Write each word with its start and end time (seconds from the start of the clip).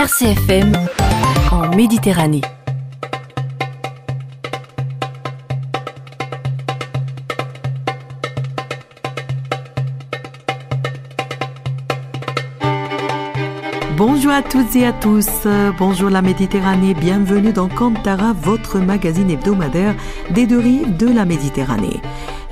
RCFM 0.00 0.72
en 1.52 1.76
Méditerranée. 1.76 2.40
Bonjour 13.98 14.32
à 14.32 14.40
toutes 14.40 14.74
et 14.74 14.86
à 14.86 14.94
tous, 14.94 15.28
bonjour 15.78 16.08
la 16.08 16.22
Méditerranée, 16.22 16.94
bienvenue 16.94 17.52
dans 17.52 17.68
Kantara, 17.68 18.32
votre 18.32 18.78
magazine 18.78 19.30
hebdomadaire 19.30 19.94
des 20.30 20.46
deux 20.46 20.60
rives 20.60 20.96
de 20.96 21.08
la 21.12 21.26
Méditerranée. 21.26 22.00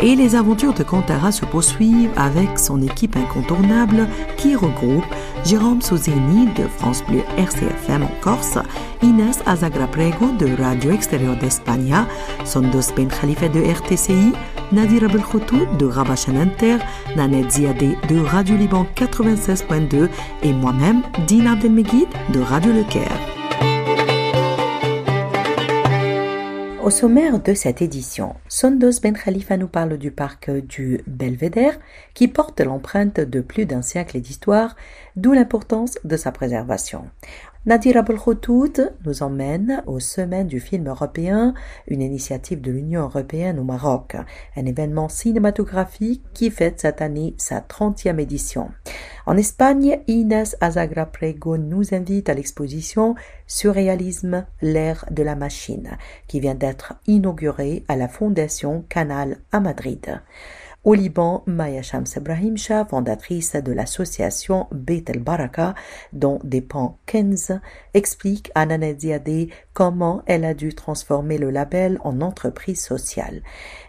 Et 0.00 0.14
les 0.14 0.36
aventures 0.36 0.74
de 0.74 0.82
Kantara 0.82 1.32
se 1.32 1.46
poursuivent 1.46 2.10
avec 2.14 2.58
son 2.58 2.82
équipe 2.82 3.16
incontournable 3.16 4.06
qui 4.36 4.54
regroupe 4.54 5.06
Jérôme 5.44 5.80
Souzeni 5.80 6.46
de 6.54 6.66
France 6.68 7.02
Bleu 7.08 7.22
RCFM 7.36 8.02
en 8.02 8.10
Corse, 8.20 8.58
Inès 9.02 9.42
Azagraprego 9.46 10.32
de 10.38 10.60
Radio 10.60 10.92
Extérieur 10.92 11.36
d'Espagne, 11.36 11.94
Sondos 12.44 12.92
Ben 12.96 13.08
Khalifa 13.08 13.48
de 13.48 13.60
RTCI, 13.60 14.32
Nadir 14.72 15.08
Belkhoutou 15.08 15.66
de 15.78 15.86
Rabat 15.86 16.28
Inter, 16.28 16.78
Nanette 17.16 17.50
Ziadé 17.50 17.96
de 18.08 18.20
Radio 18.20 18.56
Liban 18.56 18.86
96.2 18.94 20.08
et 20.42 20.52
moi-même, 20.52 21.02
Dina 21.26 21.52
Abdelmegid 21.52 22.08
de 22.32 22.40
Radio 22.40 22.72
Le 22.72 22.84
Caire. 22.84 23.27
Au 26.88 26.90
sommaire 26.90 27.38
de 27.38 27.52
cette 27.52 27.82
édition, 27.82 28.34
Sondos 28.48 29.02
Ben 29.02 29.12
Khalifa 29.12 29.58
nous 29.58 29.68
parle 29.68 29.98
du 29.98 30.10
parc 30.10 30.50
du 30.50 31.02
Belvédère 31.06 31.78
qui 32.14 32.28
porte 32.28 32.62
l'empreinte 32.62 33.20
de 33.20 33.42
plus 33.42 33.66
d'un 33.66 33.82
siècle 33.82 34.18
d'histoire, 34.22 34.74
d'où 35.14 35.34
l'importance 35.34 35.98
de 36.04 36.16
sa 36.16 36.32
préservation. 36.32 37.04
Nadir 37.68 37.98
Abelkhotout 37.98 38.72
nous 39.04 39.22
emmène 39.22 39.82
aux 39.86 40.00
semaines 40.00 40.46
du 40.46 40.58
film 40.58 40.88
européen, 40.88 41.52
une 41.86 42.00
initiative 42.00 42.62
de 42.62 42.72
l'Union 42.72 43.02
européenne 43.02 43.58
au 43.58 43.62
Maroc, 43.62 44.16
un 44.56 44.64
événement 44.64 45.10
cinématographique 45.10 46.22
qui 46.32 46.50
fête 46.50 46.80
cette 46.80 47.02
année 47.02 47.34
sa 47.36 47.60
30e 47.60 48.20
édition. 48.20 48.70
En 49.26 49.36
Espagne, 49.36 50.00
Inès 50.06 50.56
Azagra 50.62 51.04
Prego 51.04 51.58
nous 51.58 51.92
invite 51.92 52.30
à 52.30 52.34
l'exposition 52.34 53.14
Surréalisme, 53.46 54.46
l'ère 54.62 55.04
de 55.10 55.22
la 55.22 55.34
machine, 55.34 55.98
qui 56.26 56.40
vient 56.40 56.54
d'être 56.54 56.94
inaugurée 57.06 57.84
à 57.86 57.96
la 57.96 58.08
Fondation 58.08 58.82
Canal 58.88 59.36
à 59.52 59.60
Madrid. 59.60 60.22
Au 60.88 60.94
Liban, 60.94 61.42
Maya 61.44 61.82
Shams 61.82 62.06
Ibrahim 62.16 62.56
Shah, 62.56 62.86
fondatrice 62.86 63.56
de 63.56 63.72
l'association 63.72 64.68
Beit 64.72 65.04
el 65.10 65.18
Baraka, 65.18 65.74
dont 66.14 66.40
dépend 66.44 66.96
Kenz, 67.04 67.52
explique 67.92 68.50
à 68.54 68.64
Nana 68.64 68.94
comment 69.74 70.22
elle 70.24 70.46
a 70.46 70.54
dû 70.54 70.74
transformer 70.74 71.36
le 71.36 71.50
label 71.50 72.00
en 72.04 72.22
entreprise 72.22 72.82
sociale. 72.82 73.42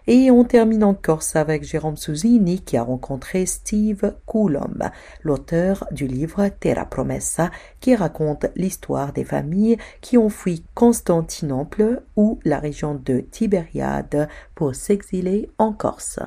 Et 0.08 0.30
on 0.30 0.44
termine 0.44 0.84
en 0.84 0.94
Corse 0.94 1.38
avec 1.38 1.64
Jérôme 1.64 1.96
Souzini 1.96 2.60
qui 2.60 2.76
a 2.76 2.84
rencontré 2.84 3.46
Steve 3.46 4.16
Coulomb, 4.26 4.92
l'auteur 5.24 5.88
du 5.92 6.06
livre 6.06 6.50
Terra 6.60 6.84
Promessa, 6.84 7.50
qui 7.80 7.96
raconte 7.96 8.48
l'histoire 8.58 9.14
des 9.14 9.24
familles 9.24 9.78
qui 10.02 10.18
ont 10.18 10.28
fui 10.28 10.66
Constantinople 10.74 12.02
ou 12.18 12.40
la 12.44 12.60
région 12.60 12.94
de 12.94 13.22
Tibériade 13.22 14.28
pour 14.54 14.76
s'exiler 14.76 15.50
en 15.58 15.72
Corse. 15.72 16.20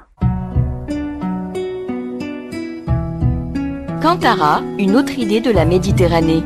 Kantara, 4.03 4.62
une 4.81 4.97
autre 4.97 5.17
idée 5.17 5.41
de 5.41 5.53
la 5.53 5.64
Méditerranée. 5.64 6.42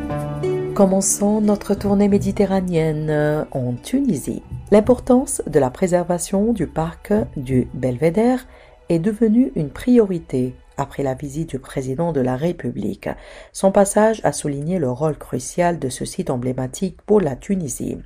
Commençons 0.75 1.41
notre 1.41 1.73
tournée 1.73 2.07
méditerranéenne 2.07 3.47
en 3.51 3.73
Tunisie. 3.73 4.43
L'importance 4.69 5.41
de 5.47 5.59
la 5.59 5.71
préservation 5.71 6.53
du 6.53 6.67
parc 6.67 7.13
du 7.35 7.67
Belvédère 7.73 8.45
est 8.89 8.99
devenue 8.99 9.51
une 9.55 9.71
priorité 9.71 10.53
après 10.77 11.01
la 11.01 11.15
visite 11.15 11.49
du 11.49 11.57
président 11.57 12.11
de 12.11 12.21
la 12.21 12.35
République. 12.35 13.09
Son 13.53 13.71
passage 13.71 14.21
a 14.23 14.33
souligné 14.33 14.77
le 14.77 14.91
rôle 14.91 15.17
crucial 15.17 15.79
de 15.79 15.89
ce 15.89 16.05
site 16.05 16.29
emblématique 16.29 17.01
pour 17.07 17.21
la 17.21 17.35
Tunisie. 17.35 17.97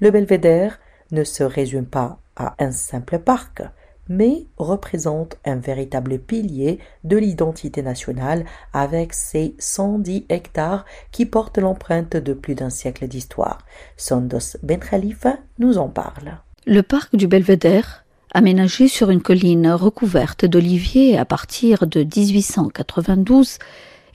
Le 0.00 0.10
Belvédère 0.10 0.80
ne 1.12 1.22
se 1.22 1.44
résume 1.44 1.86
pas 1.86 2.18
à 2.34 2.56
un 2.58 2.72
simple 2.72 3.20
parc 3.20 3.62
mais 4.08 4.46
représente 4.56 5.36
un 5.44 5.56
véritable 5.56 6.18
pilier 6.18 6.78
de 7.04 7.16
l'identité 7.16 7.82
nationale 7.82 8.44
avec 8.72 9.12
ses 9.12 9.54
110 9.58 10.26
hectares 10.28 10.84
qui 11.12 11.26
portent 11.26 11.58
l'empreinte 11.58 12.16
de 12.16 12.32
plus 12.32 12.54
d'un 12.54 12.70
siècle 12.70 13.06
d'histoire. 13.06 13.58
Sondos 13.96 14.56
Ben 14.62 14.80
Khalifa 14.80 15.38
nous 15.58 15.78
en 15.78 15.88
parle. 15.88 16.38
Le 16.66 16.82
parc 16.82 17.16
du 17.16 17.26
Belvédère, 17.26 18.04
aménagé 18.32 18.88
sur 18.88 19.10
une 19.10 19.22
colline 19.22 19.70
recouverte 19.70 20.44
d'oliviers 20.44 21.18
à 21.18 21.24
partir 21.24 21.86
de 21.86 22.00
1892, 22.00 23.58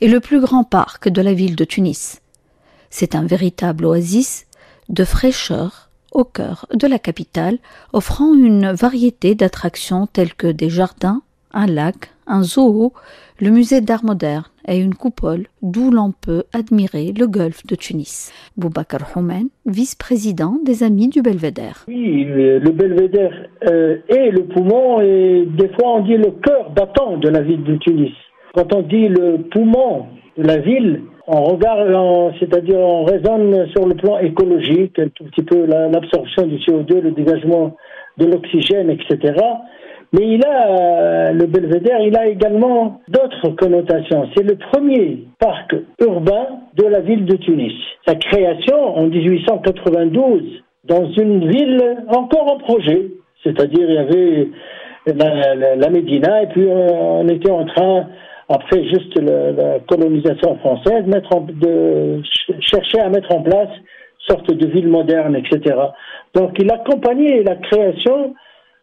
est 0.02 0.08
le 0.08 0.20
plus 0.20 0.42
grand 0.42 0.64
parc 0.64 1.09
de 1.09 1.22
la 1.22 1.34
ville 1.34 1.56
de 1.56 1.66
Tunis. 1.66 2.20
C'est 2.90 3.16
un 3.16 3.26
véritable 3.26 3.86
oasis 3.86 4.46
de 4.90 5.06
fraîcheur 5.06 5.90
au 6.13 6.24
cœur 6.24 6.66
de 6.74 6.88
la 6.88 7.00
capitale, 7.00 7.57
offrant 7.91 8.34
une 8.34 8.72
variété 8.72 9.35
d'attractions 9.35 10.07
telles 10.07 10.34
que 10.34 10.47
des 10.47 10.69
jardins, 10.69 11.22
un 11.53 11.68
lac, 11.68 12.09
un 12.28 12.44
zoo, 12.44 12.94
le 13.40 13.50
musée 13.50 13.81
d'art 13.81 14.06
moderne 14.06 14.46
et 14.68 14.78
une 14.78 14.96
coupole 14.96 15.47
d'où 15.62 15.91
l'on 15.91 16.12
peut 16.12 16.44
admirer 16.53 17.12
le 17.12 17.28
golfe 17.28 17.66
de 17.68 17.75
Tunis. 17.75 18.31
Boubacar 18.57 19.02
Houmen, 19.16 19.50
vice-président 19.66 20.57
des 20.63 20.84
Amis 20.84 21.09
du 21.09 21.22
Belvédère. 21.22 21.84
Oui, 21.88 22.23
le 22.25 22.69
Belvédère 22.72 23.34
euh, 23.68 23.97
est 24.07 24.31
le 24.31 24.46
poumon 24.46 25.02
et 25.02 25.46
des 25.57 25.69
fois 25.69 25.97
on 25.97 26.03
dit 26.06 26.18
le 26.18 26.31
cœur 26.31 26.72
battant 26.72 27.18
de 27.18 27.29
la 27.29 27.41
ville 27.41 27.63
de 27.63 27.75
Tunis. 27.78 28.13
Quand 28.56 28.73
on 28.73 28.84
dit 28.84 29.09
le 29.09 29.40
poumon 29.52 30.06
de 30.38 30.44
la 30.44 30.57
ville, 30.57 31.02
on 31.28 31.44
regarde, 31.44 32.34
c'est-à-dire 32.39 32.79
on 32.79 33.06
raisonne 33.06 33.67
sur 33.69 33.88
le 33.88 33.95
plan 33.95 34.19
écologique, 34.19 35.00
un 35.00 35.07
tout 35.09 35.23
petit 35.25 35.44
peu 35.44 35.66
l'absorption 35.66 36.45
du 36.47 36.57
CO2, 36.57 37.00
le 37.00 37.11
dégagement 37.11 37.75
de 38.17 38.25
l'oxygène, 38.25 38.89
etc. 38.89 39.34
Mais 40.11 40.28
il 40.28 40.45
a, 40.45 40.67
euh, 40.67 41.31
le 41.31 41.47
belvédère, 41.47 42.00
il 42.01 42.16
a 42.16 42.28
également 42.28 43.01
d'autres 43.07 43.50
connotations. 43.56 44.29
C'est 44.35 44.44
le 44.44 44.56
premier 44.56 45.25
parc 45.39 45.75
urbain 46.00 46.47
de 46.75 46.85
la 46.85 47.00
ville 47.00 47.25
de 47.25 47.35
Tunis. 47.38 47.73
Sa 48.05 48.16
création 48.16 48.95
en 48.95 49.07
1892 49.07 50.63
dans 50.84 51.09
une 51.13 51.50
ville 51.50 51.97
encore 52.09 52.51
en 52.51 52.57
projet. 52.57 53.07
C'est-à-dire, 53.44 53.90
il 53.90 53.95
y 53.95 53.97
avait 53.97 54.47
la, 55.07 55.75
la 55.75 55.90
Médina 55.90 56.44
et 56.44 56.47
puis 56.47 56.67
on 56.69 57.28
était 57.28 57.51
en 57.51 57.66
train 57.66 58.07
après 58.50 58.84
juste 58.84 59.20
la 59.20 59.80
colonisation 59.80 60.58
française, 60.58 61.06
mettre 61.08 61.42
de 61.42 62.22
chercher 62.59 63.00
à 63.00 63.09
mettre 63.09 63.34
en 63.34 63.42
place 63.42 63.70
sorte 64.28 64.54
de 64.54 64.68
ville 64.68 64.88
moderne, 64.88 65.36
etc. 65.36 65.76
Donc 66.34 66.52
il 66.59 66.72
accompagnait 66.72 67.44
la 67.44 67.56
création 67.56 68.34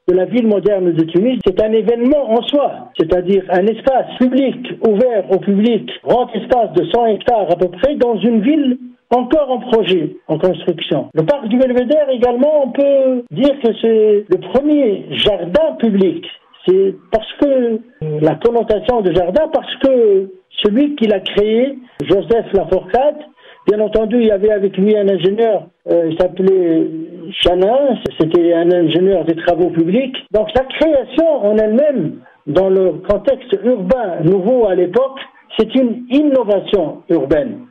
de 0.08 0.14
la 0.14 0.24
ville 0.24 0.46
moderne 0.46 0.92
de 0.92 1.04
Tunis. 1.04 1.38
C'est 1.46 1.62
un 1.62 1.72
événement 1.72 2.30
en 2.30 2.42
soi, 2.42 2.90
c'est-à-dire 2.98 3.44
un 3.50 3.66
espace 3.66 4.16
public 4.18 4.56
ouvert 4.86 5.24
au 5.30 5.38
public, 5.38 5.90
grand 6.04 6.28
espace 6.34 6.72
de 6.72 6.84
100 6.92 7.06
hectares 7.06 7.50
à 7.50 7.56
peu 7.56 7.68
près, 7.68 7.94
dans 7.96 8.16
une 8.16 8.42
ville 8.42 8.78
encore 9.10 9.50
en 9.50 9.58
projet, 9.58 10.16
en 10.28 10.38
construction. 10.38 11.08
Le 11.14 11.24
parc 11.24 11.48
du 11.48 11.58
Belvédère 11.58 12.08
également, 12.10 12.66
on 12.66 12.70
peut 12.70 13.24
dire 13.32 13.58
que 13.60 13.72
c'est 13.80 14.24
le 14.28 14.38
premier 14.52 15.06
jardin 15.10 15.74
public 15.78 16.24
c'est 16.66 16.94
parce 17.10 17.32
que 17.40 17.46
euh, 17.46 17.78
la 18.20 18.34
connotation 18.36 19.00
de 19.00 19.12
jardin, 19.12 19.48
parce 19.52 19.74
que 19.76 20.30
celui 20.62 20.94
qui 20.96 21.06
l'a 21.06 21.20
créé, 21.20 21.78
Joseph 22.02 22.52
Lafourcade, 22.52 23.18
bien 23.66 23.80
entendu, 23.80 24.16
il 24.20 24.26
y 24.26 24.30
avait 24.30 24.52
avec 24.52 24.76
lui 24.76 24.96
un 24.96 25.08
ingénieur, 25.08 25.68
euh, 25.90 26.08
il 26.10 26.18
s'appelait 26.18 26.86
Chanin, 27.30 27.96
c'était 28.18 28.52
un 28.52 28.70
ingénieur 28.70 29.24
des 29.24 29.36
travaux 29.36 29.70
publics. 29.70 30.16
Donc 30.32 30.48
sa 30.54 30.64
création 30.64 31.46
en 31.46 31.56
elle-même, 31.56 32.20
dans 32.46 32.68
le 32.68 32.92
contexte 33.08 33.56
urbain 33.64 34.20
nouveau 34.24 34.66
à 34.66 34.74
l'époque, 34.74 35.20
c'est 35.58 35.74
une 35.74 36.04
innovation 36.10 37.02
urbaine. 37.08 37.66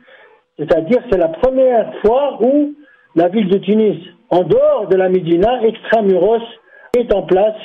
C'est-à-dire 0.58 0.98
c'est 1.10 1.18
la 1.18 1.28
première 1.28 1.92
fois 2.02 2.38
où 2.40 2.74
la 3.14 3.28
ville 3.28 3.48
de 3.48 3.58
Tunis, 3.58 3.98
en 4.30 4.42
dehors 4.42 4.88
de 4.88 4.96
la 4.96 5.08
Médina, 5.08 5.62
extramuros, 5.62 6.42
est 6.96 7.12
en 7.12 7.22
place 7.22 7.56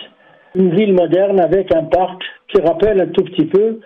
une 0.56 0.76
ville 0.76 0.94
moderne 0.94 1.40
avec 1.40 1.74
un 1.74 1.84
parc 1.84 2.22
qui 2.50 2.62
rappelle 2.62 3.02
un 3.02 3.08
tout 3.08 3.24
petit 3.24 3.46
peu 3.46 3.80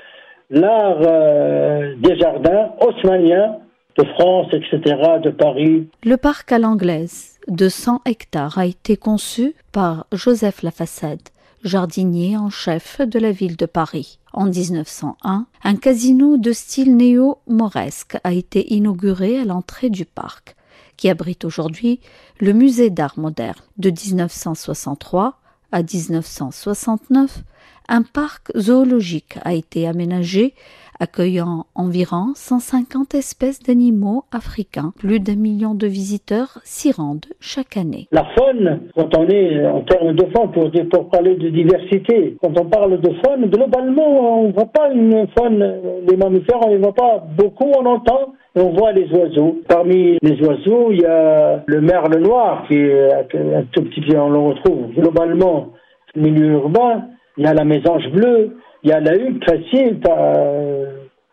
l'art 0.49 0.99
euh, 1.01 1.95
des 1.97 2.17
jardins 2.17 2.71
haussmanniens 2.81 3.57
de 3.97 4.05
France, 4.13 4.47
etc., 4.53 4.95
de 5.23 5.29
Paris. 5.29 5.87
Le 6.03 6.15
parc 6.15 6.51
à 6.51 6.59
l'anglaise 6.59 7.37
de 7.47 7.67
100 7.67 8.01
hectares 8.05 8.57
a 8.57 8.65
été 8.65 8.95
conçu 8.97 9.55
par 9.71 10.05
Joseph 10.13 10.63
Lafassade, 10.63 11.29
jardinier 11.63 12.37
en 12.37 12.49
chef 12.49 13.01
de 13.01 13.19
la 13.19 13.31
ville 13.31 13.57
de 13.57 13.65
Paris. 13.65 14.19
En 14.31 14.45
1901, 14.45 15.47
un 15.63 15.75
casino 15.75 16.37
de 16.37 16.51
style 16.51 16.95
néo-mauresque 16.95 18.17
a 18.23 18.33
été 18.33 18.73
inauguré 18.73 19.39
à 19.39 19.45
l'entrée 19.45 19.89
du 19.89 20.05
parc, 20.05 20.55
qui 20.95 21.09
abrite 21.09 21.43
aujourd'hui 21.43 21.99
le 22.39 22.53
musée 22.53 22.89
d'art 22.89 23.17
moderne. 23.17 23.59
De 23.77 23.89
1963 23.89 25.38
à 25.71 25.81
1969, 25.81 27.43
un 27.87 28.03
parc 28.03 28.55
zoologique 28.57 29.37
a 29.43 29.53
été 29.53 29.87
aménagé 29.87 30.53
accueillant 30.99 31.65
environ 31.75 32.33
150 32.35 33.15
espèces 33.15 33.63
d'animaux 33.63 34.23
africains. 34.31 34.93
Plus 34.99 35.19
d'un 35.19 35.35
million 35.35 35.73
de 35.73 35.87
visiteurs 35.87 36.59
s'y 36.63 36.91
rendent 36.91 37.25
chaque 37.39 37.77
année. 37.77 38.07
La 38.11 38.25
faune, 38.37 38.81
quand 38.95 39.17
on 39.17 39.27
est 39.27 39.65
en 39.65 39.81
termes 39.81 40.13
de 40.13 40.25
faune, 40.35 40.51
pour, 40.89 41.09
parler 41.09 41.35
de 41.35 41.49
diversité, 41.49 42.37
quand 42.41 42.59
on 42.59 42.65
parle 42.65 42.99
de 42.99 43.11
faune, 43.25 43.49
globalement, 43.49 44.41
on 44.41 44.47
ne 44.49 44.53
voit 44.53 44.65
pas 44.65 44.91
une 44.91 45.27
faune, 45.37 46.03
les 46.09 46.17
mammifères, 46.17 46.59
on 46.65 46.73
ne 46.73 46.79
voit 46.79 46.93
pas 46.93 47.23
beaucoup, 47.37 47.71
on 47.77 47.85
entend, 47.85 48.33
on 48.55 48.69
voit 48.69 48.91
les 48.91 49.11
oiseaux. 49.11 49.61
Parmi 49.67 50.17
les 50.21 50.41
oiseaux, 50.41 50.91
il 50.91 51.01
y 51.01 51.05
a 51.05 51.63
le 51.65 51.81
merle 51.81 52.17
noir, 52.19 52.65
qui 52.67 52.75
est 52.75 53.11
un 53.13 53.63
tout 53.71 53.83
petit 53.83 54.01
peu, 54.01 54.17
on 54.17 54.29
le 54.29 54.39
retrouve 54.39 54.91
globalement 54.93 55.69
au 56.15 56.19
milieu 56.19 56.53
urbain. 56.53 57.05
Il 57.37 57.45
y 57.45 57.47
a 57.47 57.53
la 57.53 57.63
mésange 57.63 58.09
bleue, 58.11 58.57
il 58.83 58.89
y 58.89 58.93
a 58.93 58.99
la 58.99 59.15
huppe 59.15 59.43
facile, 59.45 59.99
euh, 60.09 60.85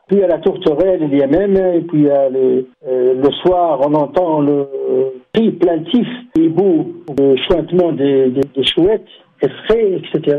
puis 0.07 0.19
il 0.19 0.21
y 0.21 0.25
a 0.25 0.29
la 0.29 0.39
tourterelle, 0.39 1.01
il 1.03 1.19
y 1.19 1.23
a 1.23 1.27
même, 1.27 1.57
et 1.57 1.81
puis 1.81 2.01
il 2.01 2.05
y 2.05 2.11
a 2.11 2.29
le, 2.29 2.67
euh, 2.87 3.31
soir, 3.43 3.81
on 3.83 3.95
entend 3.95 4.41
le 4.41 4.69
cri 5.33 5.51
plaintif, 5.53 6.07
les 6.37 6.49
bouts, 6.49 6.95
le 7.19 7.37
chointement 7.49 7.93
des, 7.93 8.31
des, 8.31 8.65
chouettes, 8.65 9.07
etc. 9.43 10.39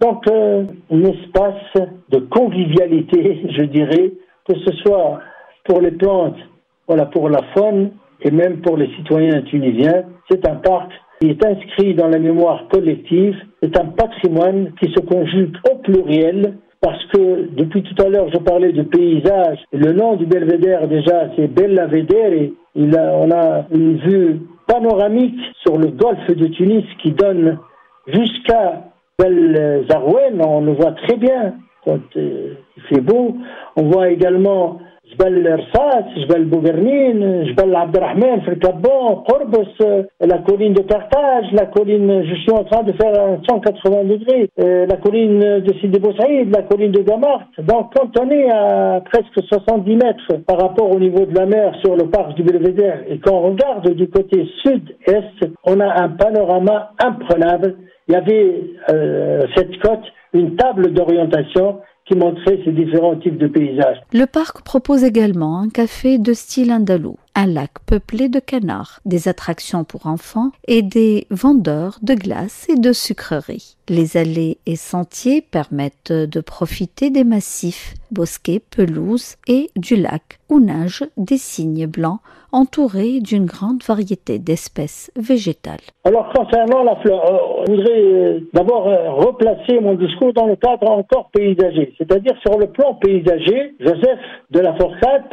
Donc, 0.00 0.26
euh, 0.28 0.64
un 0.90 1.02
espace 1.04 1.88
de 2.10 2.18
convivialité, 2.18 3.42
je 3.56 3.62
dirais, 3.62 4.12
que 4.46 4.58
ce 4.58 4.72
soit 4.84 5.20
pour 5.64 5.80
les 5.80 5.92
plantes, 5.92 6.38
voilà, 6.86 7.06
pour 7.06 7.28
la 7.28 7.40
faune, 7.56 7.90
et 8.20 8.30
même 8.30 8.60
pour 8.60 8.76
les 8.76 8.88
citoyens 8.96 9.42
tunisiens. 9.42 10.04
C'est 10.30 10.46
un 10.48 10.56
parc 10.56 10.90
qui 11.20 11.30
est 11.30 11.44
inscrit 11.44 11.94
dans 11.94 12.08
la 12.08 12.18
mémoire 12.18 12.66
collective, 12.68 13.36
c'est 13.62 13.78
un 13.78 13.86
patrimoine 13.86 14.72
qui 14.80 14.92
se 14.92 15.00
conjugue 15.00 15.56
au 15.70 15.76
pluriel, 15.76 16.54
parce 16.80 17.02
que 17.06 17.48
depuis 17.54 17.82
tout 17.82 18.02
à 18.02 18.08
l'heure, 18.08 18.28
je 18.30 18.38
parlais 18.38 18.72
de 18.72 18.82
paysage. 18.82 19.58
Le 19.72 19.92
nom 19.92 20.16
du 20.16 20.26
belvédère, 20.26 20.86
déjà, 20.86 21.30
c'est 21.34 21.48
Bella 21.48 21.86
Vedere. 21.86 22.50
Il 22.74 22.94
a, 22.98 23.16
on 23.16 23.30
a 23.30 23.64
une 23.72 23.96
vue 23.96 24.40
panoramique 24.66 25.40
sur 25.62 25.78
le 25.78 25.86
golfe 25.88 26.26
de 26.28 26.46
Tunis 26.48 26.84
qui 27.02 27.12
donne 27.12 27.58
jusqu'à 28.06 28.84
Bel 29.18 29.86
Zarouen. 29.90 30.40
On 30.40 30.60
le 30.60 30.72
voit 30.72 30.92
très 30.92 31.16
bien 31.16 31.54
quand 31.84 32.00
euh, 32.16 32.54
il 32.76 32.82
fait 32.82 33.00
beau. 33.00 33.36
On 33.76 33.84
voit 33.84 34.10
également 34.10 34.78
جبل 35.13 35.59
رصاص 35.59 36.03
جبل 36.17 36.43
بوغرنين 36.45 37.43
جبل 37.43 37.75
عبد 37.75 37.97
الرحمن 37.97 38.39
في 38.41 38.47
الكابون 38.47 39.15
قربص 39.15 39.77
la 40.21 40.37
colline 40.39 40.73
de 40.73 40.83
Carthage, 40.83 41.51
la 41.53 41.65
colline, 41.65 42.23
je 42.23 42.35
suis 42.35 42.51
en 42.51 42.63
train 42.63 42.83
de 42.83 42.91
faire 42.93 43.13
un 43.19 43.39
180 43.49 44.03
degrés, 44.03 44.49
euh, 44.59 44.85
la 44.85 44.97
colline 44.97 45.39
de 45.39 45.73
Sidi 45.79 45.99
Boussaïd, 45.99 46.53
la 46.53 46.63
colline 46.63 46.91
de 46.91 47.01
Gamart. 47.01 47.47
Donc 47.59 47.93
quand 47.95 48.19
on 48.19 48.29
est 48.29 48.49
à 48.51 49.01
presque 49.05 49.41
70 49.47 49.95
mètres 49.95 50.33
par 50.45 50.59
rapport 50.59 50.91
au 50.91 50.99
niveau 50.99 51.25
de 51.25 51.35
la 51.35 51.45
mer 51.45 51.73
sur 51.83 51.95
le 51.95 52.09
parc 52.09 52.35
du 52.35 52.43
Belvédère 52.43 53.03
et 53.07 53.19
qu'on 53.19 53.39
regarde 53.39 53.89
du 53.93 54.09
côté 54.09 54.45
sud-est, 54.63 55.49
on 55.65 55.79
a 55.79 56.01
un 56.01 56.09
panorama 56.09 56.91
imprenable. 57.03 57.75
Il 58.07 58.13
y 58.13 58.17
avait 58.17 58.61
euh, 58.91 59.41
cette 59.55 59.79
côte, 59.79 60.03
une 60.33 60.55
table 60.55 60.93
d'orientation 60.93 61.79
qui 62.06 62.16
montrait 62.16 62.60
ces 62.64 62.72
différents 62.72 63.16
types 63.16 63.38
de 63.38 63.46
paysages. 63.46 64.00
Le 64.12 64.26
parc 64.26 64.62
propose 64.62 65.04
également 65.04 65.58
un 65.58 65.70
café 65.70 66.18
de 66.18 66.34
style 66.34 66.72
andalou, 66.72 67.16
un 67.34 67.46
lac 67.46 67.70
peuplé 67.86 68.28
de 68.28 68.40
canards, 68.40 69.00
des 69.06 69.28
attractions 69.28 69.84
pour 69.84 70.06
enfants 70.06 70.52
et 70.68 70.82
des 70.82 71.26
vendeurs 71.30 71.98
de 72.02 72.14
glace 72.14 72.66
et 72.68 72.76
de 72.76 72.92
sucreries. 72.92 73.76
Les 73.88 74.16
allées 74.16 74.58
et 74.66 74.76
sentiers 74.76 75.40
permettent 75.40 76.12
de 76.12 76.40
profiter 76.40 77.10
des 77.10 77.24
massifs, 77.24 77.94
bosquets, 78.10 78.60
pelouses 78.70 79.36
et 79.46 79.70
du 79.76 79.96
lac 79.96 80.40
où 80.48 80.60
nagent 80.60 81.06
des 81.16 81.38
cygnes 81.38 81.86
blancs 81.86 82.20
entourés 82.54 83.18
d'une 83.20 83.46
grande 83.46 83.82
variété 83.82 84.38
d'espèces 84.38 85.10
végétales. 85.16 85.82
Alors 86.04 86.32
concernant 86.32 86.84
la 86.84 86.96
fleur, 86.96 87.22
euh, 87.26 87.64
je 87.66 87.72
voudrais 87.72 88.00
euh, 88.00 88.40
d'abord 88.52 88.88
euh, 88.88 89.10
replacer 89.10 89.80
mon 89.80 89.94
discours 89.94 90.32
dans 90.32 90.46
le 90.46 90.54
cadre 90.54 90.88
encore 90.88 91.30
paysager, 91.32 91.92
c'est-à-dire 91.98 92.34
sur 92.46 92.56
le 92.56 92.68
plan 92.68 92.94
paysager, 92.94 93.74
Joseph 93.80 94.20
de 94.52 94.60
la 94.60 94.74
Forcade, 94.74 95.24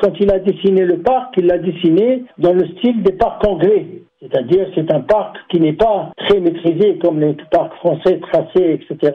quand 0.00 0.12
il 0.20 0.30
a 0.30 0.38
dessiné 0.38 0.84
le 0.84 0.98
parc, 0.98 1.34
il 1.38 1.46
l'a 1.46 1.58
dessiné 1.58 2.24
dans 2.36 2.52
le 2.52 2.66
style 2.76 3.02
des 3.02 3.12
parcs 3.12 3.44
anglais. 3.46 3.86
C'est-à-dire, 4.20 4.66
c'est 4.74 4.90
un 4.92 5.00
parc 5.00 5.36
qui 5.50 5.60
n'est 5.60 5.74
pas 5.74 6.10
très 6.16 6.40
maîtrisé 6.40 6.98
comme 6.98 7.20
les 7.20 7.36
parcs 7.50 7.74
français 7.76 8.18
tracés, 8.20 8.80
etc. 8.80 9.12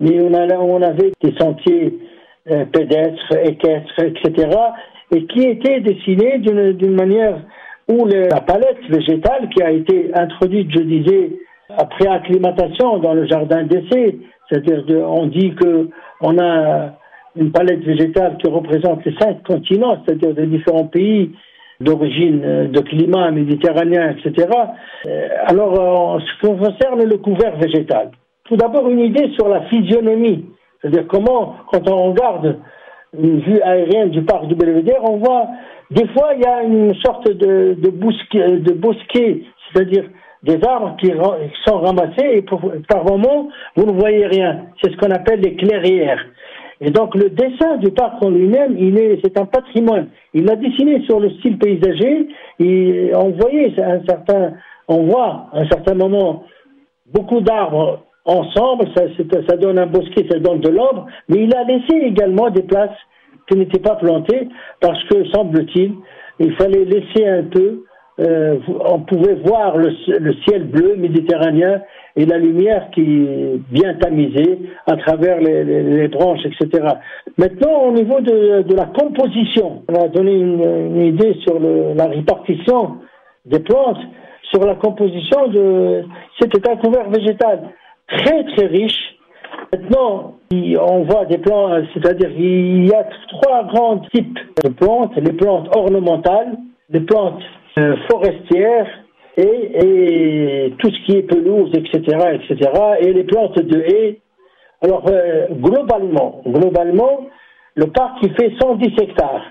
Mais 0.00 0.20
on, 0.20 0.82
avait 0.82 1.12
des 1.22 1.34
sentiers 1.38 1.98
euh, 2.50 2.64
pédestres, 2.66 3.36
équestres, 3.44 4.00
etc. 4.00 4.48
Et 5.14 5.26
qui 5.26 5.42
étaient 5.42 5.80
dessinés 5.80 6.38
d'une 6.38 6.94
manière 6.94 7.36
où 7.88 8.06
la 8.06 8.40
palette 8.40 8.82
végétale 8.88 9.48
qui 9.50 9.62
a 9.62 9.70
été 9.70 10.10
introduite, 10.14 10.70
je 10.74 10.80
disais, 10.80 11.30
après 11.70 12.08
acclimatation 12.08 12.98
dans 12.98 13.14
le 13.14 13.26
jardin 13.26 13.62
d'essai, 13.62 14.18
c'est-à-dire 14.48 15.08
on 15.08 15.26
dit 15.26 15.54
que 15.54 15.88
on 16.20 16.38
a 16.38 16.94
une 17.36 17.52
palette 17.52 17.84
végétale 17.84 18.36
qui 18.42 18.50
représente 18.50 19.04
les 19.04 19.14
cinq 19.20 19.42
continents, 19.44 19.98
c'est-à-dire 20.04 20.34
des 20.34 20.46
différents 20.46 20.86
pays 20.86 21.30
d'origine 21.80 22.42
euh, 22.44 22.68
de 22.68 22.80
climat 22.80 23.30
méditerranéen, 23.30 24.16
etc. 24.16 24.48
Euh, 25.06 25.28
alors, 25.46 25.80
en 25.80 26.20
ce 26.20 26.24
qui 26.40 26.56
concerne 26.56 27.04
le 27.04 27.18
couvert 27.18 27.56
végétal, 27.56 28.10
tout 28.44 28.56
d'abord 28.56 28.88
une 28.88 29.00
idée 29.00 29.30
sur 29.34 29.48
la 29.48 29.62
physionomie, 29.62 30.44
c'est-à-dire 30.80 31.06
comment, 31.08 31.56
quand 31.72 31.88
on 31.88 32.12
regarde 32.12 32.58
une 33.18 33.40
vue 33.40 33.60
aérienne 33.62 34.10
du 34.10 34.22
parc 34.22 34.46
du 34.46 34.54
Belvédère, 34.54 35.02
on 35.02 35.18
voit 35.18 35.48
des 35.90 36.06
fois 36.08 36.32
il 36.34 36.42
y 36.42 36.46
a 36.46 36.62
une 36.62 36.94
sorte 36.96 37.28
de, 37.28 37.76
de, 37.78 37.90
bosquet, 37.90 38.58
de 38.58 38.72
bosquet 38.72 39.42
c'est-à-dire 39.72 40.04
des 40.42 40.62
arbres 40.64 40.96
qui 41.00 41.10
sont 41.66 41.78
ramassés 41.80 42.36
et 42.36 42.42
par 42.42 43.04
moments 43.04 43.48
vous 43.76 43.86
ne 43.86 43.92
voyez 43.92 44.26
rien. 44.26 44.66
C'est 44.82 44.92
ce 44.92 44.96
qu'on 44.96 45.10
appelle 45.10 45.40
les 45.40 45.56
clairières. 45.56 46.24
Et 46.80 46.90
donc 46.90 47.14
le 47.14 47.30
dessin 47.30 47.76
du 47.78 47.90
parc 47.90 48.22
en 48.22 48.30
lui-même, 48.30 48.76
il 48.78 48.98
est, 48.98 49.20
c'est 49.24 49.38
un 49.38 49.46
patrimoine. 49.46 50.08
Il 50.34 50.44
l'a 50.44 50.56
dessiné 50.56 51.02
sur 51.06 51.20
le 51.20 51.30
style 51.30 51.58
paysager. 51.58 52.28
Et 52.60 53.10
on 53.14 53.30
voyait 53.30 53.72
un 53.80 54.04
certain, 54.06 54.52
on 54.88 55.04
voit 55.04 55.46
à 55.52 55.60
un 55.60 55.68
certain 55.68 55.94
moment 55.94 56.44
beaucoup 57.12 57.40
d'arbres 57.40 58.00
ensemble. 58.24 58.86
Ça 59.48 59.56
donne 59.56 59.78
un 59.78 59.86
bosquet, 59.86 60.26
ça 60.30 60.38
donne 60.38 60.60
de 60.60 60.68
l'ombre. 60.68 61.06
Mais 61.28 61.44
il 61.44 61.54
a 61.54 61.64
laissé 61.64 61.96
également 62.06 62.50
des 62.50 62.62
places 62.62 62.90
qui 63.48 63.56
n'étaient 63.56 63.80
pas 63.80 63.96
plantées 63.96 64.48
parce 64.80 65.02
que 65.04 65.24
semble-t-il, 65.30 65.94
il 66.40 66.54
fallait 66.54 66.84
laisser 66.84 67.26
un 67.26 67.44
peu 67.44 67.84
euh, 68.20 68.58
on 68.68 69.00
pouvait 69.00 69.34
voir 69.34 69.76
le, 69.76 69.90
ciel 70.46 70.68
bleu 70.68 70.94
méditerranéen 70.94 71.82
et 72.14 72.24
la 72.26 72.38
lumière 72.38 72.88
qui 72.94 73.26
bien 73.70 73.94
tamisée 73.94 74.60
à 74.86 74.96
travers 74.96 75.40
les, 75.40 76.06
branches, 76.06 76.46
etc. 76.46 76.86
Maintenant, 77.38 77.88
au 77.88 77.92
niveau 77.92 78.20
de, 78.20 78.72
la 78.72 78.86
composition, 78.86 79.82
on 79.88 79.94
a 79.96 80.06
donné 80.06 80.32
une, 80.32 81.00
idée 81.00 81.34
sur 81.42 81.58
la 81.58 82.06
répartition 82.06 82.98
des 83.46 83.58
plantes, 83.58 83.98
sur 84.52 84.64
la 84.64 84.76
composition 84.76 85.48
de... 85.48 86.04
C'était 86.40 86.70
un 86.70 86.76
couvert 86.76 87.10
végétal 87.10 87.70
très 88.06 88.44
très 88.44 88.66
riche. 88.66 89.16
Maintenant, 89.74 90.34
on 90.52 91.02
voit 91.02 91.24
des 91.24 91.38
plantes, 91.38 91.86
c'est-à-dire 91.94 92.28
qu'il 92.28 92.86
y 92.86 92.94
a 92.94 93.08
trois 93.28 93.64
grands 93.64 93.98
types 94.14 94.38
de 94.62 94.68
plantes, 94.68 95.16
les 95.16 95.32
plantes 95.32 95.68
ornementales, 95.76 96.58
les 96.90 97.00
plantes 97.00 97.42
euh, 97.78 97.96
forestières 98.08 98.86
et, 99.36 100.72
tout 100.78 100.90
ce 100.90 101.06
qui 101.06 101.16
est 101.18 101.22
pelouse, 101.22 101.72
etc., 101.74 101.98
etc., 102.34 102.70
et 103.00 103.12
les 103.12 103.24
plantes 103.24 103.58
de 103.58 103.80
haies. 103.80 104.20
Alors, 104.80 105.06
euh, 105.10 105.46
globalement, 105.50 106.42
globalement, 106.46 107.26
le 107.74 107.86
parc, 107.86 108.18
il 108.22 108.32
fait 108.34 108.52
110 108.60 108.94
hectares. 109.02 109.42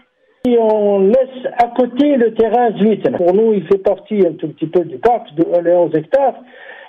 Si 0.46 0.56
on 0.58 1.00
laisse 1.00 1.52
à 1.62 1.68
côté 1.68 2.16
le 2.16 2.34
terrain 2.34 2.72
Zuit, 2.78 3.02
pour 3.18 3.34
nous, 3.34 3.54
il 3.54 3.68
fait 3.68 3.84
partie 3.84 4.26
un 4.26 4.34
tout 4.34 4.48
petit 4.48 4.68
peu 4.68 4.86
du 4.86 5.00
parc 5.00 5.36
de 5.36 5.44
11 5.46 5.94
hectares, 5.96 6.36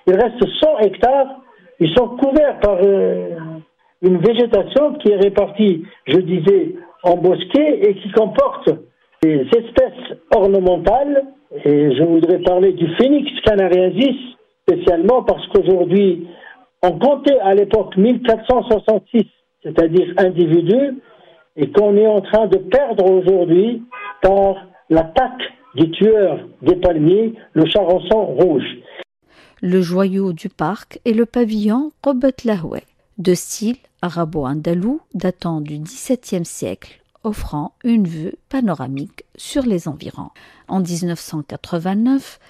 il 0.06 0.14
reste 0.14 0.40
100 0.60 0.78
hectares, 0.80 1.40
ils 1.80 1.94
sont 1.96 2.08
couverts 2.16 2.60
par 2.60 2.78
euh, 2.82 3.36
une 4.02 4.18
végétation 4.18 4.94
qui 4.94 5.10
est 5.10 5.16
répartie, 5.16 5.84
je 6.06 6.18
disais, 6.18 6.74
en 7.02 7.16
bosquets 7.16 7.80
et 7.82 7.94
qui 7.94 8.10
comporte 8.12 8.70
des 9.22 9.46
espèces 9.56 10.18
ornementales, 10.34 11.24
et 11.64 11.94
je 11.94 12.02
voudrais 12.02 12.38
parler 12.40 12.72
du 12.72 12.86
phénix 12.96 13.30
canariensis 13.42 14.16
spécialement 14.68 15.22
parce 15.22 15.46
qu'aujourd'hui, 15.48 16.26
on 16.82 16.98
comptait 16.98 17.38
à 17.40 17.54
l'époque 17.54 17.96
1466, 17.96 19.24
c'est-à-dire 19.62 20.14
individus, 20.18 21.00
et 21.56 21.70
qu'on 21.70 21.96
est 21.96 22.06
en 22.06 22.20
train 22.20 22.46
de 22.46 22.58
perdre 22.58 23.10
aujourd'hui 23.10 23.82
par 24.20 24.56
l'attaque 24.90 25.42
du 25.76 25.90
tueur 25.90 26.40
des 26.62 26.76
palmiers, 26.76 27.34
le 27.54 27.64
charançon 27.66 28.24
rouge. 28.26 28.64
Le 29.66 29.80
joyau 29.80 30.34
du 30.34 30.50
parc 30.50 31.00
est 31.06 31.14
le 31.14 31.24
pavillon 31.24 31.90
Robert 32.02 32.34
Lahoué, 32.44 32.82
de 33.16 33.32
style 33.32 33.78
arabo-andalou 34.02 35.00
datant 35.14 35.62
du 35.62 35.78
XVIIe 35.78 36.44
siècle, 36.44 37.00
offrant 37.22 37.72
une 37.82 38.06
vue 38.06 38.34
panoramique 38.50 39.24
sur 39.36 39.62
les 39.62 39.88
environs. 39.88 40.28
En 40.68 40.80
1989, 40.80 42.40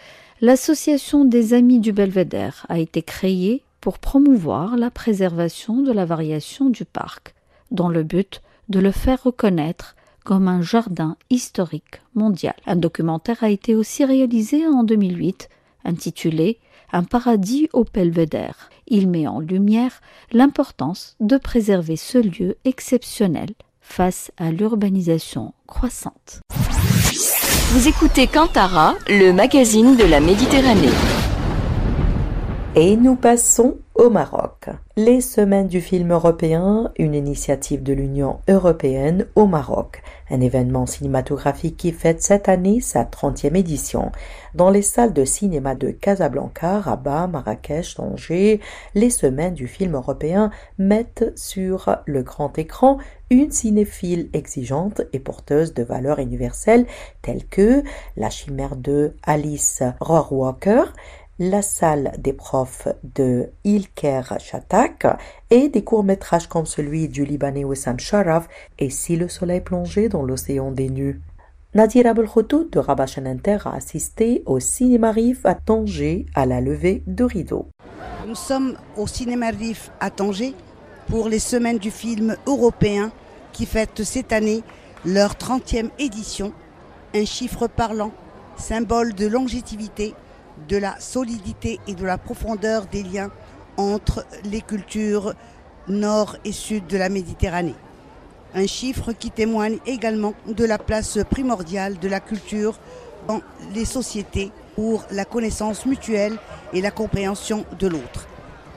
l'Association 0.41 1.25
des 1.25 1.55
Amis 1.55 1.79
du 1.79 1.93
Belvédère 1.93 2.67
a 2.69 2.81
été 2.81 3.01
créée 3.01 3.63
pour 3.81 4.01
promouvoir 4.01 4.77
la 4.77 4.91
préservation 4.91 5.83
de 5.83 5.93
la 5.93 6.07
variation 6.07 6.69
du 6.69 6.85
parc, 6.85 7.37
dans 7.71 7.91
le 7.91 8.03
but 8.03 8.43
de 8.71 8.81
le 8.81 8.91
faire 8.91 9.23
reconnaître 9.23 9.95
comme 10.25 10.49
un 10.49 10.63
jardin 10.63 11.17
historique 11.31 12.03
mondial. 12.17 12.57
Un 12.67 12.75
documentaire 12.75 13.45
a 13.45 13.51
été 13.51 13.77
aussi 13.77 14.05
réalisé 14.05 14.67
en 14.67 14.83
2008, 14.83 15.49
intitulé 15.85 16.59
Un 16.95 17.03
paradis 17.03 17.69
au 17.73 17.83
Belvédère. 17.83 18.71
Il 18.87 19.09
met 19.09 19.27
en 19.27 19.41
lumière 19.41 20.01
l'importance 20.31 21.17
de 21.19 21.37
préserver 21.37 21.97
ce 21.97 22.19
lieu 22.19 22.57
exceptionnel 22.65 23.49
face 23.81 24.31
à 24.37 24.53
l'urbanisation 24.53 25.55
croissante. 25.67 26.43
Vous 26.53 27.89
écoutez 27.89 28.29
Cantara, 28.29 28.95
le 29.09 29.33
magazine 29.33 29.97
de 29.97 30.05
la 30.05 30.21
Méditerranée. 30.21 31.24
Et 32.77 32.97
nous 32.97 33.15
passons 33.15 33.77
au 33.95 34.11
Maroc. 34.11 34.69
Les 34.97 35.21
Semaines 35.21 35.69
du 35.69 35.81
film 35.81 36.11
européen, 36.11 36.91
une 36.99 37.15
initiative 37.15 37.85
de 37.85 37.93
l'Union 37.93 38.41
européenne 38.49 39.27
au 39.37 39.47
Maroc, 39.47 40.03
un 40.29 40.41
événement 40.41 40.85
cinématographique 40.85 41.77
qui 41.77 41.93
fête 41.93 42.21
cette 42.21 42.49
année 42.49 42.81
sa 42.81 43.05
30e 43.05 43.57
édition. 43.57 44.11
Dans 44.57 44.71
les 44.71 44.83
salles 44.83 45.13
de 45.13 45.25
cinéma 45.25 45.77
de 45.77 45.93
Casablanca, 45.93 46.81
Rabat, 46.81 47.29
Marrakech, 47.29 47.95
Tanger, 47.95 48.61
les 48.97 49.11
Semaines 49.11 49.55
du 49.55 49.69
film 49.69 49.95
européen 49.95 50.51
mettent 50.77 51.33
sur 51.37 51.99
le 52.07 52.25
grand 52.25 52.59
écran 52.59 52.99
une 53.31 53.53
cinéphile 53.53 54.29
exigeante 54.33 55.03
et 55.13 55.21
porteuse 55.21 55.75
de 55.75 55.83
valeurs 55.83 56.19
universelles 56.19 56.87
telles 57.23 57.47
que 57.47 57.85
La 58.17 58.31
chimère 58.31 58.77
de 58.77 59.15
Alice 59.23 59.83
Rohrwacher, 60.01 60.83
la 61.39 61.63
salle 61.63 62.13
des 62.19 62.33
profs 62.33 62.87
de 63.03 63.51
Ilker 63.65 64.39
Chatak 64.39 65.07
et 65.51 65.69
des 65.69 65.83
courts-métrages 65.83 66.49
comme 66.49 66.67
celui 66.67 67.09
du 67.09 67.25
Libanais 67.25 67.65
Wissam 67.65 67.99
Sharaf 67.99 68.49
et 68.79 68.91
Si 68.91 69.17
le 69.17 69.29
soleil 69.29 69.61
plongeait 69.61 70.09
dans 70.09 70.23
l'océan 70.23 70.71
des 70.71 70.89
nus. 70.89 71.21
Nadir 71.75 72.07
Abelkhotout 72.07 72.69
de 72.71 72.79
Rabat 72.79 73.07
Inter 73.19 73.59
a 73.65 73.75
assisté 73.75 74.45
au 74.47 74.61
Cinéma 74.61 75.11
Rif 75.11 75.45
à 75.45 75.57
Tanger 75.57 76.27
à 76.37 76.47
la 76.47 76.61
levée 76.61 77.03
de 77.09 77.25
rideau. 77.25 77.67
Nous 78.29 78.37
sommes 78.37 78.77
au 78.97 79.09
Cinéma 79.09 79.51
Rif 79.51 79.91
à 79.99 80.11
Tanger 80.11 80.55
pour 81.09 81.29
les 81.29 81.41
semaines 81.41 81.79
du 81.79 81.91
film 81.91 82.37
européen 82.47 83.11
qui 83.53 83.67
fêtent 83.67 84.05
cette 84.05 84.33
année 84.33 84.63
leur 85.05 85.33
30e 85.33 85.91
édition, 85.99 86.53
un 87.13 87.25
chiffre 87.25 87.67
parlant, 87.67 88.13
symbole 88.57 89.13
de 89.13 89.27
longévité 89.27 90.15
de 90.69 90.77
la 90.77 90.99
solidité 91.01 91.81
et 91.87 91.95
de 91.95 92.05
la 92.05 92.19
profondeur 92.19 92.87
des 92.87 93.03
liens 93.03 93.31
entre 93.77 94.25
les 94.45 94.61
cultures 94.61 95.35
nord 95.89 96.37
et 96.45 96.53
sud 96.53 96.87
de 96.87 96.97
la 96.97 97.09
Méditerranée. 97.09 97.75
Un 98.55 98.67
chiffre 98.67 99.13
qui 99.13 99.31
témoigne 99.31 99.79
également 99.87 100.35
de 100.47 100.65
la 100.65 100.79
place 100.79 101.19
primordiale 101.29 101.99
de 101.99 102.09
la 102.09 102.21
culture 102.21 102.79
dans 103.27 103.41
les 103.75 103.85
sociétés 103.85 104.53
pour 104.75 105.05
la 105.11 105.25
connaissance 105.25 105.87
mutuelle 105.87 106.37
et 106.73 106.81
la 106.81 106.91
compréhension 106.91 107.65
de 107.79 107.89
l'autre. 107.89 108.27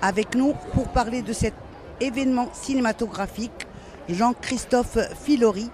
Avec 0.02 0.36
nous 0.36 0.54
pour 0.74 0.88
parler 0.90 1.22
de 1.22 1.34
cet 1.34 1.54
événement 2.02 2.50
cinématographique, 2.54 3.68
Jean-Christophe 4.10 4.98
Filori. 5.24 5.70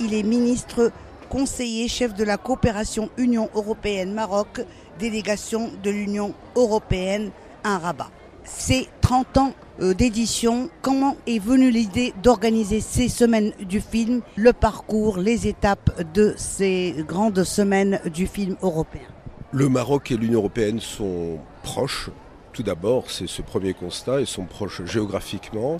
Il 0.00 0.12
est 0.12 0.22
ministre 0.22 0.90
conseiller 1.28 1.88
chef 1.88 2.14
de 2.14 2.24
la 2.24 2.36
coopération 2.36 3.10
Union 3.16 3.48
européenne-Maroc 3.54 4.60
délégation 4.98 5.70
de 5.82 5.90
l'Union 5.90 6.34
européenne 6.54 7.30
à 7.64 7.78
Rabat. 7.78 8.10
C'est 8.44 8.86
30 9.00 9.36
ans 9.38 9.52
euh, 9.80 9.92
d'édition. 9.92 10.70
Comment 10.82 11.16
est 11.26 11.38
venue 11.38 11.70
l'idée 11.70 12.14
d'organiser 12.22 12.80
ces 12.80 13.08
semaines 13.08 13.52
du 13.60 13.80
film, 13.80 14.22
le 14.36 14.52
parcours, 14.52 15.18
les 15.18 15.48
étapes 15.48 15.90
de 16.14 16.34
ces 16.36 16.94
grandes 17.06 17.42
semaines 17.44 18.00
du 18.12 18.26
film 18.26 18.56
européen? 18.62 19.08
Le 19.52 19.68
Maroc 19.68 20.10
et 20.10 20.16
l'Union 20.16 20.40
européenne 20.40 20.80
sont 20.80 21.38
proches. 21.62 22.10
Tout 22.52 22.62
d'abord, 22.62 23.10
c'est 23.10 23.26
ce 23.26 23.42
premier 23.42 23.74
constat. 23.74 24.20
Ils 24.20 24.26
sont 24.26 24.44
proches 24.44 24.84
géographiquement, 24.84 25.76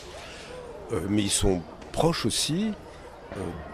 euh, 0.92 1.00
mais 1.08 1.22
ils 1.22 1.30
sont 1.30 1.62
proches 1.92 2.26
aussi 2.26 2.72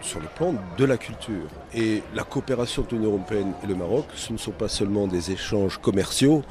sur 0.01 0.19
le 0.19 0.27
plan 0.27 0.53
de 0.77 0.85
la 0.85 0.97
culture. 0.97 1.47
Et 1.73 2.03
la 2.13 2.23
coopération 2.23 2.83
entre 2.83 2.95
l'Union 2.95 3.09
européenne 3.09 3.53
et 3.63 3.67
le 3.67 3.75
Maroc, 3.75 4.05
ce 4.15 4.33
ne 4.33 4.37
sont 4.37 4.51
pas 4.51 4.67
seulement 4.67 5.07
des 5.07 5.31
échanges 5.31 5.77
commerciaux, 5.79 6.43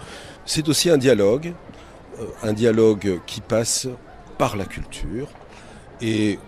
c'est 0.45 0.69
aussi 0.69 0.91
un 0.91 0.99
dialogue, 0.99 1.53
euh, 2.21 2.27
un 2.43 2.53
dialogue 2.53 3.21
qui 3.27 3.41
passe 3.41 3.89
par 4.39 4.57
la 4.57 4.65
culture. 4.65 5.29
Et 6.01 6.39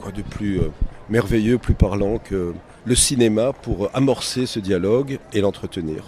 quoi 0.00 0.12
de 0.12 0.22
plus 0.22 0.60
euh, 0.60 0.70
merveilleux, 1.08 1.58
plus 1.58 1.74
parlant 1.74 2.18
que 2.18 2.54
le 2.84 2.94
cinéma 2.94 3.52
pour 3.52 3.90
amorcer 3.94 4.46
ce 4.46 4.60
dialogue 4.60 5.18
et 5.32 5.40
l'entretenir. 5.40 6.04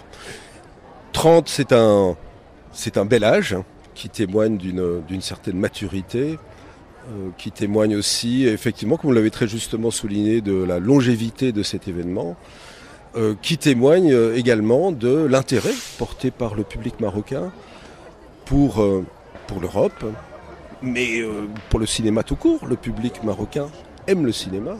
30, 1.11 1.47
c'est 1.47 1.73
un, 1.73 3.05
bel 3.05 3.23
âge 3.23 3.55
qui 3.93 4.09
témoigne 4.09 4.57
d'une 4.57 5.21
certaine 5.21 5.59
maturité, 5.59 6.31
euh, 6.31 6.52
qui 7.37 7.51
témoigne 7.51 7.95
aussi, 7.95 8.47
effectivement, 8.47 8.97
comme 8.97 9.09
vous 9.09 9.15
l'avez 9.15 9.31
très 9.31 9.47
justement 9.47 9.91
souligné, 9.91 10.41
de 10.41 10.53
la 10.53 10.79
longévité 10.79 11.51
de 11.51 11.63
cet 11.63 11.87
événement, 11.87 12.35
euh, 13.15 13.35
qui 13.43 13.59
témoigne 13.59 14.11
euh, 14.11 14.35
également 14.35 14.91
de 14.91 15.25
l'intérêt 15.25 15.73
porté 15.99 16.31
par 16.31 16.55
le 16.55 16.63
public 16.63 16.99
marocain 16.99 17.51
pour 18.45 18.83
l'Europe, 19.61 20.03
mais 20.81 21.21
pour 21.69 21.79
le 21.79 21.85
cinéma 21.85 22.23
tout 22.23 22.35
court. 22.35 22.65
Le 22.65 22.75
public 22.75 23.23
marocain 23.23 23.67
aime 24.07 24.25
le 24.25 24.31
cinéma 24.31 24.77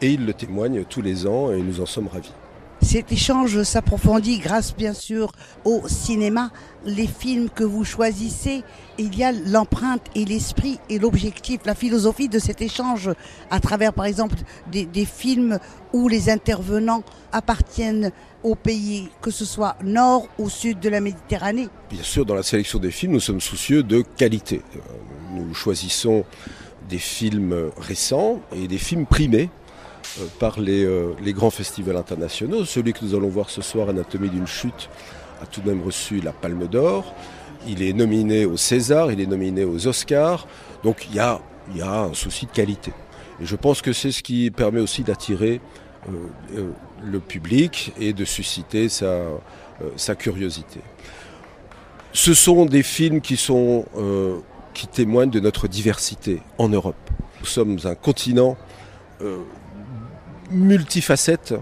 et 0.00 0.10
il 0.10 0.26
le 0.26 0.34
témoigne 0.34 0.84
tous 0.84 1.02
les 1.02 1.26
ans 1.26 1.52
et 1.52 1.60
nous 1.60 1.80
en 1.80 1.86
sommes 1.86 2.08
ravis. 2.08 2.32
Cet 2.84 3.12
échange 3.12 3.62
s'approfondit 3.62 4.38
grâce 4.38 4.76
bien 4.76 4.92
sûr 4.92 5.32
au 5.64 5.88
cinéma, 5.88 6.50
les 6.84 7.06
films 7.06 7.48
que 7.48 7.64
vous 7.64 7.82
choisissez. 7.82 8.62
Il 8.98 9.16
y 9.16 9.24
a 9.24 9.32
l'empreinte 9.32 10.02
et 10.14 10.26
l'esprit 10.26 10.78
et 10.90 10.98
l'objectif, 10.98 11.60
la 11.64 11.74
philosophie 11.74 12.28
de 12.28 12.38
cet 12.38 12.60
échange 12.60 13.10
à 13.50 13.58
travers 13.58 13.94
par 13.94 14.04
exemple 14.04 14.36
des, 14.70 14.86
films 15.06 15.58
où 15.94 16.08
les 16.08 16.28
intervenants 16.28 17.02
appartiennent 17.32 18.12
au 18.42 18.54
pays, 18.54 19.08
que 19.22 19.30
ce 19.30 19.46
soit 19.46 19.76
nord 19.82 20.28
ou 20.38 20.50
sud 20.50 20.78
de 20.78 20.90
la 20.90 21.00
Méditerranée. 21.00 21.68
Bien 21.90 22.02
sûr, 22.02 22.26
dans 22.26 22.34
la 22.34 22.42
sélection 22.42 22.78
des 22.78 22.90
films, 22.90 23.12
nous 23.12 23.20
sommes 23.20 23.40
soucieux 23.40 23.82
de 23.82 24.04
qualité. 24.16 24.60
Nous 25.32 25.54
choisissons 25.54 26.24
des 26.88 26.98
films 26.98 27.70
récents 27.78 28.40
et 28.54 28.68
des 28.68 28.78
films 28.78 29.06
primés 29.06 29.48
euh, 29.48 29.63
par 30.38 30.56
euh, 30.58 31.14
les, 31.22 31.32
grands 31.32 31.50
festivals 31.50 31.96
internationaux. 31.96 32.64
Celui 32.64 32.92
que 32.92 33.04
nous 33.04 33.14
allons 33.14 33.28
voir 33.28 33.50
ce 33.50 33.62
soir, 33.62 33.88
Anatomie 33.88 34.28
d'une 34.28 34.46
chute, 34.46 34.88
a 35.42 35.46
tout 35.46 35.60
de 35.60 35.70
même 35.70 35.82
reçu 35.82 36.20
la 36.20 36.32
Palme 36.32 36.66
d'Or. 36.66 37.14
Il 37.66 37.82
est 37.82 37.92
nominé 37.92 38.44
au 38.44 38.56
César, 38.56 39.10
il 39.10 39.20
est 39.20 39.26
nominé 39.26 39.64
aux 39.64 39.86
Oscars. 39.86 40.46
Donc 40.82 41.06
il 41.10 41.16
y 41.16 41.20
a, 41.20 41.40
un 41.82 42.14
souci 42.14 42.46
de 42.46 42.50
qualité. 42.50 42.92
Et 43.40 43.46
je 43.46 43.56
pense 43.56 43.82
que 43.82 43.92
c'est 43.92 44.12
ce 44.12 44.22
qui 44.22 44.50
permet 44.50 44.80
aussi 44.80 45.02
d'attirer 45.02 45.60
euh, 46.56 46.70
le 47.02 47.20
public 47.20 47.92
et 47.98 48.12
de 48.12 48.24
susciter 48.24 48.88
sa, 48.88 50.14
curiosité. 50.16 50.80
Ce 52.12 52.34
sont 52.34 52.66
des 52.66 52.82
films 52.82 53.20
qui 53.20 53.36
témoignent 54.92 55.30
de 55.30 55.40
notre 55.40 55.66
diversité 55.66 56.42
en 56.58 56.68
Europe. 56.68 57.10
Nous 57.40 57.46
sommes 57.46 57.78
un 57.84 57.94
continent 57.94 58.56
multifacette. 60.50 61.54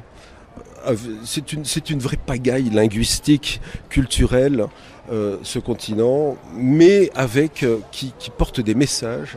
Euh, 0.86 0.96
c'est 1.24 1.52
une, 1.52 1.64
une, 1.90 1.98
vraie 1.98 2.16
pagaille 2.16 2.70
linguistique, 2.70 3.60
culturelle, 3.88 4.66
euh, 5.10 5.38
ce 5.42 5.58
continent, 5.58 6.36
mais 6.54 7.10
avec 7.14 7.62
euh, 7.62 7.78
qui, 7.90 8.12
porte 8.36 8.60
des 8.60 8.74
messages 8.74 9.36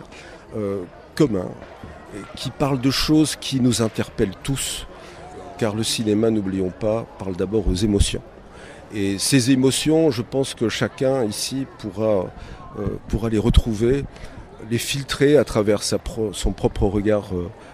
communs, 1.15 1.51
qui 2.37 2.49
parle 2.49 2.79
de 2.79 2.91
choses 2.91 3.35
qui 3.35 3.59
nous 3.59 3.81
interpellent 3.81 4.37
tous, 4.41 4.87
car 5.57 5.75
le 5.75 5.83
cinéma, 5.83 6.29
n'oublions 6.29 6.69
pas, 6.69 7.05
parle 7.19 7.35
d'abord 7.35 7.67
aux 7.67 7.73
émotions. 7.73 8.21
Et 8.93 9.17
ces 9.17 9.51
émotions, 9.51 10.11
je 10.11 10.21
pense 10.21 10.53
que 10.53 10.69
chacun 10.69 11.25
ici 11.25 11.67
pourra 11.79 12.27
pour 13.09 13.25
aller 13.25 13.37
retrouver 13.37 14.05
les 14.71 14.77
filtrer 14.77 15.35
à 15.37 15.43
travers 15.43 15.83
son 15.83 16.51
propre 16.53 16.83
regard, 16.83 17.31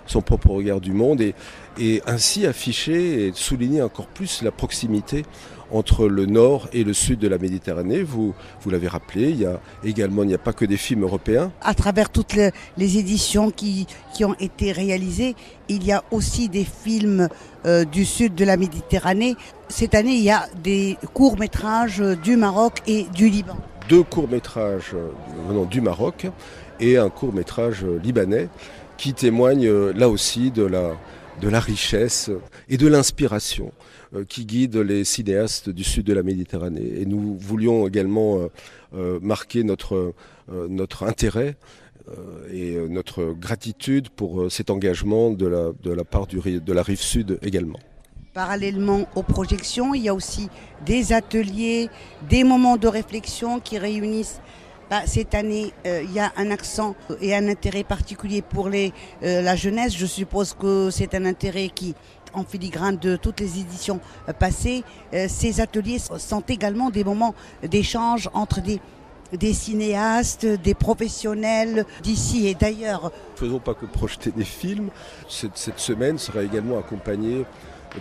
son 0.07 0.21
propre 0.21 0.49
regard 0.49 0.81
du 0.81 0.93
monde 0.93 1.21
et, 1.21 1.35
et 1.79 2.01
ainsi 2.05 2.45
afficher 2.45 3.27
et 3.27 3.31
souligner 3.33 3.81
encore 3.81 4.07
plus 4.07 4.41
la 4.41 4.51
proximité 4.51 5.23
entre 5.71 6.07
le 6.07 6.25
nord 6.25 6.67
et 6.73 6.83
le 6.83 6.93
sud 6.93 7.19
de 7.19 7.27
la 7.27 7.37
Méditerranée. 7.37 8.03
Vous, 8.03 8.33
vous 8.61 8.69
l'avez 8.69 8.87
rappelé, 8.87 9.29
il 9.29 9.39
y 9.39 9.45
a 9.45 9.59
également, 9.83 10.23
il 10.23 10.27
n'y 10.27 10.33
a 10.33 10.39
pas 10.39 10.53
que 10.53 10.65
des 10.65 10.77
films 10.77 11.03
européens. 11.03 11.51
À 11.61 11.73
travers 11.73 12.09
toutes 12.09 12.33
les, 12.33 12.51
éditions 12.97 13.51
qui, 13.51 13.87
qui, 14.13 14.25
ont 14.25 14.35
été 14.39 14.71
réalisées, 14.71 15.35
il 15.69 15.85
y 15.85 15.91
a 15.91 16.03
aussi 16.11 16.49
des 16.49 16.65
films 16.65 17.29
euh, 17.65 17.85
du 17.85 18.05
sud 18.05 18.35
de 18.35 18.45
la 18.45 18.57
Méditerranée. 18.57 19.35
Cette 19.69 19.95
année, 19.95 20.15
il 20.15 20.23
y 20.23 20.31
a 20.31 20.47
des 20.61 20.97
courts-métrages 21.13 22.03
du 22.21 22.35
Maroc 22.35 22.81
et 22.87 23.05
du 23.15 23.29
Liban. 23.29 23.55
Deux 23.87 24.03
courts-métrages 24.03 24.91
euh, 24.93 25.09
venant 25.47 25.65
du 25.65 25.81
Maroc 25.81 26.27
et 26.79 26.97
un 26.97 27.09
court-métrage 27.09 27.85
libanais 28.03 28.49
qui 28.97 29.13
témoignent 29.13 29.67
euh, 29.67 29.93
là 29.95 30.09
aussi 30.09 30.51
de 30.51 30.63
la, 30.63 30.91
de 31.41 31.49
la 31.49 31.59
richesse 31.59 32.29
et 32.69 32.77
de 32.77 32.87
l'inspiration 32.87 33.71
euh, 34.15 34.23
qui 34.23 34.45
guide 34.45 34.77
les 34.77 35.03
cinéastes 35.03 35.69
du 35.69 35.83
sud 35.83 36.05
de 36.05 36.13
la 36.13 36.23
Méditerranée. 36.23 36.99
Et 36.99 37.05
nous 37.05 37.35
voulions 37.37 37.87
également 37.87 38.37
euh, 38.37 38.47
euh, 38.95 39.19
marquer 39.21 39.63
notre, 39.63 40.13
intérêt 41.01 41.57
et 42.51 42.75
notre 42.89 43.33
gratitude 43.33 44.09
pour 44.09 44.51
cet 44.51 44.69
engagement 44.69 45.31
de 45.31 45.47
la, 45.47 46.03
part 46.03 46.27
de 46.27 46.73
la 46.73 46.83
rive 46.83 46.99
sud 46.99 47.39
également. 47.41 47.79
Parallèlement 48.33 49.07
aux 49.15 49.23
projections, 49.23 49.93
il 49.93 50.03
y 50.03 50.09
a 50.09 50.13
aussi 50.13 50.49
des 50.85 51.13
ateliers, 51.13 51.89
des 52.29 52.43
moments 52.43 52.77
de 52.77 52.87
réflexion 52.87 53.59
qui 53.59 53.77
réunissent 53.77 54.41
bah, 54.91 55.01
cette 55.05 55.33
année, 55.33 55.73
il 55.85 56.11
y 56.11 56.19
a 56.19 56.31
un 56.37 56.51
accent 56.51 56.95
et 57.19 57.33
un 57.35 57.47
intérêt 57.47 57.83
particulier 57.83 58.43
pour 58.43 58.69
les, 58.69 58.93
la 59.21 59.55
jeunesse. 59.55 59.95
Je 59.97 60.05
suppose 60.05 60.53
que 60.53 60.89
c'est 60.91 61.15
un 61.15 61.25
intérêt 61.25 61.69
qui 61.69 61.95
en 62.33 62.43
filigrane 62.43 62.97
de 62.97 63.15
toutes 63.15 63.39
les 63.39 63.59
éditions 63.59 63.99
euh, 64.27 64.33
passées, 64.33 64.83
euh, 65.13 65.27
ces 65.29 65.61
ateliers 65.61 65.99
sont 65.99 66.43
également 66.47 66.89
des 66.89 67.03
moments 67.03 67.35
d'échange 67.63 68.29
entre 68.33 68.61
des, 68.61 69.53
cinéastes, 69.53 70.45
des 70.45 70.73
professionnels 70.73 71.85
d'ici 72.03 72.47
et 72.47 72.55
d'ailleurs. 72.55 73.11
Faisons 73.35 73.59
pas 73.59 73.73
que 73.73 73.85
projeter 73.85 74.31
des 74.31 74.43
films. 74.43 74.89
Cette, 75.29 75.57
semaine 75.77 76.17
sera 76.17 76.43
également 76.43 76.77
accompagnée 76.77 77.45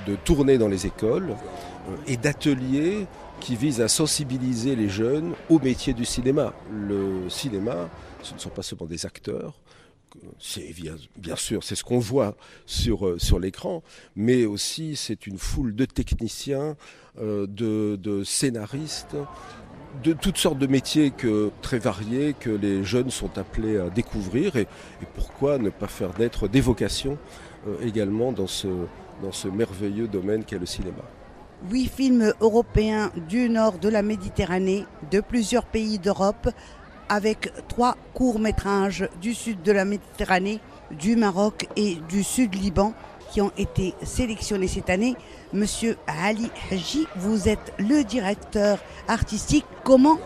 de 0.06 0.16
tournées 0.16 0.58
dans 0.58 0.68
les 0.68 0.86
écoles 0.86 1.30
euh, 1.88 1.96
et 2.06 2.16
d'ateliers 2.16 3.06
qui 3.40 3.56
visent 3.56 3.80
à 3.80 3.88
sensibiliser 3.88 4.76
les 4.76 4.88
jeunes 4.88 5.34
au 5.48 5.58
métier 5.58 5.92
du 5.92 6.04
cinéma. 6.04 6.52
Le 6.70 7.28
cinéma, 7.28 7.88
ce 8.22 8.34
ne 8.34 8.38
sont 8.38 8.50
pas 8.50 8.62
seulement 8.62 8.86
des 8.86 9.06
acteurs, 9.06 9.60
bien, 11.16 11.36
sûr, 11.36 11.62
c'est 11.62 11.74
ce 11.74 11.84
qu'on 11.84 11.98
voit 11.98 12.36
sur, 12.66 13.06
euh, 13.06 13.18
sur 13.18 13.38
l'écran, 13.38 13.82
mais 14.16 14.44
aussi 14.44 14.96
c'est 14.96 15.26
une 15.26 15.38
foule 15.38 15.74
de 15.74 15.84
techniciens, 15.84 16.76
euh, 17.18 17.46
de, 17.46 18.22
scénaristes, 18.24 19.16
de 20.04 20.12
toutes 20.12 20.38
sortes 20.38 20.58
de 20.58 20.66
métiers 20.66 21.10
que, 21.10 21.50
très 21.62 21.78
variés 21.78 22.34
que 22.38 22.50
les 22.50 22.84
jeunes 22.84 23.10
sont 23.10 23.38
appelés 23.38 23.78
à 23.78 23.90
découvrir 23.90 24.56
et, 24.56 24.66
pourquoi 25.14 25.58
ne 25.58 25.70
pas 25.70 25.88
faire 25.88 26.18
naître 26.18 26.48
des 26.48 26.60
vocations 26.60 27.18
euh, 27.66 27.76
également 27.82 28.32
dans 28.32 28.46
ce, 28.46 28.68
dans 29.22 29.32
ce 29.32 29.48
merveilleux 29.48 30.08
domaine 30.08 30.44
qu'est 30.44 30.58
le 30.58 30.66
cinéma. 30.66 31.02
Huit 31.68 31.88
films 31.88 32.32
européens 32.40 33.10
du 33.28 33.50
nord 33.50 33.78
de 33.78 33.90
la 33.90 34.00
Méditerranée, 34.00 34.86
de 35.10 35.20
plusieurs 35.20 35.66
pays 35.66 35.98
d'Europe, 35.98 36.48
avec 37.10 37.52
trois 37.68 37.96
courts-métrages 38.14 39.06
du 39.20 39.34
sud 39.34 39.62
de 39.62 39.70
la 39.70 39.84
Méditerranée, 39.84 40.60
du 40.90 41.16
Maroc 41.16 41.68
et 41.76 41.96
du 42.08 42.22
sud 42.22 42.54
Liban 42.54 42.94
qui 43.30 43.42
ont 43.42 43.52
été 43.58 43.94
sélectionnés 44.02 44.68
cette 44.68 44.88
année. 44.88 45.16
Monsieur 45.52 45.98
Ali 46.06 46.50
Haji, 46.72 47.06
vous 47.16 47.46
êtes 47.46 47.74
le 47.78 48.04
directeur 48.04 48.78
artistique. 49.06 49.66
Comment 49.84 50.18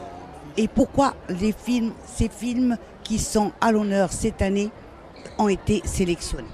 et 0.57 0.69
pourquoi 0.69 1.15
les 1.29 1.53
films, 1.53 1.93
ces 2.07 2.29
films 2.29 2.77
qui 3.03 3.19
sont 3.19 3.51
à 3.61 3.73
l'honneur 3.73 4.13
cette 4.13 4.41
année 4.41 4.71
ont 5.39 5.49
été 5.49 5.83
sélectionnés? 5.85 6.47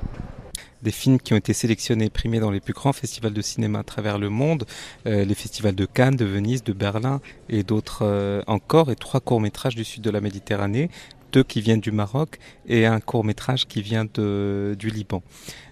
Des 0.83 0.91
films 0.91 1.19
qui 1.19 1.33
ont 1.33 1.37
été 1.37 1.53
sélectionnés 1.53 2.07
et 2.07 2.11
primés 2.11 2.41
dans 2.41 2.51
les 2.51 2.61
plus 2.61 2.73
grands 2.73 2.93
festivals 2.93 3.33
de 3.33 3.43
cinéma 3.43 3.81
à 3.81 3.85
travers 3.85 4.19
le 4.19 4.29
monde, 4.29 4.65
euh, 5.07 5.25
les 5.25 5.35
festivals 5.35 5.75
de 5.75 5.87
Cannes, 5.87 6.17
de 6.17 6.25
Venise, 6.25 6.65
de 6.65 6.73
Berlin 6.73 7.21
et 7.49 7.63
d'autres 7.63 8.03
euh, 8.03 8.43
encore, 8.47 8.91
et 8.91 8.97
trois 8.97 9.21
courts-métrages 9.21 9.75
du 9.75 9.85
sud 9.85 10.03
de 10.03 10.11
la 10.11 10.21
Méditerranée, 10.21 10.91
deux 11.33 11.43
qui 11.43 11.61
viennent 11.61 11.81
du 11.81 11.93
Maroc 11.93 12.39
et 12.67 12.87
un 12.87 13.01
court-métrage 13.01 13.67
qui 13.67 13.83
vient 13.83 14.07
de, 14.15 14.75
du 14.79 14.91
Liban. 14.91 15.23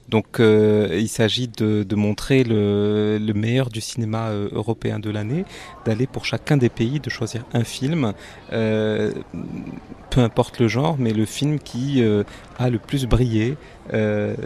Donc 0.09 0.41
euh, 0.41 0.89
il 0.99 1.09
s'agit 1.09 1.49
de, 1.49 1.83
de, 1.83 1.95
montrer 1.95 2.43
le, 2.43 3.19
le, 3.21 3.35
meilleur 3.35 3.69
du 3.69 3.83
cinéma 3.83 4.29
euh, 4.29 4.49
européen 4.53 4.99
de 4.99 5.11
l'année, 5.11 5.45
d'aller 5.85 6.07
pour 6.07 6.25
chacun 6.25 6.57
des 6.57 6.71
pays, 6.71 6.99
de 6.99 7.11
choisir 7.11 7.45
un 7.53 7.65
film, 7.65 8.15
euh, 8.53 9.13
peu 10.11 10.23
importe 10.23 10.61
le 10.61 10.69
genre, 10.69 10.97
mais 10.99 11.13
le 11.13 11.27
film 11.27 11.59
qui 11.59 12.03
euh, 12.03 12.25
a 12.59 12.71
le 12.71 12.79
plus 12.79 13.05
brillé 13.07 13.57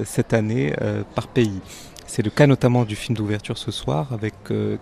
cette 0.04 0.32
année 0.32 0.74
par 1.14 1.28
pays. 1.28 1.60
C'est 2.06 2.22
le 2.22 2.30
cas 2.30 2.46
notamment 2.46 2.84
du 2.84 2.96
film 2.96 3.16
d'ouverture 3.16 3.58
ce 3.58 3.70
soir 3.70 4.12
avec 4.12 4.34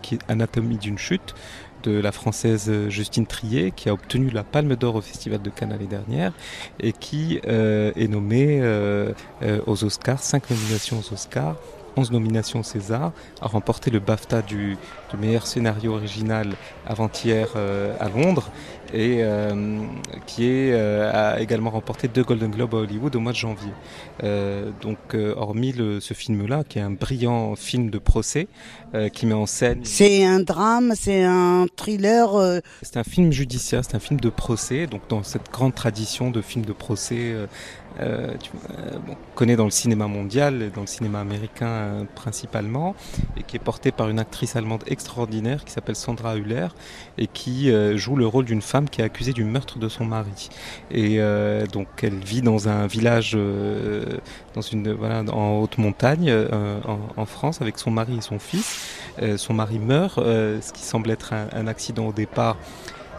qui 0.02 0.18
Anatomie 0.28 0.78
d'une 0.78 0.98
chute, 0.98 1.34
de 1.82 1.98
la 2.00 2.12
française 2.12 2.70
Justine 2.88 3.26
Trier, 3.26 3.72
qui 3.74 3.88
a 3.88 3.92
obtenu 3.92 4.30
la 4.30 4.44
Palme 4.44 4.76
d'Or 4.76 4.96
au 4.96 5.00
Festival 5.00 5.40
de 5.42 5.50
Cannes 5.50 5.70
l'année 5.70 5.86
dernière 5.86 6.32
et 6.78 6.92
qui 6.92 7.40
euh, 7.46 7.92
est 7.96 8.08
nommée 8.08 8.60
euh, 8.60 9.12
euh, 9.42 9.60
aux 9.66 9.84
Oscars, 9.84 10.22
cinq 10.22 10.50
nominations 10.50 10.98
aux 10.98 11.12
Oscars 11.12 11.56
11 11.96 12.12
nominations 12.12 12.62
César, 12.62 13.12
a 13.40 13.46
remporté 13.48 13.90
le 13.90 13.98
BAFTA 13.98 14.42
du, 14.42 14.76
meilleur 15.18 15.46
scénario 15.46 15.94
original 15.94 16.54
avant-hier 16.86 17.48
euh, 17.56 17.94
à 17.98 18.08
Londres 18.08 18.50
et 18.92 19.18
euh, 19.20 19.80
qui 20.26 20.46
est, 20.46 20.72
euh, 20.72 21.10
a 21.12 21.40
également 21.40 21.70
remporté 21.70 22.08
deux 22.08 22.24
Golden 22.24 22.50
Globes 22.50 22.74
à 22.74 22.78
Hollywood 22.78 23.14
au 23.16 23.20
mois 23.20 23.32
de 23.32 23.36
janvier. 23.36 23.72
donc 24.80 25.14
hormis 25.14 25.74
ce 26.00 26.14
film-là, 26.14 26.64
qui 26.68 26.78
est 26.78 26.82
un 26.82 26.90
brillant 26.90 27.54
film 27.56 27.90
de 27.90 27.98
procès, 27.98 28.48
qui 29.12 29.26
met 29.26 29.34
en 29.34 29.46
scène... 29.46 29.80
C'est 29.84 30.24
un 30.24 30.40
drame, 30.40 30.92
c'est 30.96 31.24
un 31.24 31.66
thriller 31.76 32.60
C'est 32.82 32.96
un 32.96 33.04
film 33.04 33.32
judiciaire, 33.32 33.84
c'est 33.84 33.94
un 33.94 34.00
film 34.00 34.20
de 34.20 34.30
procès, 34.30 34.86
donc 34.86 35.02
dans 35.08 35.22
cette 35.22 35.50
grande 35.50 35.74
tradition 35.74 36.30
de 36.30 36.40
films 36.42 36.64
de 36.64 36.72
procès 36.72 37.34
euh, 38.00 38.34
tu, 38.42 38.50
euh, 38.54 38.98
bon, 39.06 39.16
connaît 39.34 39.56
dans 39.56 39.64
le 39.64 39.70
cinéma 39.70 40.06
mondial, 40.06 40.62
et 40.62 40.70
dans 40.70 40.82
le 40.82 40.86
cinéma 40.86 41.20
américain 41.20 41.66
euh, 41.66 42.04
principalement, 42.14 42.94
et 43.36 43.42
qui 43.42 43.56
est 43.56 43.60
porté 43.60 43.92
par 43.92 44.08
une 44.08 44.18
actrice 44.18 44.56
allemande 44.56 44.84
extraordinaire 44.86 45.64
qui 45.64 45.72
s'appelle 45.72 45.96
Sandra 45.96 46.36
Hüller 46.36 46.68
et 47.18 47.26
qui 47.26 47.70
euh, 47.70 47.96
joue 47.96 48.16
le 48.16 48.26
rôle 48.26 48.44
d'une 48.44 48.62
femme 48.62 48.88
qui 48.88 49.00
est 49.00 49.04
accusée 49.04 49.32
du 49.32 49.44
meurtre 49.44 49.78
de 49.78 49.88
son 49.88 50.04
mari. 50.04 50.48
Et 50.90 51.20
donc 51.72 51.88
elle 52.02 52.18
vit 52.18 52.42
dans 52.42 52.68
un 52.68 52.86
village, 52.86 53.36
dans 54.54 54.60
une 54.60 54.92
voilà, 54.92 55.22
en 55.32 55.58
haute 55.58 55.78
montagne 55.78 56.32
en, 56.32 56.98
en, 57.16 57.26
France 57.26 57.60
avec 57.60 57.78
son 57.78 57.90
mari 57.90 58.16
et 58.18 58.20
son 58.20 58.38
fils. 58.38 58.86
son 59.36 59.54
mari 59.54 59.78
meurt, 59.78 60.16
ce 60.16 60.72
qui 60.72 60.82
semble 60.82 61.10
être 61.10 61.32
un, 61.32 61.48
un 61.52 61.66
accident 61.66 62.08
au 62.08 62.12
départ 62.12 62.56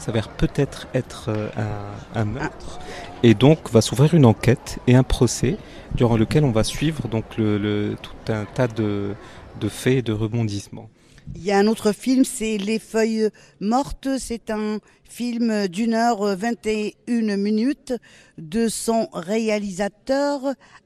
s'avère 0.02 0.30
peut-être 0.30 0.88
être, 0.94 1.30
un, 1.58 2.20
un 2.20 2.26
meurtre. 2.26 2.80
Et 3.24 3.34
donc 3.34 3.72
va 3.72 3.82
s'ouvrir 3.82 4.14
une 4.14 4.26
enquête 4.26 4.80
et 4.88 4.96
un 4.96 5.04
procès 5.04 5.58
durant 5.96 6.18
lequel 6.18 6.44
on 6.44 6.52
va 6.52 6.64
suivre 6.64 7.08
donc 7.08 7.38
le, 7.38 7.96
tout 8.02 8.32
un 8.32 8.46
tas 8.46 8.68
de, 8.68 9.14
de 9.60 9.70
faits 9.70 9.98
et 9.98 10.02
de 10.02 10.14
rebondissements. 10.14 10.90
Il 11.36 11.44
y 11.44 11.52
a 11.52 11.60
un 11.60 11.68
autre 11.68 11.92
film, 11.92 12.26
c'est 12.26 12.58
Les 12.58 12.80
Feuilles 12.80 13.30
Mortes. 13.60 14.08
C'est 14.18 14.50
un 14.50 14.80
film 15.04 15.68
d'une 15.68 15.94
heure 15.94 16.36
21 16.36 17.38
minutes 17.38 17.94
de 18.38 18.68
son 18.68 19.08
réalisateur 19.14 20.42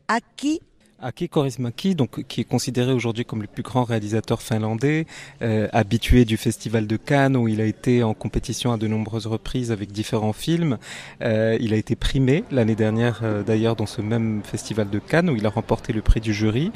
Aki 0.08 0.62
Aki 1.02 1.28
Kaurismäki, 1.28 1.94
donc 1.94 2.24
qui 2.28 2.42
est 2.42 2.46
considéré 2.46 2.94
aujourd'hui 2.94 3.26
comme 3.26 3.42
le 3.42 3.48
plus 3.48 3.64
grand 3.64 3.84
réalisateur 3.84 4.42
finlandais, 4.42 5.06
euh, 5.42 5.68
habitué 5.74 6.24
du 6.24 6.38
Festival 6.38 6.88
de 6.88 6.96
Cannes 6.96 7.36
où 7.36 7.50
il 7.50 7.60
a 7.60 7.66
été 7.66 8.02
en 8.02 8.14
compétition 8.14 8.72
à 8.72 8.78
de 8.78 8.88
nombreuses 8.88 9.28
reprises 9.28 9.74
avec 9.74 9.92
différents 9.92 10.32
films. 10.32 10.78
Euh, 11.22 11.58
il 11.60 11.74
a 11.74 11.78
été 11.78 11.98
primé 11.98 12.46
l'année 12.50 12.76
dernière 12.76 13.22
euh, 13.24 13.44
d'ailleurs 13.44 13.76
dans 13.76 13.86
ce 13.86 14.02
même 14.02 14.42
Festival 14.46 14.90
de 14.90 15.00
Cannes 15.00 15.30
où 15.30 15.36
il 15.36 15.46
a 15.46 15.50
remporté 15.50 15.92
le 15.92 16.02
prix 16.02 16.22
du 16.22 16.34
jury 16.34 16.72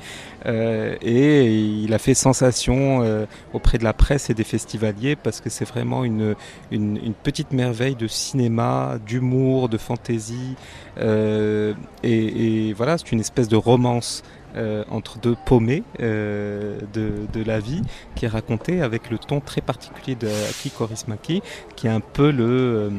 euh, 0.45 0.95
et 1.01 1.55
il 1.55 1.93
a 1.93 1.97
fait 1.97 2.13
sensation 2.13 3.01
euh, 3.03 3.25
auprès 3.53 3.77
de 3.77 3.85
la 3.85 3.93
presse 3.93 4.29
et 4.29 4.33
des 4.33 4.43
festivaliers 4.43 5.15
parce 5.15 5.39
que 5.39 5.49
c'est 5.49 5.65
vraiment 5.65 6.03
une, 6.03 6.35
une, 6.71 6.97
une, 6.97 7.13
petite 7.13 7.51
merveille 7.51 7.95
de 7.95 8.07
cinéma, 8.07 8.97
d'humour, 9.05 9.69
de 9.69 9.77
fantaisie 9.77 10.55
et, 10.99 11.73
et 12.03 12.73
voilà, 12.73 12.97
c'est 12.97 13.11
une 13.11 13.19
espèce 13.19 13.47
de 13.47 13.55
romance 13.55 14.23
entre 14.89 15.19
deux 15.19 15.35
paumés 15.45 15.83
de, 15.99 17.43
la 17.45 17.59
vie, 17.59 17.81
qui 18.15 18.25
est 18.25 18.29
raconté 18.29 18.81
avec 18.81 19.09
le 19.09 19.17
ton 19.17 19.39
très 19.39 19.61
particulier 19.61 20.15
de 20.15 20.27
Aki 20.27 20.71
Korismaki, 20.71 21.41
qui 21.75 21.87
est 21.87 21.91
un 21.91 22.01
peu 22.01 22.31
le, 22.31 22.91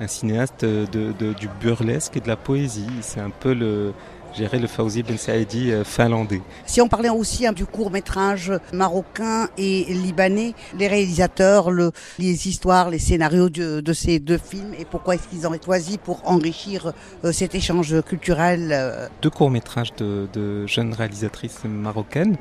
un 0.00 0.06
cinéaste 0.06 0.64
du 0.64 1.48
burlesque 1.60 2.16
et 2.16 2.20
de 2.20 2.28
la 2.28 2.36
poésie. 2.36 2.86
C'est 3.00 3.20
un 3.20 3.30
peu 3.30 3.54
le, 3.54 3.92
le 4.36 4.66
Fawzi 4.66 5.02
Ben 5.02 5.16
Saïdi 5.16 5.70
euh, 5.70 5.84
finlandais. 5.84 6.40
Si 6.66 6.80
on 6.80 6.88
parlait 6.88 7.08
aussi 7.08 7.46
hein, 7.46 7.52
du 7.52 7.66
court 7.66 7.90
métrage 7.90 8.52
marocain 8.72 9.48
et 9.56 9.84
libanais, 9.88 10.54
les 10.78 10.88
réalisateurs, 10.88 11.70
les 12.18 12.48
histoires, 12.48 12.90
les 12.90 12.98
scénarios 12.98 13.48
de, 13.48 13.92
ces 13.92 14.18
deux 14.18 14.38
films 14.38 14.74
et 14.78 14.84
pourquoi 14.84 15.14
est-ce 15.14 15.28
qu'ils 15.28 15.46
ont 15.46 15.52
choisi 15.62 15.98
pour 15.98 16.28
enrichir 16.28 16.92
euh, 17.24 17.32
cet 17.32 17.54
échange 17.54 18.00
culturel 18.02 18.70
euh 18.72 19.08
Deux 19.22 19.30
courts 19.30 19.50
métrages 19.50 19.92
de, 19.96 20.66
jeunes 20.66 20.94
réalisatrices 20.94 21.64
marocaines. 21.64 22.36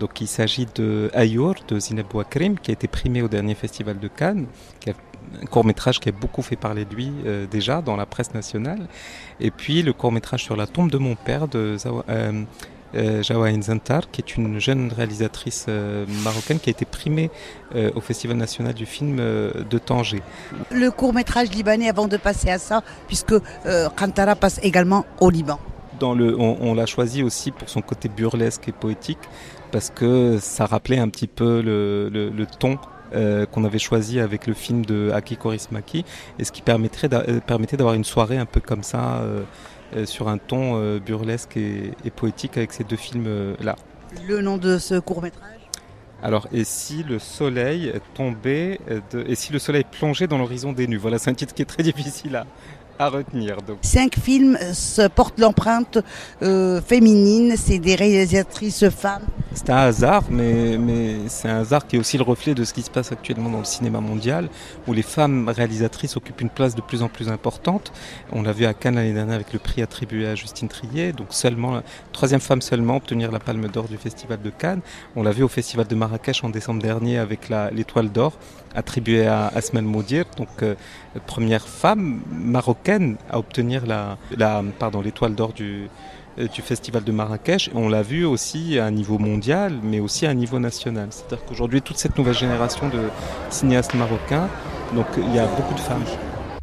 Donc 0.00 0.20
il 0.20 0.28
s'agit 0.28 0.66
de 0.74 1.10
Ayour 1.14 1.54
de 1.68 1.78
Zineb 1.78 2.06
Bouakrim 2.08 2.58
qui 2.58 2.70
a 2.70 2.74
été 2.74 2.88
primé 2.88 3.22
au 3.22 3.28
dernier 3.28 3.54
festival 3.54 3.98
de 3.98 4.08
Cannes, 4.08 4.46
qui 4.80 4.90
a 4.90 4.94
un 5.42 5.46
court 5.46 5.64
métrage 5.64 6.00
qui 6.00 6.08
a 6.08 6.12
beaucoup 6.12 6.42
fait 6.42 6.56
parler 6.56 6.84
de 6.84 6.94
lui 6.94 7.12
euh, 7.26 7.46
déjà 7.46 7.82
dans 7.82 7.96
la 7.96 8.06
presse 8.06 8.34
nationale. 8.34 8.86
Et 9.40 9.50
puis 9.50 9.82
le 9.82 9.92
court 9.92 10.12
métrage 10.12 10.42
sur 10.44 10.56
la 10.56 10.66
tombe 10.66 10.90
de 10.90 10.98
mon 10.98 11.14
père 11.14 11.48
de 11.48 11.76
Zawa, 11.76 12.04
euh, 12.08 12.44
euh 12.94 13.50
Nzantar, 13.50 14.10
qui 14.10 14.20
est 14.20 14.36
une 14.36 14.60
jeune 14.60 14.92
réalisatrice 14.92 15.66
euh, 15.68 16.06
marocaine 16.22 16.60
qui 16.60 16.70
a 16.70 16.72
été 16.72 16.84
primée 16.84 17.30
au 17.96 18.00
Festival 18.00 18.36
national 18.36 18.72
du 18.72 18.86
film 18.86 19.16
de 19.16 19.78
Tanger. 19.78 20.22
Le 20.70 20.90
court 20.90 21.12
métrage 21.12 21.50
libanais, 21.50 21.88
avant 21.88 22.06
de 22.06 22.16
passer 22.16 22.50
à 22.50 22.58
ça, 22.58 22.84
puisque 23.08 23.34
Kantara 23.96 24.36
passe 24.36 24.60
également 24.62 25.06
au 25.20 25.28
Liban. 25.28 25.58
Dans 25.98 26.14
le, 26.14 26.38
on, 26.38 26.72
l'a 26.74 26.86
choisi 26.86 27.24
aussi 27.24 27.50
pour 27.50 27.68
son 27.68 27.80
côté 27.80 28.08
burlesque 28.08 28.68
et 28.68 28.72
poétique, 28.72 29.18
parce 29.72 29.90
que 29.90 30.38
ça 30.40 30.66
rappelait 30.66 30.98
un 30.98 31.08
petit 31.08 31.26
peu 31.26 31.60
le, 31.62 32.08
le, 32.10 32.30
le 32.30 32.46
ton 32.46 32.78
euh, 33.14 33.46
qu'on 33.46 33.64
avait 33.64 33.78
choisi 33.78 34.18
avec 34.20 34.46
le 34.46 34.54
film 34.54 34.84
de 34.84 35.10
Aki 35.12 35.36
Korismaki, 35.36 36.04
et 36.38 36.44
ce 36.44 36.52
qui 36.52 36.62
permettrait 36.62 37.08
euh, 37.12 37.40
permettait 37.40 37.76
d'avoir 37.76 37.94
une 37.94 38.04
soirée 38.04 38.38
un 38.38 38.46
peu 38.46 38.60
comme 38.60 38.82
ça, 38.82 39.22
euh, 39.22 39.44
sur 40.06 40.28
un 40.28 40.38
ton 40.38 40.98
burlesque 40.98 41.56
et, 41.56 41.92
poétique 42.16 42.56
avec 42.56 42.72
ces 42.72 42.82
deux 42.82 42.96
films-là. 42.96 43.76
Le 44.26 44.40
nom 44.40 44.56
de 44.58 44.78
ce 44.78 44.98
court 44.98 45.22
métrage 45.22 45.50
alors, 46.22 46.48
et 46.54 46.64
si 46.64 47.02
le 47.02 47.18
soleil 47.18 47.92
tombait, 48.14 48.80
et 49.26 49.34
si 49.34 49.52
le 49.52 49.58
soleil 49.58 49.84
plongeait 49.84 50.26
dans 50.26 50.38
l'horizon 50.38 50.72
des 50.72 50.86
nues? 50.86 50.96
Voilà, 50.96 51.18
c'est 51.18 51.28
un 51.28 51.34
titre 51.34 51.52
qui 51.52 51.60
est 51.60 51.66
très 51.66 51.82
difficile 51.92 52.36
à, 52.36 52.46
à 52.98 53.08
retenir. 53.08 53.62
Donc. 53.62 53.78
Cinq 53.82 54.18
films 54.18 54.58
se 54.72 55.06
portent 55.08 55.40
l'empreinte 55.40 55.98
euh, 56.42 56.80
féminine, 56.80 57.54
c'est 57.56 57.78
des 57.78 57.94
réalisatrices 57.94 58.88
femmes. 58.90 59.24
C'est 59.54 59.70
un 59.70 59.76
hasard, 59.76 60.24
mais, 60.30 60.76
mais 60.78 61.16
c'est 61.28 61.48
un 61.48 61.60
hasard 61.60 61.86
qui 61.86 61.94
est 61.94 61.98
aussi 61.98 62.18
le 62.18 62.24
reflet 62.24 62.54
de 62.54 62.64
ce 62.64 62.74
qui 62.74 62.82
se 62.82 62.90
passe 62.90 63.12
actuellement 63.12 63.50
dans 63.50 63.60
le 63.60 63.64
cinéma 63.64 64.00
mondial, 64.00 64.48
où 64.88 64.92
les 64.92 65.02
femmes 65.02 65.48
réalisatrices 65.48 66.16
occupent 66.16 66.40
une 66.40 66.50
place 66.50 66.74
de 66.74 66.80
plus 66.80 67.02
en 67.02 67.08
plus 67.08 67.28
importante. 67.28 67.92
On 68.32 68.42
l'a 68.42 68.52
vu 68.52 68.64
à 68.64 68.74
Cannes 68.74 68.96
l'année 68.96 69.12
dernière 69.12 69.36
avec 69.36 69.52
le 69.52 69.60
prix 69.60 69.80
attribué 69.80 70.26
à 70.26 70.34
Justine 70.34 70.68
Trier, 70.68 71.12
donc 71.12 71.28
seulement, 71.30 71.82
troisième 72.12 72.40
femme 72.40 72.62
seulement 72.62 72.96
obtenir 72.96 73.30
la 73.30 73.38
Palme 73.38 73.68
d'Or 73.68 73.86
du 73.86 73.96
Festival 73.96 74.40
de 74.42 74.50
Cannes. 74.50 74.80
On 75.14 75.22
l'a 75.22 75.30
vu 75.30 75.44
au 75.44 75.48
Festival 75.48 75.86
de 75.86 75.94
Marrakech 75.94 76.42
en 76.42 76.48
décembre 76.48 76.82
dernier 76.82 77.18
avec 77.18 77.48
l'Étoile 77.48 78.10
d'Or 78.10 78.32
attribuée 78.74 79.26
à 79.26 79.48
Asmel 79.48 79.84
Moudir, 79.84 80.24
donc 80.36 80.48
euh, 80.62 80.74
première 81.26 81.66
femme 81.66 82.20
marocaine 82.32 83.16
à 83.30 83.38
obtenir 83.38 83.86
la, 83.86 84.18
la 84.36 84.62
pardon 84.78 85.00
l'étoile 85.00 85.34
d'or 85.34 85.52
du 85.52 85.88
euh, 86.38 86.48
du 86.48 86.62
festival 86.62 87.04
de 87.04 87.12
Marrakech. 87.12 87.70
On 87.74 87.88
l'a 87.88 88.02
vu 88.02 88.24
aussi 88.24 88.78
à 88.78 88.86
un 88.86 88.90
niveau 88.90 89.18
mondial, 89.18 89.78
mais 89.82 90.00
aussi 90.00 90.26
à 90.26 90.30
un 90.30 90.34
niveau 90.34 90.58
national. 90.58 91.08
C'est-à-dire 91.10 91.44
qu'aujourd'hui, 91.46 91.80
toute 91.80 91.96
cette 91.96 92.18
nouvelle 92.18 92.34
génération 92.34 92.88
de 92.88 93.08
cinéastes 93.50 93.94
marocains, 93.94 94.48
donc 94.94 95.06
il 95.16 95.34
y 95.34 95.38
a 95.38 95.46
beaucoup 95.46 95.74
de 95.74 95.80
femmes. 95.80 96.04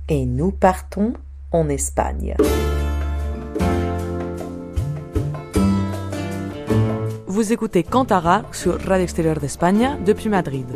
Et 0.09 0.25
nous 0.25 0.51
partons 0.51 1.13
en 1.51 1.69
Espagne. 1.69 2.35
Vous 7.27 7.53
écoutez 7.53 7.83
Cantara 7.83 8.43
sur 8.51 8.73
Radio 8.81 9.03
Extérieure 9.03 9.39
d'Espagne 9.39 9.97
depuis 10.05 10.27
Madrid. 10.27 10.67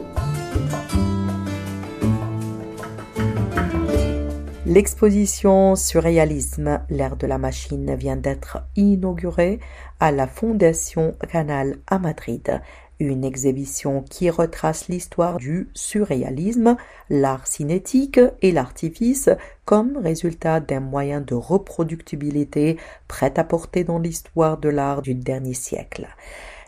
L'exposition 4.68 5.76
Surréalisme, 5.76 6.82
l'ère 6.90 7.18
de 7.18 7.28
la 7.28 7.38
machine 7.38 7.94
vient 7.94 8.16
d'être 8.16 8.64
inaugurée 8.76 9.60
à 10.00 10.12
la 10.12 10.26
Fondation 10.26 11.14
Canal 11.30 11.78
à 11.86 12.00
Madrid. 12.00 12.62
Une 13.00 13.24
exhibition 13.24 14.02
qui 14.02 14.32
retrace 14.32 14.88
l'histoire 14.88 15.38
du 15.38 15.70
surréalisme, 15.76 16.78
l'art 17.12 17.46
cinétique 17.46 18.20
et 18.42 18.52
l'artifice 18.52 19.30
comme 19.66 19.98
résultat 19.98 20.62
d'un 20.62 20.80
moyen 20.80 21.22
de 21.22 21.36
reproductibilité 21.36 22.78
prêt 23.08 23.34
à 23.38 23.44
porter 23.44 23.84
dans 23.84 24.00
l'histoire 24.00 24.58
de 24.58 24.70
l'art 24.70 25.04
du 25.04 25.14
dernier 25.14 25.54
siècle. 25.54 26.08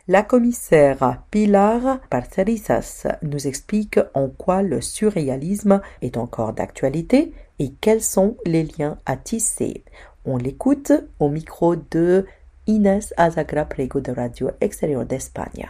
La 0.08 0.22
commissaire 0.22 1.24
Pilar 1.32 2.00
Parcerizas 2.12 3.08
nous 3.24 3.48
explique 3.48 4.00
en 4.14 4.30
quoi 4.30 4.62
le 4.62 4.82
surréalisme 4.82 5.82
est 6.04 6.16
encore 6.16 6.54
d'actualité 6.54 7.34
et 7.60 7.72
quels 7.82 8.02
sont 8.02 8.38
les 8.46 8.64
liens 8.78 8.98
à 9.06 9.16
tisser? 9.16 9.84
On 10.26 10.38
l'écoute 10.38 10.92
au 11.20 11.30
micro 11.30 11.76
de 11.76 12.26
Inès 12.68 13.14
Azagra 13.18 13.66
Prego 13.66 14.00
de 14.00 14.12
Radio 14.12 14.52
Extérieur 14.62 15.06
d'Espagne. 15.06 15.68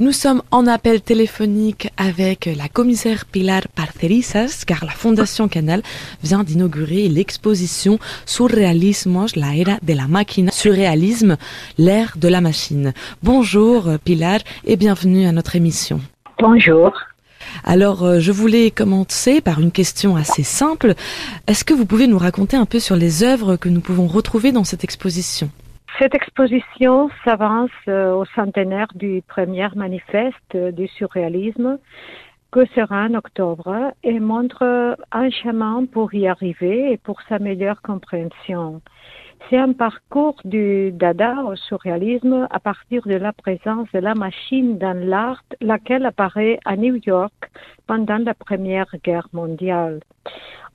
Nous 0.00 0.12
sommes 0.12 0.42
en 0.52 0.68
appel 0.68 1.00
téléphonique 1.00 1.90
avec 1.96 2.48
la 2.56 2.68
commissaire 2.68 3.24
Pilar 3.26 3.62
Parcerizas 3.74 4.62
car 4.64 4.84
la 4.84 4.92
Fondation 4.92 5.48
Canal 5.48 5.82
vient 6.22 6.44
d'inaugurer 6.44 7.08
l'exposition 7.08 7.98
Surrealismo, 8.24 9.26
la 9.34 9.56
era 9.56 9.78
de 9.82 9.94
la 9.94 10.06
máquina, 10.06 10.52
surréalisme, 10.52 11.36
l'ère 11.78 12.14
de 12.16 12.28
la 12.28 12.40
machine. 12.40 12.92
Bonjour 13.24 13.88
Pilar 14.04 14.38
et 14.64 14.76
bienvenue 14.76 15.26
à 15.26 15.32
notre 15.32 15.56
émission. 15.56 16.00
Bonjour. 16.38 16.92
Alors, 17.64 18.04
euh, 18.04 18.18
je 18.18 18.32
voulais 18.32 18.70
commencer 18.70 19.40
par 19.40 19.60
une 19.60 19.72
question 19.72 20.16
assez 20.16 20.42
simple. 20.42 20.94
Est-ce 21.46 21.64
que 21.64 21.74
vous 21.74 21.86
pouvez 21.86 22.06
nous 22.06 22.18
raconter 22.18 22.56
un 22.56 22.66
peu 22.66 22.78
sur 22.78 22.96
les 22.96 23.22
œuvres 23.22 23.56
que 23.56 23.68
nous 23.68 23.80
pouvons 23.80 24.06
retrouver 24.06 24.52
dans 24.52 24.64
cette 24.64 24.84
exposition? 24.84 25.50
Cette 25.98 26.14
exposition 26.14 27.10
s'avance 27.24 27.70
euh, 27.88 28.12
au 28.12 28.24
centenaire 28.36 28.88
du 28.94 29.22
premier 29.26 29.68
manifeste 29.74 30.56
du 30.56 30.86
surréalisme 30.88 31.78
que 32.50 32.64
sera 32.74 33.04
en 33.04 33.14
octobre 33.14 33.92
et 34.02 34.20
montre 34.20 34.96
un 35.12 35.30
chemin 35.30 35.84
pour 35.84 36.14
y 36.14 36.26
arriver 36.26 36.92
et 36.92 36.96
pour 36.96 37.20
sa 37.28 37.38
meilleure 37.38 37.82
compréhension. 37.82 38.80
C'est 39.48 39.56
un 39.56 39.72
parcours 39.72 40.36
du 40.44 40.92
dada 40.92 41.42
au 41.44 41.56
surréalisme 41.56 42.46
à 42.50 42.60
partir 42.60 43.02
de 43.06 43.14
la 43.14 43.32
présence 43.32 43.88
de 43.94 43.98
la 43.98 44.14
machine 44.14 44.78
dans 44.78 44.98
l'art, 44.98 45.42
laquelle 45.60 46.04
apparaît 46.04 46.58
à 46.64 46.76
New 46.76 47.00
York 47.06 47.50
pendant 47.86 48.18
la 48.18 48.34
Première 48.34 48.94
Guerre 49.02 49.28
mondiale. 49.32 50.00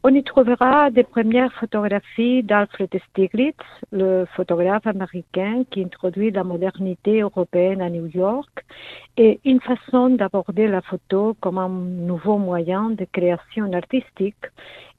On 0.05 0.13
y 0.13 0.21
trouvera 0.21 0.91
des 0.91 1.03
premières 1.03 1.53
photographies 1.53 2.43
d'Alfred 2.43 2.89
Stieglitz, 3.09 3.55
le 3.93 4.25
photographe 4.35 4.85
américain 4.85 5.63
qui 5.71 5.81
introduit 5.81 6.29
la 6.29 6.43
modernité 6.43 7.21
européenne 7.21 7.81
à 7.81 7.89
New 7.89 8.07
York, 8.07 8.65
et 9.15 9.39
une 9.45 9.61
façon 9.61 10.09
d'aborder 10.09 10.67
la 10.67 10.81
photo 10.81 11.37
comme 11.39 11.57
un 11.57 11.69
nouveau 11.69 12.37
moyen 12.37 12.89
de 12.89 13.05
création 13.05 13.71
artistique 13.71 14.45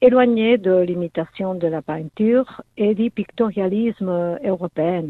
éloigné 0.01 0.57
de 0.57 0.75
l'imitation 0.81 1.55
de 1.55 1.67
la 1.67 1.83
peinture 1.83 2.62
et 2.79 2.95
du 2.95 3.11
pictorialisme 3.11 4.38
européen. 4.43 5.09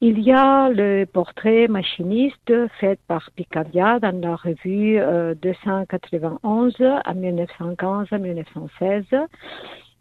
Il 0.00 0.20
y 0.20 0.32
a 0.32 0.68
le 0.70 1.04
portrait 1.06 1.68
machiniste 1.68 2.52
fait 2.80 2.98
par 3.06 3.30
Picabia 3.36 4.00
dans 4.00 4.20
la 4.20 4.36
revue 4.36 5.00
291 5.40 6.74
euh, 6.80 6.98
à 7.04 7.14
1915 7.14 8.08
à 8.10 8.18
1916. 8.18 9.04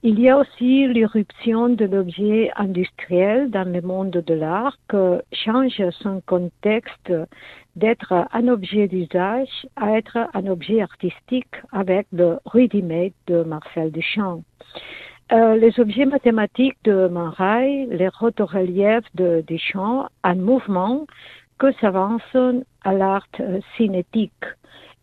Il 0.05 0.19
y 0.19 0.29
a 0.29 0.37
aussi 0.37 0.87
l'irruption 0.87 1.69
de 1.69 1.85
l'objet 1.85 2.51
industriel 2.57 3.49
dans 3.51 3.71
le 3.71 3.81
monde 3.81 4.11
de 4.11 4.33
l'art 4.33 4.77
qui 4.89 5.37
change 5.45 5.81
son 6.01 6.21
contexte 6.25 7.13
d'être 7.77 8.27
un 8.33 8.47
objet 8.49 8.89
d'usage 8.89 9.65
à 9.77 9.97
être 9.97 10.17
un 10.33 10.47
objet 10.47 10.81
artistique 10.81 11.55
avec 11.71 12.07
le 12.11 12.39
ready-made 12.45 13.13
de 13.27 13.43
Marcel 13.43 13.91
Duchamp. 13.91 14.43
Euh, 15.31 15.55
les 15.55 15.79
objets 15.79 16.05
mathématiques 16.05 16.77
de 16.83 17.07
Manray, 17.07 17.87
les 17.89 18.09
rotoreliefs 18.09 19.07
de 19.15 19.43
Deschamps, 19.47 20.07
un 20.23 20.35
mouvement 20.35 21.07
que 21.57 21.71
s'avance 21.79 22.35
à 22.83 22.93
l'art 22.93 23.27
euh, 23.39 23.59
cinétique. 23.77 24.45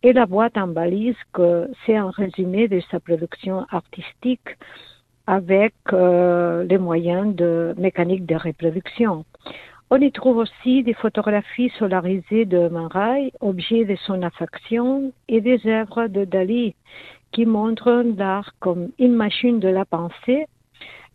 Et 0.03 0.13
la 0.13 0.25
boîte 0.25 0.57
en 0.57 0.67
balise, 0.67 1.15
que 1.33 1.69
c'est 1.85 1.95
un 1.95 2.11
résumé 2.11 2.67
de 2.67 2.81
sa 2.91 2.99
production 2.99 3.65
artistique 3.69 4.57
avec 5.27 5.73
euh, 5.91 6.63
les 6.63 6.77
moyens 6.77 7.35
de 7.35 7.73
mécanique 7.77 8.25
de 8.25 8.35
reproduction. 8.35 9.25
On 9.89 9.97
y 9.97 10.11
trouve 10.11 10.37
aussi 10.37 10.83
des 10.83 10.93
photographies 10.93 11.71
solarisées 11.77 12.45
de 12.45 12.69
Man 12.69 12.89
objets 13.41 13.85
de 13.85 13.95
son 14.07 14.21
affection, 14.21 15.11
et 15.27 15.41
des 15.41 15.59
œuvres 15.65 16.07
de 16.07 16.25
Dali, 16.25 16.75
qui 17.31 17.45
montrent 17.45 18.03
l'art 18.17 18.53
comme 18.59 18.89
une 18.99 19.13
machine 19.13 19.59
de 19.59 19.67
la 19.67 19.85
pensée, 19.85 20.45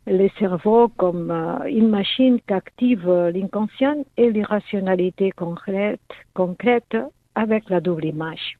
le 0.06 0.28
cerveau 0.38 0.88
comme 0.88 1.30
euh, 1.30 1.64
une 1.68 1.88
machine 1.88 2.38
qui 2.46 2.52
active 2.52 3.10
l'inconscient 3.10 4.04
et 4.16 4.30
l'irrationalité 4.30 5.32
concrète, 5.32 6.00
concrète 6.34 6.96
avec 7.34 7.68
la 7.68 7.80
double 7.80 8.04
image. 8.04 8.58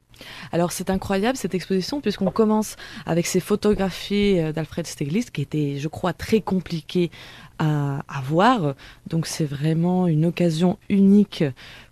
Alors 0.51 0.71
c'est 0.71 0.89
incroyable 0.89 1.37
cette 1.37 1.53
exposition 1.53 2.01
puisqu'on 2.01 2.31
commence 2.31 2.75
avec 3.05 3.27
ces 3.27 3.39
photographies 3.39 4.39
euh, 4.39 4.51
d'Alfred 4.51 4.85
Stieglitz 4.85 5.29
qui 5.29 5.41
étaient, 5.41 5.77
je 5.77 5.87
crois, 5.87 6.13
très 6.13 6.41
compliquées 6.41 7.11
à 7.59 8.21
voir. 8.23 8.75
Donc 9.07 9.25
c'est 9.25 9.43
vraiment 9.45 10.05
une 10.05 10.27
occasion 10.27 10.77
unique 10.89 11.43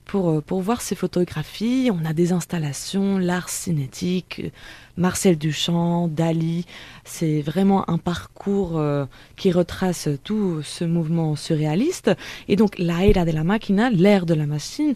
pour, 0.06 0.30
euh, 0.30 0.42
pour 0.42 0.62
voir 0.62 0.82
ces 0.82 0.96
photographies. 0.96 1.90
On 1.92 2.06
a 2.06 2.14
des 2.14 2.32
installations, 2.32 3.18
l'art 3.18 3.50
cinétique, 3.50 4.52
Marcel 4.98 5.38
Duchamp, 5.38 6.08
Dali. 6.08 6.66
C'est 7.04 7.42
vraiment 7.42 7.90
un 7.90 7.98
parcours 7.98 8.78
euh, 8.78 9.06
qui 9.36 9.52
retrace 9.52 10.10
tout 10.24 10.62
ce 10.62 10.86
mouvement 10.86 11.36
surréaliste. 11.36 12.12
Et 12.48 12.56
donc, 12.56 12.78
la 12.80 13.06
era 13.06 13.26
de 13.26 13.32
la 13.32 13.44
machina, 13.44 13.90
l'ère 13.90 14.26
de 14.26 14.34
la 14.34 14.46
machine. 14.46 14.96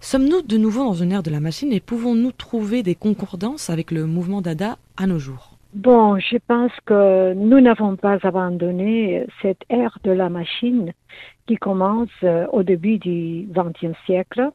Sommes-nous 0.00 0.42
de 0.42 0.56
nouveau 0.56 0.84
dans 0.84 0.94
une 0.94 1.12
ère 1.12 1.22
de 1.22 1.30
la 1.30 1.40
machine 1.40 1.72
et 1.72 1.80
pouvons-nous 1.80 2.32
trouver 2.32 2.82
des 2.82 2.94
concordances 2.94 3.70
avec 3.70 3.90
le 3.90 4.06
mouvement 4.06 4.40
Dada 4.40 4.78
à 4.96 5.06
nos 5.06 5.18
jours? 5.18 5.56
Bon, 5.72 6.18
je 6.18 6.36
pense 6.48 6.72
que 6.84 7.32
nous 7.34 7.60
n'avons 7.60 7.94
pas 7.94 8.18
abandonné 8.24 9.24
cette 9.40 9.62
ère 9.68 9.98
de 10.02 10.10
la 10.10 10.28
machine 10.28 10.92
qui 11.50 11.56
commence 11.56 12.08
euh, 12.22 12.46
au 12.52 12.62
début 12.62 12.98
du 12.98 13.48
XXe 13.50 13.98
siècle 14.06 14.50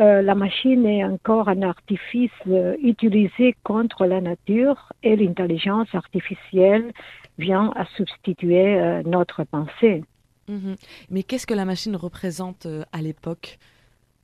euh, 0.00 0.22
la 0.22 0.34
machine 0.34 0.86
est 0.86 1.04
encore 1.04 1.50
un 1.50 1.60
artifice 1.60 2.30
euh, 2.46 2.74
utilisé 2.82 3.54
contre 3.62 4.06
la 4.06 4.22
nature 4.22 4.90
et 5.02 5.14
l'intelligence 5.16 5.94
artificielle 5.94 6.92
vient 7.38 7.70
à 7.76 7.84
substituer 7.96 8.80
euh, 8.80 9.02
notre 9.04 9.44
pensée. 9.44 10.02
Mhm. 10.48 10.76
Mais 11.10 11.22
qu'est-ce 11.22 11.46
que 11.46 11.52
la 11.52 11.66
machine 11.66 11.94
représente 11.94 12.66
à 12.90 13.02
l'époque? 13.02 13.58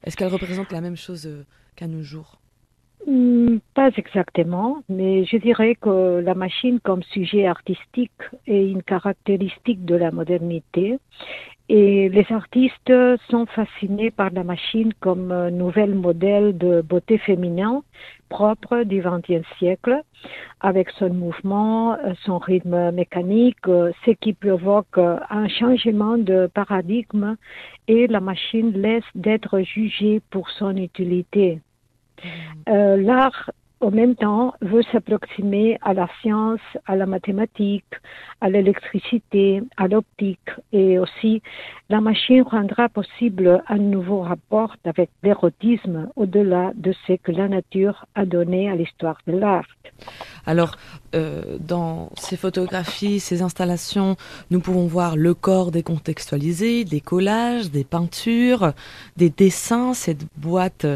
Est-ce 0.03 0.17
qu'elle 0.17 0.33
représente 0.33 0.73
la 0.73 0.81
même 0.81 0.97
chose 0.97 1.45
qu'à 1.77 1.87
nos 1.87 2.03
jours? 2.03 2.39
Hmm, 3.07 3.59
Pas 3.75 3.91
exactement, 3.97 4.83
mais 4.89 5.25
je 5.27 5.37
dirais 5.37 5.75
que 5.75 6.21
la 6.21 6.35
machine 6.35 6.81
comme 6.81 7.03
sujet 7.03 7.47
artistique 7.47 8.23
est 8.47 8.71
une 8.71 8.83
caractéristique 8.83 9.85
de 9.85 9.95
la 9.95 10.11
modernité 10.11 10.99
et 11.69 12.09
les 12.09 12.27
artistes 12.31 12.93
sont 13.31 13.47
fascinés 13.47 14.11
par 14.11 14.31
la 14.31 14.45
machine 14.45 14.93
comme 15.01 15.49
nouvel 15.51 15.95
modèle 15.95 16.57
de 16.57 16.81
beauté 16.81 17.19
féminin 17.19 17.83
propre 18.29 18.85
du 18.85 19.03
XXe 19.03 19.47
siècle, 19.59 20.03
avec 20.61 20.91
son 20.91 21.11
mouvement, 21.11 21.97
son 22.25 22.39
rythme 22.39 22.91
mécanique, 22.93 23.67
ce 23.67 24.11
qui 24.21 24.33
provoque 24.35 24.99
un 24.99 25.49
changement 25.49 26.19
de 26.19 26.49
paradigme 26.53 27.37
et 27.87 28.07
la 28.07 28.21
machine 28.21 28.73
laisse 28.73 29.05
d'être 29.15 29.61
jugée 29.61 30.21
pour 30.31 30.51
son 30.51 30.77
utilité. 30.77 31.61
Euh, 32.69 32.97
L'art 32.97 33.51
en 33.81 33.91
même 33.91 34.17
temps, 34.17 34.55
veut 34.61 34.83
s'approximer 34.93 35.79
à 35.83 35.95
la 35.95 36.09
science, 36.21 36.61
à 36.87 36.97
la 36.97 37.07
mathématique, 37.07 37.95
à 38.41 38.49
l'électricité, 38.49 39.63
à 39.77 39.89
l'optique 39.89 40.51
et 40.73 40.99
aussi 40.99 41.43
la 41.91 42.03
machine 42.03 42.43
rendra 42.43 42.91
possible 42.91 43.63
un 43.67 43.79
nouveau 43.79 44.21
rapport 44.21 44.77
avec 44.85 45.09
l'érotisme 45.23 46.11
au-delà 46.17 46.73
de 46.75 46.95
ce 47.07 47.15
que 47.15 47.33
la 47.33 47.49
nature 47.49 48.05
a 48.15 48.27
donné 48.27 48.71
à 48.71 48.77
l'histoire 48.77 49.19
de 49.27 49.33
l'art. 49.33 49.65
Alors, 50.45 50.77
euh, 51.15 51.57
dans 51.61 52.11
ces 52.19 52.37
photographies, 52.37 53.21
ces 53.21 53.41
installations, 53.41 54.17
nous 54.51 54.61
pouvons 54.61 54.87
voir 54.87 55.17
le 55.17 55.33
corps 55.33 55.71
décontextualisé, 55.71 56.85
des 56.85 57.01
collages, 57.01 57.71
des 57.71 57.85
peintures, 57.85 58.73
des 59.17 59.31
dessins, 59.31 59.95
cette 59.95 60.27
boîte 60.37 60.87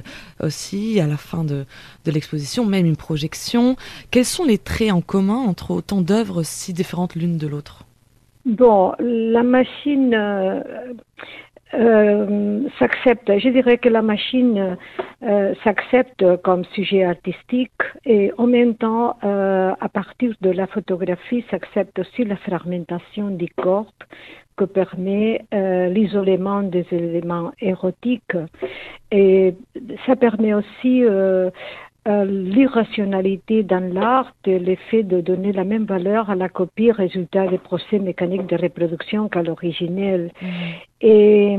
aussi 0.40 1.00
à 1.00 1.06
la 1.06 1.16
fin 1.16 1.42
de, 1.42 1.64
de 2.04 2.10
l'exposition, 2.10 2.66
même 2.66 2.84
une 2.84 2.96
projection. 2.96 3.76
Quels 4.10 4.26
sont 4.26 4.44
les 4.44 4.58
traits 4.58 4.92
en 4.92 5.00
commun 5.00 5.38
entre 5.38 5.70
autant 5.70 6.02
d'œuvres 6.02 6.42
si 6.42 6.74
différentes 6.74 7.14
l'une 7.14 7.38
de 7.38 7.46
l'autre? 7.46 7.86
Bon, 8.44 8.92
la 8.98 9.44
machine 9.44 10.14
euh, 10.14 10.60
euh, 11.74 12.68
s'accepte, 12.78 13.30
je 13.38 13.48
dirais 13.50 13.78
que 13.78 13.88
la 13.88 14.02
machine 14.02 14.76
euh, 15.22 15.54
s'accepte 15.62 16.24
comme 16.42 16.64
sujet 16.74 17.04
artistique 17.04 17.82
et 18.04 18.32
en 18.38 18.48
même 18.48 18.74
temps, 18.74 19.16
euh, 19.22 19.72
à 19.80 19.88
partir 19.88 20.34
de 20.40 20.50
la 20.50 20.66
photographie, 20.66 21.44
s'accepte 21.50 22.00
aussi 22.00 22.24
la 22.24 22.36
fragmentation 22.36 23.28
du 23.28 23.46
corps 23.48 23.92
que 24.56 24.64
permet 24.64 25.46
euh, 25.54 25.88
l'isolement 25.88 26.62
des 26.62 26.84
éléments 26.90 27.52
érotiques. 27.60 28.36
Et 29.12 29.54
ça 30.04 30.16
permet 30.16 30.52
aussi 30.52 31.04
euh, 32.08 32.24
l'irrationalité 32.24 33.62
dans 33.62 33.92
l'art 33.92 34.34
et 34.44 34.58
l'effet 34.58 35.04
de 35.04 35.20
donner 35.20 35.52
la 35.52 35.64
même 35.64 35.84
valeur 35.84 36.30
à 36.30 36.34
la 36.34 36.48
copie 36.48 36.90
résultat 36.90 37.46
des 37.46 37.58
procès 37.58 38.00
mécaniques 38.00 38.46
de 38.46 38.56
reproduction 38.56 39.28
qu'à 39.28 39.42
l'originel. 39.42 40.32
Mm. 40.40 40.46
Et 41.00 41.58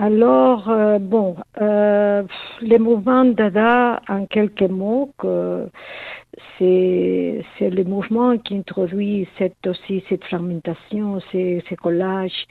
alors, 0.00 0.70
euh, 0.70 1.00
bon, 1.00 1.34
euh, 1.60 2.22
les 2.60 2.78
mouvements 2.78 3.24
Dada, 3.24 4.00
en 4.08 4.26
quelques 4.26 4.62
mots, 4.62 5.12
que 5.18 5.68
c'est 6.56 7.44
c'est 7.58 7.68
le 7.70 7.82
mouvement 7.82 8.38
qui 8.38 8.54
introduit 8.58 9.26
cette 9.38 9.66
aussi 9.66 10.04
cette 10.08 10.22
fragmentation, 10.22 11.18
ces, 11.32 11.64
ces 11.68 11.74
collages, 11.74 12.46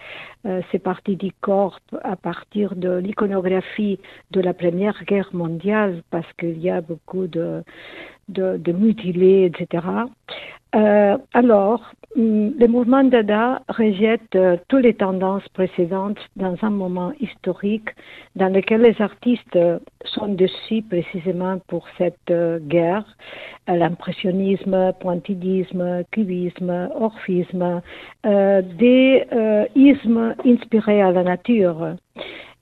euh, 0.45 0.61
ces 0.73 0.79
parties 0.79 1.15
du 1.15 1.31
corps 1.39 1.79
à 2.03 2.17
partir 2.17 2.75
de 2.75 2.97
l'iconographie 2.97 3.97
de 4.31 4.41
la 4.41 4.53
Première 4.53 5.01
Guerre 5.05 5.29
mondiale, 5.31 6.03
parce 6.11 6.31
qu'il 6.33 6.59
y 6.59 6.69
a 6.69 6.81
beaucoup 6.81 7.27
de 7.27 7.63
de, 8.27 8.57
de 8.57 8.71
mutilés, 8.73 9.45
etc. 9.45 9.87
Euh, 10.75 11.17
alors, 11.33 11.93
le 12.19 12.65
mouvement 12.65 13.03
Dada 13.03 13.61
rejette 13.69 14.35
euh, 14.35 14.57
toutes 14.69 14.81
les 14.81 14.95
tendances 14.95 15.47
précédentes 15.49 16.17
dans 16.35 16.55
un 16.63 16.71
moment 16.71 17.13
historique 17.19 17.89
dans 18.35 18.51
lequel 18.51 18.81
les 18.81 18.99
artistes 18.99 19.55
euh, 19.55 19.77
sont 20.03 20.29
dessus 20.29 20.81
précisément 20.81 21.59
pour 21.67 21.85
cette 21.99 22.31
euh, 22.31 22.57
guerre, 22.59 23.05
l'impressionnisme, 23.67 24.93
pointidisme, 24.99 26.03
cubisme, 26.09 26.89
orphisme, 26.95 27.81
des 28.23 29.25
ismes 29.75 30.35
inspirés 30.45 31.01
à 31.01 31.11
la 31.11 31.23
nature. 31.23 31.95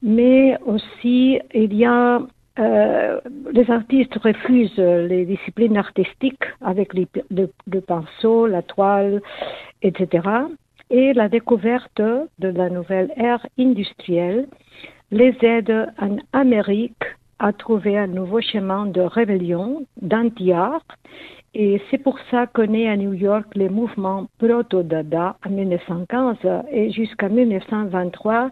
Mais 0.01 0.57
aussi, 0.65 1.39
il 1.53 1.73
y 1.75 1.85
a 1.85 2.21
euh, 2.57 3.19
les 3.51 3.69
artistes 3.69 4.15
refusent 4.15 4.77
les 4.77 5.25
disciplines 5.25 5.77
artistiques 5.77 6.45
avec 6.61 6.93
les, 6.93 7.07
le, 7.29 7.81
pinceau, 7.81 8.47
la 8.47 8.61
toile, 8.61 9.21
etc. 9.81 10.27
Et 10.89 11.13
la 11.13 11.27
découverte 11.27 12.01
de 12.01 12.47
la 12.47 12.69
nouvelle 12.69 13.11
ère 13.17 13.45
industrielle 13.59 14.47
les 15.11 15.35
aide 15.41 15.87
en 15.99 16.17
Amérique 16.33 17.03
à 17.39 17.51
trouver 17.51 17.97
un 17.97 18.07
nouveau 18.07 18.41
chemin 18.41 18.85
de 18.85 19.01
rébellion, 19.01 19.85
d'anti-art. 20.01 20.85
Et 21.53 21.81
c'est 21.89 21.97
pour 21.97 22.17
ça 22.31 22.47
qu'on 22.47 22.73
est 22.73 22.87
à 22.87 22.97
New 22.97 23.13
York 23.13 23.47
le 23.55 23.69
mouvement 23.69 24.27
proto-dada 24.39 25.37
en 25.45 25.49
1915 25.49 26.37
et 26.71 26.91
jusqu'à 26.91 27.29
1923 27.29 28.51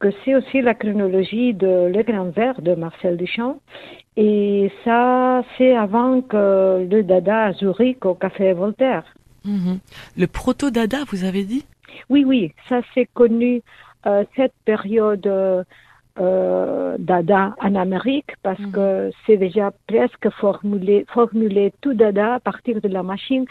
que 0.00 0.08
c'est 0.24 0.34
aussi 0.34 0.62
la 0.62 0.74
chronologie 0.74 1.54
de 1.54 1.90
Le 1.94 2.02
Grand 2.02 2.30
Verre 2.30 2.60
de 2.62 2.74
Marcel 2.74 3.16
Duchamp. 3.16 3.60
Et 4.16 4.70
ça, 4.84 5.42
c'est 5.56 5.76
avant 5.76 6.22
que 6.22 6.86
le 6.88 7.02
Dada 7.02 7.44
à 7.46 7.52
Zurich 7.52 8.04
au 8.04 8.14
Café 8.14 8.52
Voltaire. 8.52 9.04
Mhm. 9.44 9.78
Le 10.16 10.26
proto-Dada, 10.26 10.98
vous 11.10 11.24
avez 11.24 11.44
dit? 11.44 11.64
Oui, 12.10 12.24
oui, 12.24 12.52
ça 12.68 12.80
c'est 12.94 13.08
connu, 13.14 13.62
euh, 14.06 14.24
cette 14.36 14.54
période 14.64 15.26
euh, 15.26 16.96
Dada 16.98 17.54
en 17.60 17.74
Amérique, 17.74 18.32
parce 18.42 18.60
mhm. 18.60 18.72
que 18.72 19.10
c'est 19.26 19.36
déjà 19.36 19.72
presque 19.86 20.28
formulé, 20.30 21.06
formulé 21.08 21.72
tout 21.80 21.94
Dada 21.94 22.34
à 22.34 22.40
partir 22.40 22.80
de 22.80 22.88
la 22.88 23.02
machine. 23.02 23.44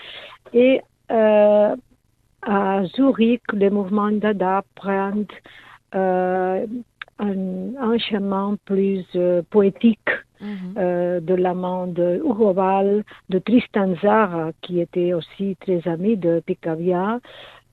Et 0.53 0.81
euh, 1.12 1.75
à 2.41 2.83
Zurich, 2.95 3.41
le 3.53 3.69
mouvement 3.69 4.12
Dada 4.12 4.63
prend 4.75 5.13
un, 5.93 6.65
un, 7.19 7.97
chemin 7.97 8.58
plus 8.65 9.06
euh, 9.15 9.41
poétique 9.50 10.10
mhm. 10.41 10.73
euh, 10.78 11.19
de 11.19 11.34
l'amant 11.34 11.88
de 11.88 12.17
Hugo 12.17 12.54
Ball, 12.54 13.04
de 13.30 13.39
Tristan 13.39 13.95
Zara, 14.02 14.52
qui 14.62 14.80
était 14.80 15.13
aussi 15.13 15.56
très 15.60 15.88
ami 15.88 16.17
de 16.17 16.41
Picabia, 16.45 17.19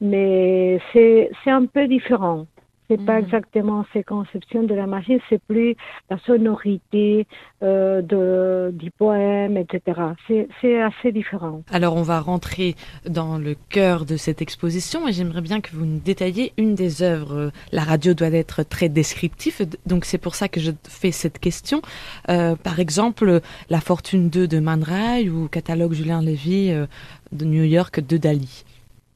mais 0.01 0.81
c'est 0.93 1.31
un 1.47 1.67
peu 1.67 1.87
différent. 1.87 2.47
C'est 2.89 3.05
pas 3.05 3.19
Mhm. 3.19 3.25
exactement 3.25 3.87
ces 3.93 4.03
conceptions 4.05 4.63
de 4.63 4.75
la 4.75 4.87
machine, 4.87 5.19
c'est 5.31 5.43
plus 5.43 5.75
la 6.11 6.19
sonorité 6.19 7.27
euh, 7.63 8.03
de, 8.03 8.71
du 8.77 8.91
poème, 8.91 9.57
etc. 9.57 10.01
C'est, 10.29 10.49
c'est 10.61 10.81
assez 10.83 11.11
différent. 11.13 11.63
Alors 11.71 11.97
on 11.97 12.03
va 12.03 12.21
rentrer 12.21 12.75
dans 13.09 13.39
le 13.39 13.55
cœur 13.71 14.05
de 14.05 14.17
cette 14.17 14.43
exposition 14.43 15.09
et 15.09 15.13
j'aimerais 15.13 15.41
bien 15.41 15.61
que 15.61 15.71
vous 15.75 15.87
nous 15.87 15.99
détailliez 15.99 16.53
une 16.59 16.75
des 16.75 17.03
œuvres. 17.03 17.51
La 17.73 17.83
radio 17.83 18.13
doit 18.13 18.29
être 18.29 18.63
très 18.65 18.89
descriptive, 18.91 19.67
donc 19.87 20.05
c'est 20.05 20.19
pour 20.19 20.35
ça 20.35 20.49
que 20.49 20.61
je 20.61 20.71
fais 20.89 21.11
cette 21.13 21.39
question. 21.39 21.81
Euh, 22.29 22.55
par 22.57 22.81
exemple, 22.81 23.41
La 23.71 23.81
Fortune 23.81 24.29
2 24.29 24.47
de 24.47 24.59
Man 24.61 24.83
Ray 24.83 25.31
ou 25.31 25.49
Catalogue 25.49 25.95
Julien 25.95 26.21
Lévy 26.21 26.71
euh, 26.71 26.87
de 27.33 27.45
New 27.47 27.65
York 27.65 28.01
de 28.01 28.17
Dali. 28.19 28.65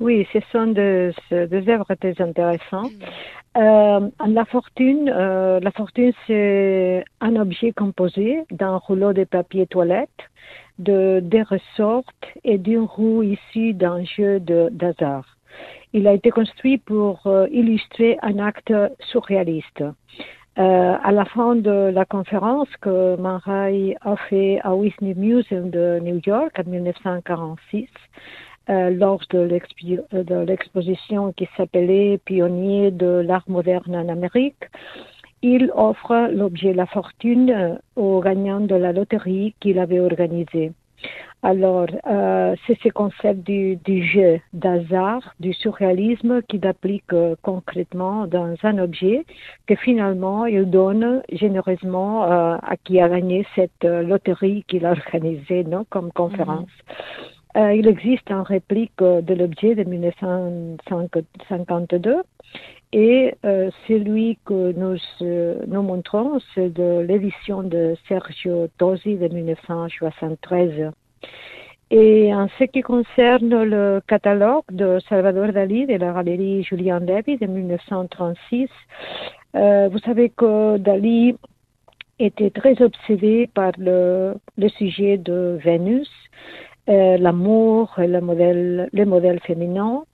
Oui, 0.00 0.26
ce 0.32 0.38
sont 0.52 0.68
deux, 0.68 1.12
deux 1.30 1.68
œuvres 1.68 1.92
très 1.94 2.20
intéressantes. 2.20 2.92
Euh, 3.56 4.08
la 4.24 4.44
fortune, 4.44 5.12
euh, 5.12 5.58
la 5.61 5.72
fortune, 5.72 6.12
c'est 6.26 7.04
un 7.20 7.34
objet 7.34 7.72
composé 7.72 8.44
d'un 8.52 8.76
rouleau 8.76 9.12
de 9.12 9.24
papier 9.24 9.66
toilette, 9.66 10.20
de 10.78 11.20
des 11.20 11.42
ressorts 11.42 12.04
et 12.44 12.58
d'une 12.58 12.84
roue 12.84 13.24
issue 13.24 13.74
d'un 13.74 14.04
jeu 14.04 14.38
de 14.38 14.68
d'hasard. 14.70 15.24
Il 15.92 16.06
a 16.06 16.12
été 16.12 16.30
construit 16.30 16.78
pour 16.78 17.26
euh, 17.26 17.48
illustrer 17.50 18.18
un 18.22 18.38
acte 18.38 18.72
surréaliste. 19.11 19.82
Euh, 20.58 20.96
à 21.02 21.12
la 21.12 21.24
fin 21.24 21.54
de 21.54 21.90
la 21.94 22.04
conférence 22.04 22.68
que 22.80 23.16
Man 23.16 23.40
Ray 23.44 23.96
a 24.00 24.16
fait 24.28 24.61
à 24.64 24.74
Whitney 24.74 25.14
Museum 25.14 25.70
de 25.70 26.00
New 26.02 26.20
York 26.26 26.52
en 26.58 26.68
1946, 26.68 27.88
euh, 28.68 28.90
lors 28.90 29.22
euh, 29.35 29.48
de 30.12 30.35
l'exposition 30.46 31.33
qui 31.33 31.48
s'appelait 31.57 32.18
Pionniers 32.24 32.90
de 32.90 33.22
l'art 33.26 33.44
moderne 33.48 33.96
en 33.96 34.09
Amérique, 34.09 34.64
il 35.42 35.70
offre 35.74 36.31
l'objet 36.33 36.72
La 36.72 36.87
Fortune 36.87 37.50
euh, 37.50 37.74
aux 37.96 38.20
gagnants 38.20 38.61
de 38.61 38.74
la 38.74 38.92
loterie 38.92 39.54
qu'il 39.61 39.78
avait 39.78 40.00
organisée. 40.00 40.72
Alors, 41.44 41.87
euh, 42.11 42.57
c'est 42.66 42.76
ce 42.83 42.88
concept 42.88 43.46
du, 43.46 43.76
du 43.76 44.04
jeu 44.04 44.40
d'hasard, 44.52 45.22
du 45.38 45.52
surréalisme 45.52 46.42
qu'il 46.42 46.66
applique 46.66 47.12
euh, 47.12 47.37
concrètement 47.42 48.26
dans 48.26 48.57
un 48.64 48.78
objet 48.78 49.24
que 49.68 49.76
finalement 49.76 50.46
il 50.46 50.68
donne 50.68 51.22
généreusement 51.31 52.24
à 52.24 52.76
qui 52.83 53.00
a 53.00 53.09
gagné 53.09 53.46
cette 53.54 53.85
loterie 53.85 54.64
qu'il 54.66 54.85
a 54.85 54.90
organisée 54.90 55.62
non, 55.62 55.87
comme 55.88 56.11
conférence. 56.11 56.70
Euh, 57.58 57.74
il 57.74 57.86
existe 57.88 58.30
une 58.30 58.42
réplique 58.42 58.92
euh, 59.02 59.20
de 59.20 59.34
l'objet 59.34 59.74
de 59.74 59.82
1952 59.82 62.22
et 62.92 63.34
euh, 63.44 63.70
celui 63.86 64.38
que 64.44 64.72
nous, 64.72 64.96
nous 65.66 65.82
montrons, 65.82 66.38
c'est 66.54 66.72
de 66.72 67.00
l'édition 67.00 67.62
de 67.62 67.94
Sergio 68.06 68.68
Tosi 68.78 69.16
de 69.16 69.28
1973. 69.28 70.92
Et 71.90 72.34
en 72.34 72.48
ce 72.58 72.64
qui 72.64 72.82
concerne 72.82 73.62
le 73.62 74.02
catalogue 74.06 74.64
de 74.70 74.98
Salvador 75.08 75.52
Dali 75.52 75.86
de 75.86 75.94
la 75.94 76.12
galerie 76.12 76.62
Julien 76.62 77.00
Levy 77.00 77.38
de 77.38 77.46
1936, 77.46 78.68
euh, 79.56 79.88
vous 79.90 79.98
savez 80.00 80.28
que 80.28 80.76
Dali 80.76 81.34
était 82.18 82.50
très 82.50 82.82
obsédé 82.82 83.48
par 83.54 83.72
le, 83.78 84.34
sujet 84.76 85.16
de 85.16 85.58
Vénus, 85.64 86.10
l'amour, 86.88 87.98
et 87.98 88.07
le 88.07 88.20
modèle, 88.20 88.88
le 88.92 89.05
modèle 89.05 89.40
féminin. 89.40 90.05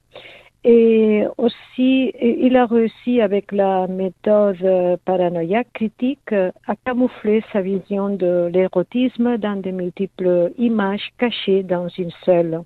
Et 0.66 1.24
aussi, 1.36 2.10
il 2.18 2.56
a 2.56 2.64
réussi 2.64 3.20
avec 3.20 3.52
la 3.52 3.86
méthode 3.86 4.56
euh, 4.62 4.96
paranoïaque 5.04 5.68
critique 5.74 6.32
euh, 6.32 6.50
à 6.66 6.74
camoufler 6.74 7.44
sa 7.52 7.60
vision 7.60 8.08
de 8.08 8.48
l'érotisme 8.50 9.36
dans 9.36 9.60
de 9.60 9.70
multiples 9.70 10.52
images 10.56 11.10
cachées 11.18 11.64
dans 11.64 11.88
une 11.88 12.12
seule. 12.24 12.62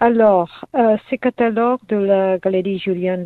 Alors, 0.00 0.64
euh, 0.74 0.96
ce 1.08 1.14
catalogue 1.14 1.78
de 1.88 1.96
la 1.96 2.38
galerie 2.38 2.78
Julien 2.78 3.18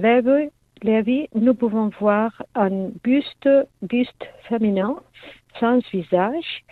Levy, 0.83 1.29
nous 1.35 1.55
pouvons 1.55 1.91
voir 1.99 2.31
un 2.55 2.91
buste, 3.03 3.49
buste 3.81 4.27
féminin 4.51 4.97
sans 5.59 5.79
visage 5.93 6.65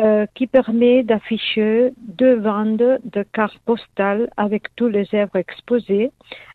euh, 0.00 0.26
qui 0.34 0.46
permet 0.46 1.02
d'afficher 1.02 1.92
deux 1.98 2.36
bandes 2.36 2.98
de 3.04 3.22
cartes 3.32 3.58
postales 3.64 4.30
avec 4.36 4.74
tous 4.76 4.88
les 4.88 5.06
œuvres 5.14 5.36
exposées 5.36 6.10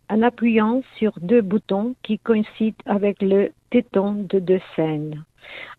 en 0.10 0.22
appuyant 0.22 0.82
sur 0.98 1.14
deux 1.22 1.42
boutons 1.42 1.96
qui 2.04 2.20
coïncident 2.20 2.78
avec 2.86 3.22
le 3.22 3.52
téton 3.70 4.26
de 4.30 4.40
deux 4.40 4.62
scènes. 4.76 5.24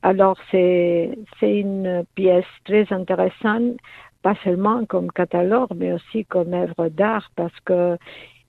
Alors, 0.03 0.37
c'est 0.51 1.19
c'est 1.39 1.59
une 1.59 2.05
pièce 2.15 2.45
très 2.65 2.87
intéressante, 2.93 3.77
pas 4.23 4.35
seulement 4.45 4.85
comme 4.87 5.11
catalogue, 5.11 5.71
mais 5.77 5.93
aussi 5.93 6.25
comme 6.25 6.53
œuvre 6.55 6.89
d'art, 6.89 7.31
parce 7.37 7.59
que 7.65 7.97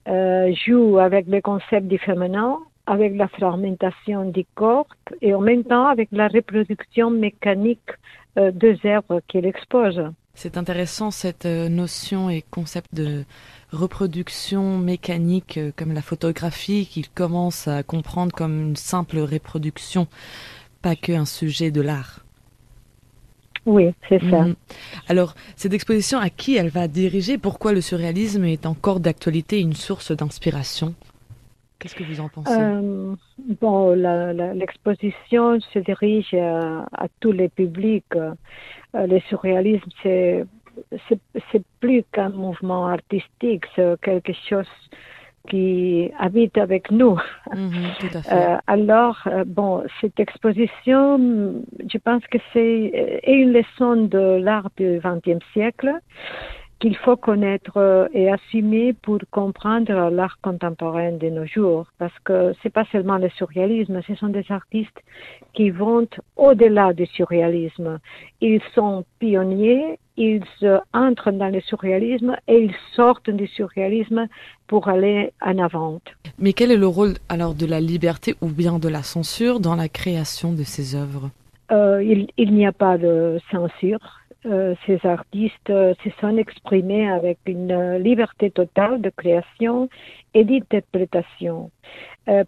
euh, 0.08 0.54
joue 0.66 1.00
avec 1.00 1.28
le 1.28 1.42
concept 1.42 1.88
du 1.88 1.98
féminin, 1.98 2.60
avec 2.88 3.16
la 3.16 3.28
fragmentation 3.28 4.30
du 4.30 4.46
corps 4.56 4.88
et 5.22 5.34
en 5.34 5.42
même 5.42 5.64
temps 5.64 5.88
avec 5.88 6.10
la 6.12 6.28
reproduction 6.28 7.10
mécanique 7.10 7.90
euh, 8.38 8.52
des 8.52 8.78
œuvres 8.86 9.22
qu'il 9.28 9.46
expose. 9.46 10.02
C'est 10.34 10.58
intéressant 10.58 11.12
cette 11.12 11.46
euh, 11.46 11.70
notion 11.70 12.30
et 12.30 12.44
concept 12.52 12.94
de 12.94 13.24
reproduction 13.72 14.78
mécanique 14.78 15.58
euh, 15.58 15.72
comme 15.76 15.94
la 15.94 16.02
photographie 16.02 16.88
qu'il 16.88 17.10
commence 17.10 17.70
à 17.70 17.84
comprendre 17.84 18.34
comme 18.34 18.70
une 18.70 18.76
simple 18.76 19.20
reproduction, 19.20 20.08
pas 20.82 20.96
qu'un 20.96 21.26
sujet 21.26 21.72
de 21.72 21.82
l'art. 21.82 22.26
Oui, 23.66 23.94
c'est 24.10 24.20
ça. 24.30 24.44
Mhm. 24.44 24.56
Alors, 25.08 25.34
cette 25.56 25.74
exposition, 25.74 26.20
à 26.20 26.30
qui 26.30 26.56
elle 26.56 26.70
va 26.70 26.88
diriger? 26.88 27.38
Pourquoi 27.38 27.74
le 27.74 27.82
surréalisme 27.82 28.44
est 28.44 28.66
encore 28.66 29.00
d'actualité 29.00 29.60
une 29.60 29.74
source 29.74 30.12
d'inspiration? 30.12 30.94
Qu'est-ce 31.86 31.96
que 31.96 32.04
vous 32.04 32.20
en 32.20 32.30
pensez? 32.30 32.52
Euh, 32.52 33.14
bon, 33.62 33.94
l'exposition 34.56 35.60
se 35.60 35.78
dirige 35.78 36.34
à, 36.34 36.88
à 36.92 37.08
tous 37.20 37.32
les 37.32 37.48
publics. 37.48 38.06
Euh, 38.16 38.34
le 38.94 39.20
surréalisme, 39.30 39.88
c'est 40.02 40.46
c'est 41.52 41.64
plus 41.80 42.04
qu'un 42.12 42.30
mouvement 42.30 42.88
artistique, 42.88 43.66
c'est 43.76 44.02
quelque 44.02 44.34
chose 44.50 44.68
qui 45.48 46.10
habite 46.18 46.58
avec 46.58 46.90
nous. 46.90 47.20
Mhm, 47.54 47.72
Tout 48.00 48.18
à 48.18 48.22
fait. 48.24 48.34
Euh, 48.34 48.58
alors, 48.66 49.20
euh, 49.28 49.44
bon, 49.46 49.84
cette 50.02 50.20
exposition, 50.20 51.62
je 51.88 51.98
pense 52.00 52.26
que 52.32 52.40
c'est 52.52 53.22
est 53.24 53.32
une 53.32 53.54
leçon 53.54 54.08
de 54.08 54.40
l'art 54.42 54.70
du 54.76 55.00
XXe 55.04 55.46
siècle 55.54 55.94
qu'il 56.80 56.96
faut 56.98 57.16
connaître 57.16 57.78
euh, 57.78 58.08
et 58.14 58.30
assumer 58.30 58.94
pour 58.94 59.20
comprendre 59.32 60.10
l'art 60.10 60.38
contemporain 60.42 61.14
de 61.14 61.30
nos 61.30 61.46
jours. 61.46 61.88
Parce 61.98 62.18
que 62.24 62.54
c'est 62.62 62.72
pas 62.72 62.86
seulement 62.92 63.18
le 63.18 63.30
surréalisme, 63.30 64.02
ce 64.08 64.16
sont 64.16 64.28
des 64.30 64.46
artistes 64.50 65.00
qui 65.54 65.70
vont 65.70 66.08
au-delà 66.36 66.94
du 66.94 67.06
surréalisme. 67.06 68.00
Ils 68.42 68.62
sont 68.74 69.06
pionniers, 69.20 70.00
ils 70.18 70.44
euh, 70.64 70.80
entrent 70.94 71.32
dans 71.32 71.50
le 71.50 71.62
surréalisme 71.62 72.36
et 72.48 72.58
ils 72.58 72.76
sortent 72.96 73.30
du 73.30 73.48
surréalisme 73.48 74.28
pour 74.68 74.88
aller 74.88 75.32
en 75.42 75.58
avant. 75.58 76.02
Mais 76.40 76.54
quel 76.54 76.72
est 76.72 76.78
le 76.78 76.88
rôle 76.88 77.16
alors 77.30 77.54
de 77.54 77.66
la 77.66 77.80
liberté 77.80 78.36
ou 78.42 78.48
bien 78.48 78.80
de 78.80 78.90
la 78.90 79.04
censure 79.04 79.60
dans 79.60 79.76
la 79.76 79.90
création 79.90 80.52
de 80.52 80.64
ces 80.64 80.96
œuvres? 80.96 81.30
Euh, 81.72 82.04
il 82.04 82.28
il 82.38 82.54
n'y 82.54 82.68
a 82.68 82.72
pas 82.72 82.98
de 82.98 83.40
censure. 83.50 84.25
Euh, 84.46 84.76
ces 84.86 85.00
artistes 85.06 85.70
euh, 85.72 85.96
se 86.04 86.10
sont 86.22 86.38
exprimés 86.38 87.10
avec 87.10 87.40
une 87.48 87.72
euh, 87.72 87.98
liberté 87.98 88.52
totale 88.52 89.02
de 89.02 89.10
création 89.10 89.90
et 90.34 90.44
d'interprétation. 90.44 91.72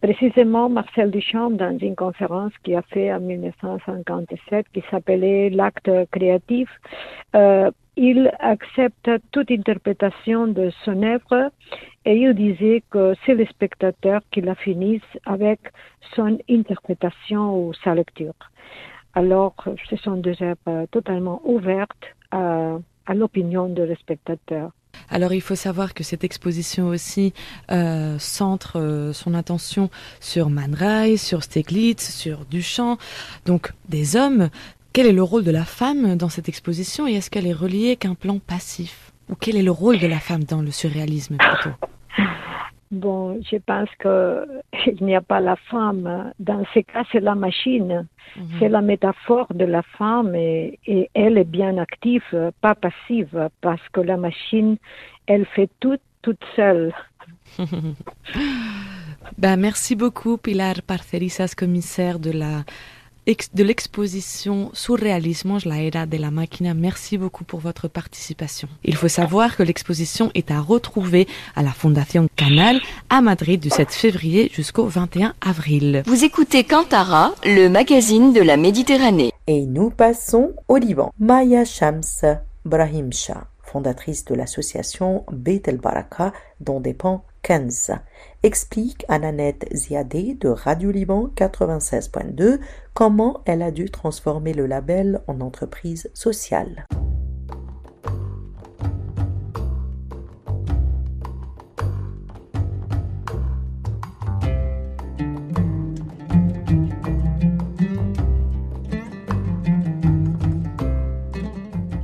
Précisément, 0.02 0.70
Marcel 0.70 1.12
Duchamp, 1.12 1.52
dans 1.52 1.78
une 1.78 1.96
conférence 1.96 2.52
qu'il 2.64 2.76
a 2.76 2.82
fait 2.82 3.14
en 3.14 3.20
1957, 3.20 4.66
qui 4.74 4.84
s'appelait 4.90 5.52
L'acte 5.52 5.92
créatif, 6.12 6.68
il 7.96 8.32
accepte 8.40 9.12
toute 9.32 9.52
interprétation 9.52 10.48
de 10.48 10.72
son 10.84 11.04
œuvre 11.04 11.52
et 12.06 12.16
il 12.16 12.34
disait 12.34 12.82
que 12.90 13.14
c'est 13.24 13.36
le 13.36 13.46
spectateur 13.46 14.22
qui 14.32 14.42
la 14.42 14.56
finisse 14.56 15.02
avec 15.28 15.60
son 16.16 16.40
interprétation 16.50 17.56
ou 17.56 17.74
sa 17.84 17.94
lecture. 17.94 18.34
Alors, 19.18 19.56
ce 19.90 19.96
sont 19.96 20.18
des 20.18 20.36
œuvres 20.44 20.86
totalement 20.92 21.42
ouvertes 21.44 22.06
à, 22.30 22.78
à 23.08 23.16
l'opinion 23.16 23.68
de 23.68 23.82
le 23.82 23.96
spectateur. 23.96 24.70
Alors 25.10 25.34
il 25.34 25.42
faut 25.42 25.56
savoir 25.56 25.96
que 25.96 26.04
cette 26.04 26.24
exposition 26.24 26.90
aussi 26.90 27.34
euh, 27.72 28.20
centre 28.20 28.80
euh, 28.80 29.14
son 29.14 29.34
attention 29.34 29.90
sur 30.20 30.52
Man 30.52 30.76
Ray, 30.76 31.18
sur 31.18 31.42
Steglitz, 31.42 32.16
sur 32.16 32.46
Duchamp, 32.46 33.00
donc 33.48 33.74
des 33.90 34.16
hommes. 34.16 34.50
Quel 34.94 35.08
est 35.08 35.14
le 35.14 35.24
rôle 35.24 35.44
de 35.44 35.52
la 35.52 35.66
femme 35.66 36.16
dans 36.16 36.30
cette 36.30 36.48
exposition 36.48 37.08
et 37.08 37.14
est-ce 37.14 37.32
qu'elle 37.32 37.48
est 37.48 37.54
reliée 37.54 37.96
qu'un 37.96 38.14
plan 38.14 38.38
passif? 38.38 39.14
Ou 39.30 39.36
quel 39.36 39.56
est 39.56 39.64
le 39.64 39.72
rôle 39.72 39.98
de 39.98 40.08
la 40.08 40.20
femme 40.20 40.44
dans 40.44 40.62
le 40.62 40.70
surréalisme 40.70 41.38
plutôt? 41.38 41.76
Bon, 42.92 43.40
je 43.50 43.58
pense 43.58 43.90
qu'il 44.02 45.06
n'y 45.06 45.16
a 45.16 45.22
pas 45.22 45.40
la 45.42 45.56
femme. 45.56 46.32
Dans 46.40 46.64
ce 46.74 46.80
cas, 46.80 47.04
c'est 47.12 47.20
la 47.20 47.36
machine. 47.36 48.08
Mhm. 48.36 48.46
C'est 48.60 48.70
la 48.70 48.82
métaphore 48.82 49.48
de 49.54 49.66
la 49.66 49.82
femme 49.82 50.36
et, 50.36 50.80
et, 50.86 51.10
elle 51.14 51.38
est 51.38 51.50
bien 51.60 51.78
active, 51.78 52.52
pas 52.62 52.76
passive, 52.76 53.50
parce 53.62 53.82
que 53.94 54.02
la 54.02 54.18
machine, 54.18 54.78
elle 55.28 55.46
fait 55.46 55.70
tout 55.80 55.98
toute 56.22 56.44
seule. 56.56 56.94
ben, 59.38 59.58
merci 59.58 59.96
beaucoup, 59.96 60.38
Pilar 60.38 60.82
Parcerisas, 60.86 61.54
commissaire 61.56 62.20
de 62.20 62.32
la 62.32 62.64
de 63.28 63.64
l'exposition 63.64 64.70
Surrealismo, 64.74 65.58
la 65.66 65.82
era 65.82 66.06
de 66.06 66.18
la 66.18 66.32
máquina. 66.32 66.74
Merci 66.74 67.18
beaucoup 67.18 67.44
pour 67.44 67.60
votre 67.60 67.90
participation. 67.90 68.70
Il 68.86 68.96
faut 68.96 69.10
savoir 69.10 69.58
que 69.58 69.64
l'exposition 69.64 70.32
est 70.34 70.50
à 70.50 70.62
retrouver 70.62 71.28
à 71.56 71.62
la 71.62 71.72
Fondation 71.72 72.30
Canal 72.38 72.80
à 73.10 73.22
Madrid 73.22 73.60
du 73.60 73.70
7 73.70 73.92
février 73.92 74.50
jusqu'au 74.54 74.86
21 74.86 75.34
avril. 75.42 76.04
Vous 76.06 76.24
écoutez 76.24 76.64
Kantara, 76.64 77.36
le 77.44 77.68
magazine 77.68 78.32
de 78.32 78.42
la 78.42 78.56
Méditerranée. 78.56 79.34
Et 79.48 79.66
nous 79.66 79.90
passons 79.90 80.54
au 80.70 80.78
Liban. 80.78 81.12
Maya 81.20 81.66
Shams 81.66 82.38
Brahim 82.64 83.12
Shah 83.12 83.48
fondatrice 83.68 84.24
de 84.26 84.34
l'association 84.34 85.26
Beit 85.30 85.64
el 85.68 85.78
Baraka, 85.78 86.32
dont 86.62 86.80
dépend 86.80 87.26
Kenz, 87.48 87.92
explique 88.44 89.06
à 89.08 89.20
Nanette 89.20 89.70
Ziadé 89.74 90.34
de 90.34 90.50
Radio 90.50 90.92
Liban 90.92 91.30
96.2 91.34 92.60
comment 92.94 93.42
elle 93.46 93.62
a 93.62 93.72
dû 93.72 93.90
transformer 93.90 94.52
le 94.52 94.66
label 94.66 95.22
en 95.28 95.40
entreprise 95.40 96.12
sociale. 96.14 96.86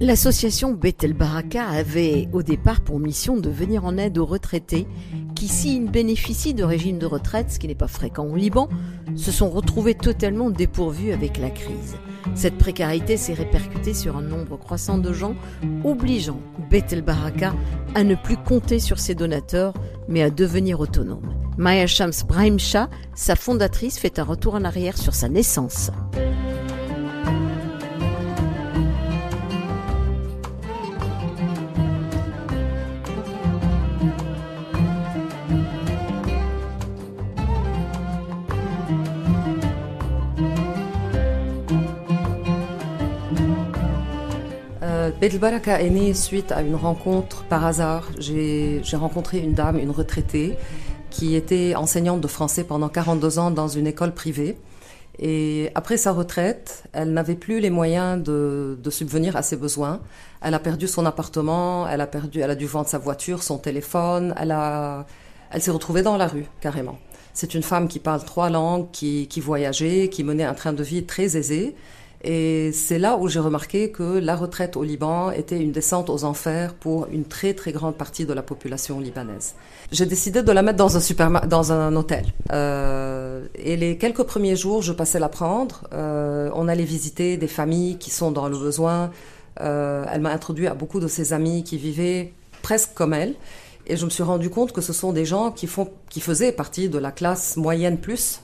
L'association 0.04 0.74
Bethel 0.74 1.14
Baraka 1.14 1.66
avait 1.66 2.28
au 2.34 2.44
départ 2.44 2.82
pour 2.82 3.00
mission 3.00 3.38
de 3.38 3.50
venir 3.50 3.86
en 3.86 3.98
aide 3.98 4.18
aux 4.18 4.26
retraités 4.26 4.86
qui, 5.34 5.48
s'ils 5.48 5.90
bénéficient 5.90 6.54
de 6.54 6.66
régimes 6.66 7.00
de 7.00 7.06
retraite, 7.06 7.52
ce 7.52 7.58
qui 7.58 7.70
n'est 7.70 7.74
pas 7.74 7.88
fréquent 7.88 8.26
au 8.26 8.36
Liban, 8.36 8.68
se 9.16 9.32
sont 9.32 9.50
retrouvés 9.50 9.96
totalement 9.96 10.50
dépourvus 10.50 11.14
avec 11.14 11.38
la 11.38 11.50
crise. 11.50 11.96
Cette 12.36 12.58
précarité 12.58 13.16
s'est 13.16 13.34
répercutée 13.34 13.94
sur 13.94 14.18
un 14.18 14.22
nombre 14.24 14.58
croissant 14.58 14.98
de 14.98 15.14
gens, 15.14 15.36
obligeant 15.86 16.42
Bethel 16.70 17.02
Baraka 17.02 17.54
à 17.96 18.04
ne 18.04 18.16
plus 18.16 18.36
compter 18.36 18.80
sur 18.80 19.00
ses 19.00 19.16
donateurs, 19.16 19.74
mais 20.10 20.22
à 20.22 20.30
devenir 20.30 20.82
autonome. 20.82 21.34
Maya 21.58 21.88
Shams 21.88 22.26
Brahim 22.28 22.60
Shah, 22.60 22.90
sa 23.16 23.38
fondatrice, 23.38 24.00
fait 24.00 24.20
un 24.20 24.24
retour 24.24 24.56
en 24.56 24.66
arrière 24.66 24.98
sur 24.98 25.16
sa 25.16 25.30
naissance. 25.30 25.92
Beit 45.24 45.38
Baraka 45.40 45.82
est 45.82 45.90
né 45.90 46.14
suite 46.14 46.52
à 46.52 46.62
une 46.62 46.76
rencontre 46.76 47.46
par 47.46 47.66
hasard. 47.66 48.10
J'ai 48.20 48.82
rencontré 48.92 49.40
une 49.40 49.54
dame, 49.54 49.80
une 49.80 49.90
retraitée, 49.90 50.58
qui 51.12 51.38
était 51.38 51.76
enseignante 51.76 52.20
de 52.20 52.28
français 52.28 52.66
pendant 52.66 52.90
42 52.90 53.40
ans 53.40 53.50
dans 53.50 53.70
une 53.70 53.88
école 53.88 54.14
privée. 54.14 54.58
Et 55.20 55.72
après 55.76 55.96
sa 55.96 56.12
retraite, 56.12 56.84
elle 56.92 57.14
n'avait 57.14 57.36
plus 57.36 57.62
les 57.62 57.70
moyens 57.70 58.22
de, 58.22 58.78
subvenir 58.90 59.38
à 59.38 59.44
ses 59.44 59.56
besoins. 59.56 60.02
Elle 60.42 60.56
a 60.56 60.60
perdu 60.60 60.90
son 60.90 61.06
appartement, 61.06 61.88
elle 61.88 62.02
a 62.02 62.08
perdu, 62.08 62.42
elle 62.42 62.52
a 62.52 62.56
dû 62.56 62.66
vendre 62.66 62.90
sa 62.90 62.98
voiture, 62.98 63.44
son 63.44 63.58
téléphone. 63.58 64.36
Elle 64.38 64.52
a, 64.52 65.06
elle 65.52 65.62
s'est 65.62 65.72
retrouvée 65.72 66.02
dans 66.02 66.18
la 66.18 66.28
rue 66.28 66.48
carrément. 66.60 67.00
C'est 67.34 67.54
une 67.54 67.64
femme 67.64 67.88
qui 67.88 68.00
parle 68.00 68.26
trois 68.26 68.50
langues, 68.50 68.92
qui, 68.92 69.30
qui 69.30 69.40
voyageait, 69.40 70.10
qui 70.10 70.26
menait 70.26 70.44
un 70.44 70.54
train 70.54 70.74
de 70.74 70.84
vie 70.84 71.06
très 71.06 71.38
aisé 71.38 71.78
et 72.24 72.72
c'est 72.72 73.00
là 73.00 73.18
où 73.18 73.28
j'ai 73.28 73.40
remarqué 73.40 73.92
que 73.92 74.18
la 74.18 74.38
retraite 74.38 74.78
au 74.78 74.84
Liban 74.84 75.32
était 75.32 75.60
une 75.60 75.74
descente 75.74 76.10
aux 76.10 76.24
enfers 76.24 76.74
pour 76.74 77.08
une 77.12 77.26
très 77.26 77.54
très 77.54 77.74
grande 77.74 77.96
partie 77.96 78.26
de 78.26 78.32
la 78.32 78.42
population 78.42 79.02
libanaise. 79.02 79.56
J'ai 79.92 80.06
décidé 80.06 80.42
de 80.42 80.52
la 80.54 80.62
mettre 80.62 80.78
dans 80.78 80.96
un, 80.96 81.48
dans 81.48 81.72
un 81.74 81.96
hôtel. 81.98 82.26
Euh, 82.54 83.46
et 83.56 83.76
les 83.76 83.98
quelques 83.98 84.24
premiers 84.24 84.56
jours, 84.56 84.82
je 84.82 84.94
passais 84.94 85.20
la 85.20 85.28
prendre. 85.28 85.84
Euh, 85.92 86.50
on 86.56 86.70
allait 86.70 86.86
visiter 86.86 87.36
des 87.36 87.48
familles 87.48 87.98
qui 87.98 88.10
sont 88.10 88.32
dans 88.32 88.48
le 88.48 88.58
besoin. 88.58 89.12
Euh, 89.60 90.06
elle 90.12 90.22
m'a 90.22 90.32
introduit 90.32 90.68
à 90.68 90.76
beaucoup 90.76 91.02
de 91.02 91.10
ses 91.10 91.34
amis 91.34 91.64
qui 91.64 91.78
vivaient 91.78 92.32
presque 92.62 92.94
comme 92.94 93.14
elle. 93.14 93.36
Et 93.86 93.98
je 93.98 94.06
me 94.06 94.10
suis 94.10 94.24
rendu 94.24 94.50
compte 94.50 94.72
que 94.72 94.80
ce 94.80 94.94
sont 94.94 95.12
des 95.12 95.26
gens 95.26 95.52
qui, 95.52 95.68
font, 95.68 95.90
qui 96.10 96.22
faisaient 96.22 96.54
partie 96.54 96.88
de 96.88 96.98
la 96.98 97.12
classe 97.12 97.58
moyenne 97.58 97.98
plus, 97.98 98.40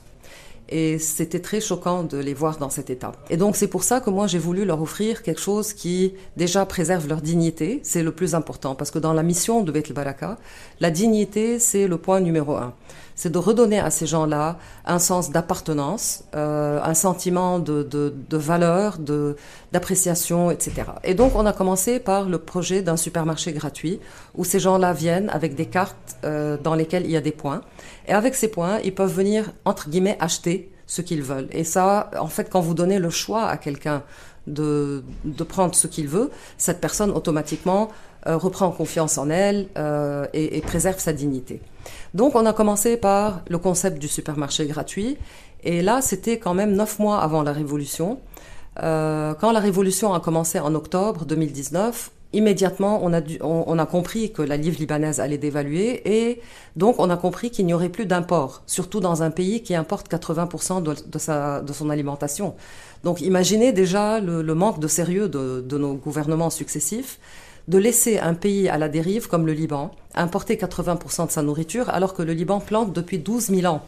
et 0.70 0.98
c'était 0.98 1.40
très 1.40 1.60
choquant 1.60 2.04
de 2.04 2.18
les 2.18 2.34
voir 2.34 2.58
dans 2.58 2.70
cet 2.70 2.90
état. 2.90 3.12
Et 3.28 3.36
donc 3.36 3.56
c'est 3.56 3.68
pour 3.68 3.84
ça 3.84 4.00
que 4.00 4.10
moi 4.10 4.26
j'ai 4.26 4.38
voulu 4.38 4.64
leur 4.64 4.80
offrir 4.80 5.22
quelque 5.22 5.40
chose 5.40 5.72
qui 5.72 6.14
déjà 6.36 6.64
préserve 6.66 7.08
leur 7.08 7.20
dignité, 7.20 7.80
c'est 7.82 8.02
le 8.02 8.12
plus 8.12 8.34
important, 8.34 8.74
parce 8.74 8.90
que 8.90 8.98
dans 8.98 9.12
la 9.12 9.22
mission 9.22 9.62
de 9.62 9.72
Beth 9.72 9.92
Baraka, 9.92 10.38
la 10.80 10.90
dignité 10.90 11.58
c'est 11.58 11.86
le 11.86 11.98
point 11.98 12.20
numéro 12.20 12.56
un. 12.56 12.72
C'est 13.20 13.28
de 13.28 13.36
redonner 13.36 13.78
à 13.78 13.90
ces 13.90 14.06
gens-là 14.06 14.56
un 14.86 14.98
sens 14.98 15.28
d'appartenance, 15.28 16.24
euh, 16.34 16.80
un 16.82 16.94
sentiment 16.94 17.58
de, 17.58 17.82
de, 17.82 18.14
de 18.30 18.36
valeur, 18.38 18.96
de, 18.96 19.36
d'appréciation, 19.72 20.50
etc. 20.50 20.72
Et 21.04 21.12
donc 21.12 21.32
on 21.34 21.44
a 21.44 21.52
commencé 21.52 22.00
par 22.00 22.30
le 22.30 22.38
projet 22.38 22.80
d'un 22.80 22.96
supermarché 22.96 23.52
gratuit 23.52 24.00
où 24.34 24.44
ces 24.44 24.58
gens-là 24.58 24.94
viennent 24.94 25.28
avec 25.28 25.54
des 25.54 25.66
cartes 25.66 26.16
euh, 26.24 26.56
dans 26.64 26.74
lesquelles 26.74 27.04
il 27.04 27.10
y 27.10 27.16
a 27.18 27.20
des 27.20 27.30
points. 27.30 27.60
Et 28.08 28.14
avec 28.14 28.34
ces 28.34 28.48
points, 28.48 28.78
ils 28.84 28.94
peuvent 28.94 29.12
venir, 29.12 29.52
entre 29.66 29.90
guillemets, 29.90 30.16
acheter 30.18 30.72
ce 30.86 31.02
qu'ils 31.02 31.22
veulent. 31.22 31.48
Et 31.52 31.64
ça, 31.64 32.10
en 32.18 32.28
fait, 32.28 32.48
quand 32.48 32.62
vous 32.62 32.72
donnez 32.72 32.98
le 32.98 33.10
choix 33.10 33.44
à 33.44 33.58
quelqu'un 33.58 34.02
de, 34.46 35.04
de 35.26 35.44
prendre 35.44 35.74
ce 35.74 35.86
qu'il 35.88 36.08
veut, 36.08 36.30
cette 36.56 36.80
personne 36.80 37.10
automatiquement 37.10 37.90
euh, 38.26 38.36
reprend 38.36 38.70
confiance 38.70 39.16
en 39.16 39.30
elle 39.30 39.68
euh, 39.78 40.26
et, 40.34 40.58
et, 40.58 40.60
préserve 40.60 40.98
sa 40.98 41.14
dignité. 41.14 41.62
Donc 42.14 42.34
on 42.34 42.46
a 42.46 42.52
commencé 42.52 42.96
par 42.96 43.42
le 43.48 43.58
concept 43.58 43.98
du 43.98 44.08
supermarché 44.08 44.66
gratuit. 44.66 45.16
Et 45.62 45.82
là, 45.82 46.00
c'était 46.02 46.38
quand 46.38 46.54
même 46.54 46.74
neuf 46.74 46.98
mois 46.98 47.20
avant 47.20 47.42
la 47.42 47.52
Révolution. 47.52 48.18
Euh, 48.82 49.34
quand 49.34 49.52
la 49.52 49.60
Révolution 49.60 50.14
a 50.14 50.20
commencé 50.20 50.58
en 50.58 50.74
octobre 50.74 51.24
2019, 51.24 52.10
immédiatement, 52.32 53.00
on 53.02 53.12
a, 53.12 53.20
on, 53.42 53.78
a 53.78 53.86
compris 53.86 54.32
que 54.32 54.42
la 54.42 54.56
livre 54.56 54.78
libanaise 54.78 55.18
allait 55.18 55.38
dévaluer 55.38 56.02
et 56.08 56.40
donc 56.76 56.96
on 56.98 57.10
a 57.10 57.16
compris 57.16 57.50
qu'il 57.50 57.66
n'y 57.66 57.74
aurait 57.74 57.88
plus 57.88 58.06
d'import, 58.06 58.62
surtout 58.66 59.00
dans 59.00 59.22
un 59.22 59.30
pays 59.30 59.62
qui 59.62 59.74
importe 59.74 60.10
80% 60.10 60.82
de, 60.82 60.94
de, 61.06 61.18
sa, 61.18 61.60
de 61.60 61.72
son 61.72 61.90
alimentation. 61.90 62.54
Donc 63.02 63.20
imaginez 63.20 63.72
déjà 63.72 64.20
le, 64.20 64.42
le 64.42 64.54
manque 64.54 64.78
de 64.78 64.86
sérieux 64.86 65.28
de, 65.28 65.60
de, 65.60 65.78
nos 65.78 65.94
gouvernements 65.94 66.50
successifs 66.50 67.18
de 67.70 67.78
laisser 67.78 68.18
un 68.18 68.34
pays 68.34 68.68
à 68.68 68.78
la 68.78 68.88
dérive 68.88 69.28
comme 69.28 69.46
le 69.46 69.52
Liban 69.52 69.92
importer 70.16 70.56
80% 70.56 71.28
de 71.28 71.30
sa 71.30 71.42
nourriture 71.42 71.88
alors 71.88 72.14
que 72.14 72.22
le 72.22 72.32
Liban 72.32 72.58
plante 72.58 72.92
depuis 72.92 73.20
12 73.20 73.46
000 73.46 73.72
ans. 73.72 73.82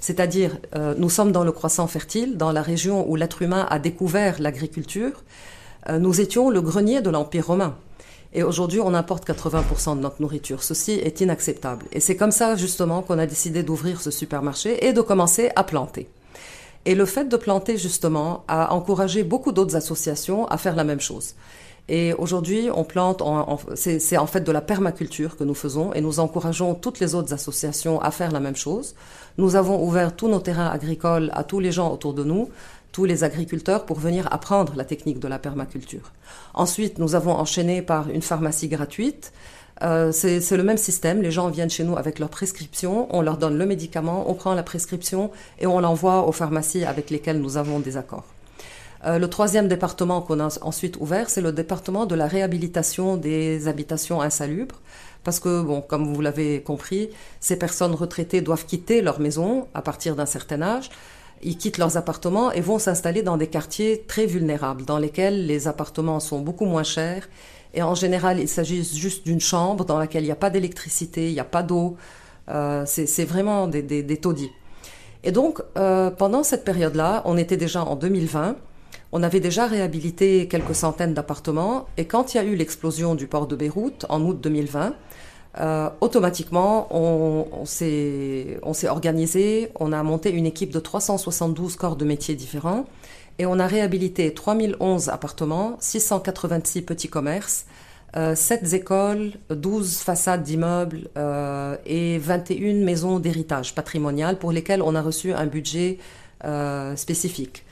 C'est-à-dire, 0.00 0.56
euh, 0.74 0.94
nous 0.96 1.10
sommes 1.10 1.32
dans 1.32 1.44
le 1.44 1.52
croissant 1.52 1.86
fertile, 1.86 2.38
dans 2.38 2.50
la 2.50 2.62
région 2.62 3.06
où 3.08 3.14
l'être 3.14 3.42
humain 3.42 3.66
a 3.68 3.78
découvert 3.78 4.40
l'agriculture. 4.40 5.22
Euh, 5.90 5.98
nous 5.98 6.22
étions 6.22 6.48
le 6.48 6.62
grenier 6.62 7.02
de 7.02 7.10
l'Empire 7.10 7.48
romain. 7.48 7.76
Et 8.32 8.42
aujourd'hui, 8.42 8.80
on 8.80 8.94
importe 8.94 9.28
80% 9.28 9.96
de 9.96 10.00
notre 10.00 10.22
nourriture. 10.22 10.62
Ceci 10.62 10.92
est 10.92 11.20
inacceptable. 11.20 11.84
Et 11.92 12.00
c'est 12.00 12.16
comme 12.16 12.32
ça, 12.32 12.56
justement, 12.56 13.02
qu'on 13.02 13.18
a 13.18 13.26
décidé 13.26 13.62
d'ouvrir 13.62 14.00
ce 14.00 14.10
supermarché 14.10 14.86
et 14.86 14.94
de 14.94 15.00
commencer 15.02 15.50
à 15.56 15.64
planter. 15.64 16.08
Et 16.86 16.94
le 16.94 17.04
fait 17.04 17.26
de 17.28 17.36
planter, 17.36 17.76
justement, 17.76 18.44
a 18.48 18.72
encouragé 18.72 19.24
beaucoup 19.24 19.52
d'autres 19.52 19.76
associations 19.76 20.46
à 20.46 20.56
faire 20.56 20.76
la 20.76 20.84
même 20.84 21.00
chose. 21.00 21.34
Et 21.88 22.12
aujourd'hui, 22.14 22.68
on 22.74 22.82
plante, 22.82 23.22
c'est 23.76 24.16
en 24.16 24.26
fait 24.26 24.40
de 24.40 24.50
la 24.50 24.60
permaculture 24.60 25.36
que 25.36 25.44
nous 25.44 25.54
faisons 25.54 25.92
et 25.92 26.00
nous 26.00 26.18
encourageons 26.18 26.74
toutes 26.74 26.98
les 26.98 27.14
autres 27.14 27.32
associations 27.32 28.00
à 28.00 28.10
faire 28.10 28.32
la 28.32 28.40
même 28.40 28.56
chose. 28.56 28.96
Nous 29.38 29.54
avons 29.54 29.84
ouvert 29.84 30.16
tous 30.16 30.28
nos 30.28 30.40
terrains 30.40 30.68
agricoles 30.68 31.30
à 31.32 31.44
tous 31.44 31.60
les 31.60 31.70
gens 31.70 31.92
autour 31.92 32.12
de 32.12 32.24
nous 32.24 32.48
tous 32.96 33.04
les 33.04 33.24
agriculteurs 33.24 33.84
pour 33.84 33.98
venir 33.98 34.26
apprendre 34.32 34.72
la 34.74 34.86
technique 34.86 35.18
de 35.18 35.28
la 35.28 35.38
permaculture. 35.38 36.12
Ensuite, 36.54 36.98
nous 36.98 37.14
avons 37.14 37.32
enchaîné 37.32 37.82
par 37.82 38.08
une 38.08 38.22
pharmacie 38.22 38.68
gratuite. 38.68 39.34
Euh, 39.82 40.12
c'est 40.12 40.56
le 40.56 40.62
même 40.62 40.78
système. 40.78 41.20
Les 41.20 41.30
gens 41.30 41.50
viennent 41.50 41.68
chez 41.68 41.84
nous 41.84 41.98
avec 41.98 42.18
leur 42.18 42.30
prescription, 42.30 43.06
on 43.14 43.20
leur 43.20 43.36
donne 43.36 43.58
le 43.58 43.66
médicament, 43.66 44.24
on 44.30 44.32
prend 44.32 44.54
la 44.54 44.62
prescription 44.62 45.30
et 45.58 45.66
on 45.66 45.78
l'envoie 45.80 46.26
aux 46.26 46.32
pharmacies 46.32 46.86
avec 46.86 47.10
lesquelles 47.10 47.38
nous 47.38 47.58
avons 47.58 47.80
des 47.80 47.98
accords. 47.98 48.24
Euh, 49.06 49.18
le 49.18 49.28
troisième 49.28 49.68
département 49.68 50.20
qu'on 50.20 50.40
a 50.40 50.58
ensuite 50.62 50.96
ouvert, 50.98 51.30
c'est 51.30 51.40
le 51.40 51.52
département 51.52 52.06
de 52.06 52.14
la 52.14 52.26
réhabilitation 52.26 53.16
des 53.16 53.68
habitations 53.68 54.20
insalubres 54.20 54.80
parce 55.22 55.40
que, 55.40 55.62
bon, 55.62 55.80
comme 55.80 56.12
vous 56.12 56.20
l'avez 56.20 56.62
compris, 56.62 57.10
ces 57.40 57.56
personnes 57.56 57.94
retraitées 57.94 58.40
doivent 58.40 58.64
quitter 58.64 59.02
leur 59.02 59.20
maison 59.20 59.66
à 59.74 59.82
partir 59.82 60.16
d'un 60.16 60.26
certain 60.26 60.62
âge. 60.62 60.88
Ils 61.42 61.56
quittent 61.56 61.78
leurs 61.78 61.96
appartements 61.96 62.50
et 62.52 62.60
vont 62.60 62.78
s'installer 62.78 63.22
dans 63.22 63.36
des 63.36 63.48
quartiers 63.48 64.04
très 64.08 64.26
vulnérables, 64.26 64.84
dans 64.84 64.98
lesquels 64.98 65.46
les 65.46 65.68
appartements 65.68 66.20
sont 66.20 66.40
beaucoup 66.40 66.64
moins 66.64 66.84
chers. 66.84 67.28
Et 67.74 67.82
en 67.82 67.94
général, 67.94 68.40
il 68.40 68.48
s'agit 68.48 68.84
juste 68.84 69.24
d'une 69.26 69.40
chambre 69.40 69.84
dans 69.84 69.98
laquelle 69.98 70.22
il 70.22 70.26
n'y 70.26 70.32
a 70.32 70.36
pas 70.36 70.50
d'électricité, 70.50 71.28
il 71.28 71.34
n'y 71.34 71.40
a 71.40 71.44
pas 71.44 71.62
d'eau. 71.62 71.96
Euh, 72.48 72.84
c'est 72.86 73.24
vraiment 73.24 73.66
des, 73.66 74.16
taudis. 74.20 74.50
Et 75.24 75.32
donc, 75.32 75.60
euh, 75.76 76.10
pendant 76.10 76.42
cette 76.42 76.64
période-là, 76.64 77.22
on 77.24 77.36
était 77.36 77.56
déjà 77.56 77.84
en 77.84 77.96
2020, 77.96 78.56
on 79.12 79.22
avait 79.22 79.40
déjà 79.40 79.66
réhabilité 79.66 80.48
quelques 80.48 80.74
centaines 80.74 81.14
d'appartements, 81.14 81.86
et 81.96 82.04
quand 82.04 82.34
il 82.34 82.38
y 82.38 82.40
a 82.40 82.44
eu 82.44 82.56
l'explosion 82.56 83.14
du 83.14 83.26
port 83.26 83.46
de 83.46 83.56
Beyrouth 83.56 84.06
en 84.08 84.22
août 84.22 84.38
2020, 84.40 84.94
euh, 85.58 85.88
automatiquement, 86.00 86.86
on, 86.90 87.64
s'est 87.64 88.58
organisé, 88.88 89.70
on 89.80 89.92
a 89.92 90.02
monté 90.02 90.30
une 90.30 90.44
équipe 90.44 90.70
de 90.70 90.80
372 90.80 91.76
corps 91.76 91.96
de 91.96 92.04
métiers 92.04 92.34
différents 92.34 92.84
et 93.38 93.46
on 93.46 93.58
a 93.58 93.66
réhabilité 93.66 94.32
3011 94.34 95.08
appartements, 95.08 95.76
686 95.80 96.82
petits 96.82 97.08
commerces, 97.08 97.66
euh, 98.16 98.34
7 98.34 98.72
écoles, 98.72 99.32
12 99.50 99.98
façades 99.98 100.42
d'immeubles 100.42 101.08
euh, 101.18 101.76
et 101.84 102.16
21 102.18 102.84
maisons 102.84 103.18
d'héritage 103.18 103.74
patrimonial 103.74 104.38
pour 104.38 104.52
lesquelles 104.52 104.80
on 104.80 104.94
a 104.94 105.02
reçu 105.02 105.34
un 105.34 105.44
budget 105.44 105.98
euh, 106.44 106.96
spécifique. 106.96 107.65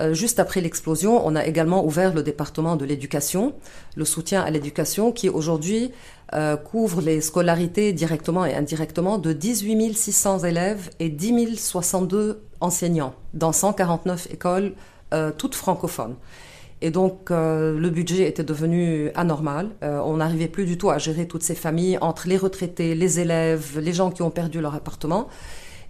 Euh, 0.00 0.14
juste 0.14 0.38
après 0.38 0.60
l'explosion, 0.60 1.26
on 1.26 1.34
a 1.34 1.44
également 1.44 1.84
ouvert 1.84 2.14
le 2.14 2.22
département 2.22 2.76
de 2.76 2.84
l'éducation, 2.84 3.54
le 3.96 4.04
soutien 4.04 4.42
à 4.42 4.50
l'éducation 4.50 5.12
qui 5.12 5.28
aujourd'hui 5.28 5.90
euh, 6.34 6.56
couvre 6.56 7.00
les 7.00 7.20
scolarités 7.20 7.92
directement 7.92 8.44
et 8.44 8.54
indirectement 8.54 9.18
de 9.18 9.32
18 9.32 9.96
600 9.96 10.40
élèves 10.40 10.90
et 11.00 11.08
10 11.08 11.56
062 11.56 12.42
enseignants 12.60 13.14
dans 13.34 13.52
149 13.52 14.28
écoles, 14.32 14.72
euh, 15.14 15.32
toutes 15.36 15.54
francophones. 15.54 16.14
Et 16.80 16.92
donc, 16.92 17.30
le 17.30 17.88
budget 17.90 18.28
était 18.28 18.44
devenu 18.44 19.10
anormal. 19.16 19.70
on 19.82 20.18
n'arrivait 20.18 20.46
plus 20.46 20.64
du 20.64 20.78
tout 20.78 20.90
à 20.90 20.98
gérer 20.98 21.26
toutes 21.26 21.42
ces 21.42 21.56
familles 21.56 21.98
entre 22.00 22.28
les 22.28 22.36
retraités, 22.36 22.94
les 22.94 23.18
élèves, 23.18 23.80
les 23.80 23.92
gens 23.92 24.12
qui 24.12 24.22
ont 24.22 24.30
perdu 24.30 24.60
leur 24.60 24.76
appartement. 24.76 25.26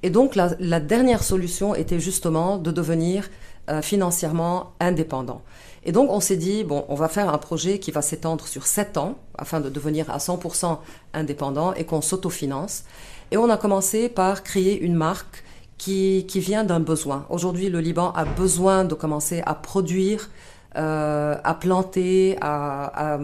Et 0.02 0.08
donc, 0.08 0.34
la, 0.34 0.52
la 0.60 0.80
dernière 0.80 1.22
solution 1.22 1.74
était 1.74 2.00
justement 2.00 2.56
de 2.56 2.70
devenir 2.70 3.28
euh, 3.68 3.82
financièrement 3.82 4.72
indépendant. 4.80 5.42
Et 5.84 5.92
donc 5.92 6.10
on 6.10 6.20
s'est 6.20 6.36
dit, 6.36 6.64
bon, 6.64 6.84
on 6.88 6.94
va 6.94 7.08
faire 7.08 7.32
un 7.32 7.38
projet 7.38 7.78
qui 7.78 7.90
va 7.90 8.02
s'étendre 8.02 8.46
sur 8.46 8.66
7 8.66 8.96
ans 8.96 9.16
afin 9.36 9.60
de 9.60 9.68
devenir 9.68 10.10
à 10.10 10.18
100% 10.18 10.78
indépendant 11.14 11.72
et 11.74 11.84
qu'on 11.84 12.00
s'autofinance. 12.00 12.84
Et 13.30 13.36
on 13.36 13.48
a 13.50 13.56
commencé 13.56 14.08
par 14.08 14.42
créer 14.42 14.80
une 14.80 14.94
marque 14.94 15.44
qui, 15.76 16.26
qui 16.28 16.40
vient 16.40 16.64
d'un 16.64 16.80
besoin. 16.80 17.26
Aujourd'hui, 17.30 17.68
le 17.68 17.80
Liban 17.80 18.12
a 18.12 18.24
besoin 18.24 18.84
de 18.84 18.94
commencer 18.94 19.42
à 19.46 19.54
produire, 19.54 20.30
euh, 20.76 21.36
à 21.44 21.54
planter, 21.54 22.36
à, 22.40 23.14
à 23.14 23.20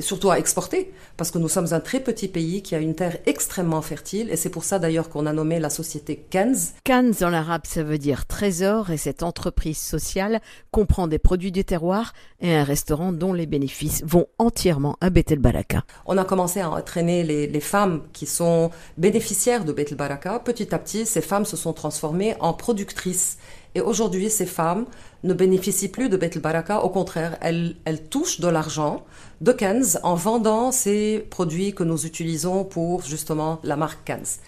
surtout 0.00 0.30
à 0.30 0.38
exporter, 0.38 0.92
parce 1.16 1.30
que 1.30 1.38
nous 1.38 1.48
sommes 1.48 1.72
un 1.72 1.80
très 1.80 2.00
petit 2.00 2.28
pays 2.28 2.62
qui 2.62 2.74
a 2.74 2.78
une 2.78 2.94
terre 2.94 3.18
extrêmement 3.26 3.82
fertile, 3.82 4.30
et 4.30 4.36
c'est 4.36 4.50
pour 4.50 4.64
ça 4.64 4.78
d'ailleurs 4.78 5.08
qu'on 5.08 5.26
a 5.26 5.32
nommé 5.32 5.60
la 5.60 5.70
société 5.70 6.16
Kenz. 6.30 6.72
Kenz 6.84 7.22
en 7.22 7.32
arabe, 7.32 7.62
ça 7.64 7.82
veut 7.82 7.98
dire 7.98 8.26
trésor, 8.26 8.90
et 8.90 8.96
cette 8.96 9.22
entreprise 9.22 9.78
sociale 9.78 10.40
comprend 10.70 11.08
des 11.08 11.18
produits 11.18 11.52
du 11.52 11.64
terroir 11.64 12.12
et 12.40 12.54
un 12.54 12.64
restaurant 12.64 13.12
dont 13.12 13.32
les 13.32 13.46
bénéfices 13.46 14.02
vont 14.04 14.26
entièrement 14.38 14.96
à 15.00 15.10
Bethel 15.10 15.38
Baraka. 15.38 15.84
On 16.06 16.18
a 16.18 16.24
commencé 16.24 16.60
à 16.60 16.70
entraîner 16.70 17.22
les, 17.22 17.46
les 17.46 17.60
femmes 17.60 18.02
qui 18.12 18.26
sont 18.26 18.70
bénéficiaires 18.96 19.64
de 19.64 19.72
Bethel 19.72 19.96
Baraka. 19.96 20.38
Petit 20.38 20.74
à 20.74 20.78
petit, 20.78 21.06
ces 21.06 21.20
femmes 21.20 21.44
se 21.44 21.56
sont 21.56 21.72
transformées 21.72 22.34
en 22.40 22.52
productrices 22.52 23.38
et 23.74 23.80
aujourd'hui, 23.80 24.30
ces 24.30 24.46
femmes 24.46 24.86
ne 25.22 25.34
bénéficient 25.34 25.88
plus 25.88 26.08
de 26.08 26.16
Bethel 26.16 26.42
Baraka. 26.42 26.82
Au 26.82 26.88
contraire, 26.88 27.38
elles, 27.40 27.74
touchent 28.10 28.40
de 28.40 28.48
l'argent 28.48 29.04
de 29.40 29.52
Kenz 29.52 30.00
en 30.02 30.14
vendant 30.14 30.72
ces 30.72 31.26
produits 31.30 31.74
que 31.74 31.84
nous 31.84 32.06
utilisons 32.06 32.64
pour 32.64 33.02
justement 33.02 33.60
la 33.62 33.76
marque 33.76 34.04
Kenz. 34.04 34.40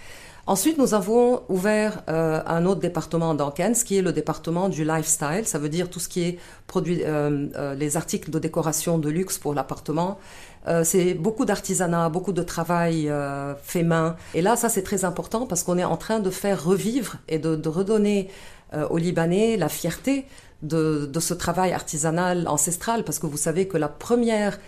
Ensuite, 0.45 0.77
nous 0.77 0.93
avons 0.93 1.43
ouvert 1.49 2.03
euh, 2.09 2.43
un 2.47 2.67
autre 2.67 2.81
département 2.81 3.33
dans 3.35 3.53
Kenz, 3.53 3.85
qui 3.85 3.99
est 3.99 4.03
le 4.03 4.13
département 4.13 4.69
du 4.69 4.85
lifestyle. 4.85 5.43
Ça 5.45 5.61
veut 5.61 5.69
dire 5.69 5.89
tout 5.89 6.01
ce 6.01 6.09
qui 6.09 6.25
est 6.25 6.39
produit, 6.67 7.03
euh, 7.05 7.47
euh, 7.55 7.75
les 7.77 7.97
articles 7.97 8.29
de 8.29 8.41
décoration 8.41 8.99
de 8.99 9.09
luxe 9.09 9.39
pour 9.39 9.55
l'appartement. 9.55 10.19
C'est 10.85 11.15
beaucoup 11.15 11.45
d'artisanat, 11.45 12.09
beaucoup 12.09 12.33
de 12.33 12.43
travail 12.45 13.13
fait 13.65 13.83
main. 13.83 14.15
Et 14.33 14.43
là, 14.43 14.55
ça 14.55 14.69
c'est 14.69 14.85
très 14.85 15.05
important 15.05 15.45
parce 15.45 15.65
qu'on 15.65 15.77
est 15.77 15.83
en 15.83 15.97
train 15.97 16.21
de 16.21 16.31
faire 16.31 16.63
revivre 16.63 17.17
et 17.29 17.41
de, 17.41 17.69
redonner 17.69 18.29
aux 18.91 18.99
Libanais 18.99 19.57
la 19.57 19.69
fierté 19.69 20.27
de, 20.63 21.11
ce 21.21 21.35
travail 21.35 21.73
artisanal 21.73 22.47
ancestral, 22.49 23.05
parce 23.05 23.19
que 23.19 23.27
vous 23.27 23.37
savez 23.37 23.67
que 23.67 23.77
la 23.77 23.89
première 23.89 24.59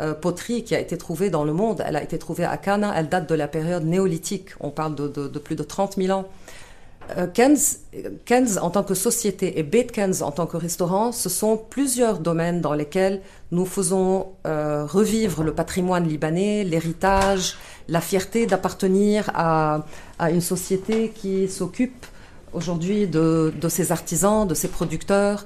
euh, 0.00 0.12
poterie 0.12 0.64
qui 0.64 0.74
a 0.74 0.80
été 0.80 0.98
trouvée 0.98 1.30
dans 1.30 1.44
le 1.44 1.52
monde, 1.52 1.82
elle 1.86 1.96
a 1.96 2.02
été 2.02 2.18
trouvée 2.18 2.44
à 2.44 2.56
Cana, 2.56 2.92
elle 2.96 3.08
date 3.08 3.28
de 3.28 3.34
la 3.34 3.48
période 3.48 3.84
néolithique, 3.84 4.50
on 4.60 4.70
parle 4.70 4.94
de, 4.94 5.38
plus 5.38 5.54
de 5.54 5.62
30 5.62 5.96
000 5.96 6.18
ans. 6.18 6.26
Euh, 7.18 7.26
Kenz, 7.26 8.58
en 8.58 8.70
tant 8.70 8.82
que 8.82 8.94
société 8.94 9.58
et 9.58 9.62
Beit 9.62 9.86
Kenz 9.86 10.22
en 10.22 10.32
tant 10.32 10.46
que 10.46 10.56
restaurant, 10.56 11.12
ce 11.12 11.28
sont 11.28 11.58
plusieurs 11.58 12.18
domaines 12.18 12.60
dans 12.62 12.72
lesquels 12.72 13.20
nous 13.52 13.66
faisons 13.66 14.28
euh, 14.46 14.86
revivre 14.86 15.44
le 15.44 15.52
patrimoine 15.52 16.08
libanais, 16.08 16.64
l'héritage, 16.64 17.56
la 17.88 18.00
fierté 18.00 18.46
d'appartenir 18.46 19.30
à, 19.34 19.84
une 20.30 20.40
société 20.40 21.10
qui 21.14 21.46
s'occupe 21.48 22.06
aujourd'hui 22.54 23.06
de, 23.06 23.52
ces 23.68 23.92
artisans, 23.92 24.46
de 24.46 24.54
ces 24.54 24.68
producteurs. 24.68 25.44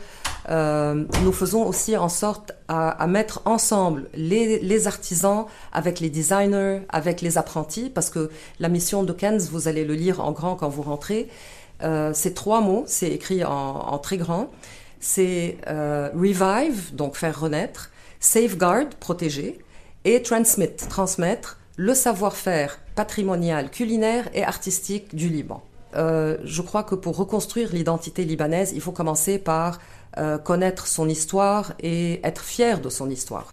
Euh, 0.49 1.05
nous 1.25 1.33
faisons 1.33 1.67
aussi 1.67 1.97
en 1.97 2.09
sorte 2.09 2.53
à, 2.69 3.07
mettre 3.07 3.43
ensemble 3.45 4.09
les, 4.15 4.87
artisans 4.87 5.47
avec 5.73 6.01
les 6.01 6.11
designers, 6.11 6.83
avec 6.89 7.21
les 7.21 7.39
apprentis, 7.39 7.91
parce 7.91 8.11
que 8.11 8.31
la 8.61 8.69
mission 8.69 9.03
de 9.03 9.13
Kenz, 9.13 9.51
vous 9.51 9.69
allez 9.69 9.85
le 9.85 9.95
lire 9.95 10.21
en 10.21 10.33
grand 10.33 10.57
quand 10.57 10.69
vous 10.69 10.83
rentrez, 10.83 11.29
euh, 11.83 12.13
c'est 12.15 12.35
trois 12.35 12.61
mots, 12.61 12.85
c'est 12.87 13.11
écrit 13.11 13.45
en, 13.45 13.51
en, 13.51 13.99
très 13.99 14.17
grand. 14.17 14.51
C'est 15.01 15.59
euh, 15.69 16.11
revive, 16.15 16.95
donc 16.95 17.15
faire 17.15 17.39
renaître, 17.39 17.91
safeguard, 18.21 18.89
protéger, 18.99 19.59
et 20.05 20.23
transmit, 20.23 20.75
transmettre 20.89 21.59
le 21.77 21.95
savoir-faire 21.95 22.81
patrimonial, 22.97 23.71
culinaire 23.71 24.29
et 24.35 24.43
artistique 24.43 25.15
du 25.15 25.29
Liban. 25.29 25.63
Euh, 25.97 26.37
je 26.45 26.63
crois 26.63 26.83
que 26.83 26.95
pour 26.95 27.17
reconstruire 27.17 27.73
l'identité 27.73 28.25
libanaise, 28.25 28.73
il 28.75 28.81
faut 28.81 28.93
commencer 28.93 29.39
par 29.39 29.79
euh, 30.19 30.39
connaître 30.39 30.87
son 30.87 31.09
histoire 31.09 31.73
et 31.81 32.21
être 32.27 32.43
fier 32.43 32.81
de 32.81 32.89
son 32.89 33.09
histoire. 33.11 33.53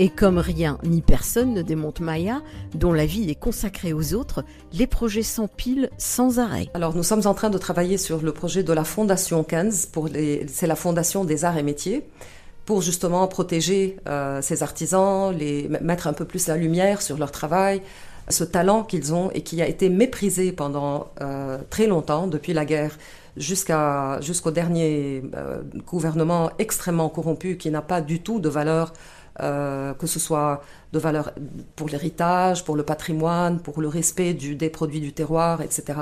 Et 0.00 0.08
comme 0.08 0.38
rien 0.38 0.78
ni 0.82 1.02
personne 1.02 1.54
ne 1.54 1.62
démonte 1.62 2.00
Maya, 2.00 2.42
dont 2.74 2.92
la 2.92 3.06
vie 3.06 3.30
est 3.30 3.36
consacrée 3.36 3.92
aux 3.92 4.14
autres, 4.14 4.44
les 4.72 4.88
projets 4.88 5.22
s'empilent 5.22 5.88
sans 5.98 6.40
arrêt. 6.40 6.68
Alors 6.74 6.96
nous 6.96 7.04
sommes 7.04 7.26
en 7.26 7.34
train 7.34 7.50
de 7.50 7.58
travailler 7.58 7.96
sur 7.96 8.20
le 8.20 8.32
projet 8.32 8.64
de 8.64 8.72
la 8.72 8.82
Fondation 8.82 9.44
15, 9.44 9.90
c'est 10.48 10.66
la 10.66 10.74
Fondation 10.74 11.24
des 11.24 11.44
arts 11.44 11.58
et 11.58 11.62
métiers 11.62 12.04
pour 12.66 12.82
justement 12.82 13.26
protéger 13.28 13.96
euh, 14.08 14.40
ces 14.42 14.62
artisans, 14.62 15.34
les 15.36 15.68
mettre 15.80 16.06
un 16.06 16.12
peu 16.12 16.24
plus 16.24 16.46
la 16.48 16.56
lumière 16.56 17.02
sur 17.02 17.18
leur 17.18 17.30
travail, 17.30 17.82
ce 18.28 18.44
talent 18.44 18.84
qu'ils 18.84 19.12
ont 19.12 19.30
et 19.32 19.42
qui 19.42 19.60
a 19.62 19.68
été 19.68 19.88
méprisé 19.88 20.52
pendant 20.52 21.08
euh, 21.20 21.58
très 21.70 21.86
longtemps, 21.86 22.26
depuis 22.26 22.52
la 22.52 22.64
guerre 22.64 22.96
jusqu'à 23.36 24.20
jusqu'au 24.20 24.50
dernier 24.50 25.22
euh, 25.34 25.62
gouvernement 25.86 26.50
extrêmement 26.58 27.08
corrompu 27.08 27.56
qui 27.56 27.70
n'a 27.70 27.82
pas 27.82 28.00
du 28.00 28.20
tout 28.20 28.38
de 28.40 28.48
valeur, 28.48 28.92
euh, 29.40 29.92
que 29.94 30.06
ce 30.06 30.20
soit 30.20 30.62
de 30.92 30.98
valeur 30.98 31.32
pour 31.76 31.88
l'héritage, 31.88 32.64
pour 32.64 32.76
le 32.76 32.84
patrimoine, 32.84 33.60
pour 33.60 33.80
le 33.80 33.88
respect 33.88 34.34
du, 34.34 34.54
des 34.54 34.70
produits 34.70 35.00
du 35.00 35.12
terroir, 35.12 35.60
etc. 35.62 36.00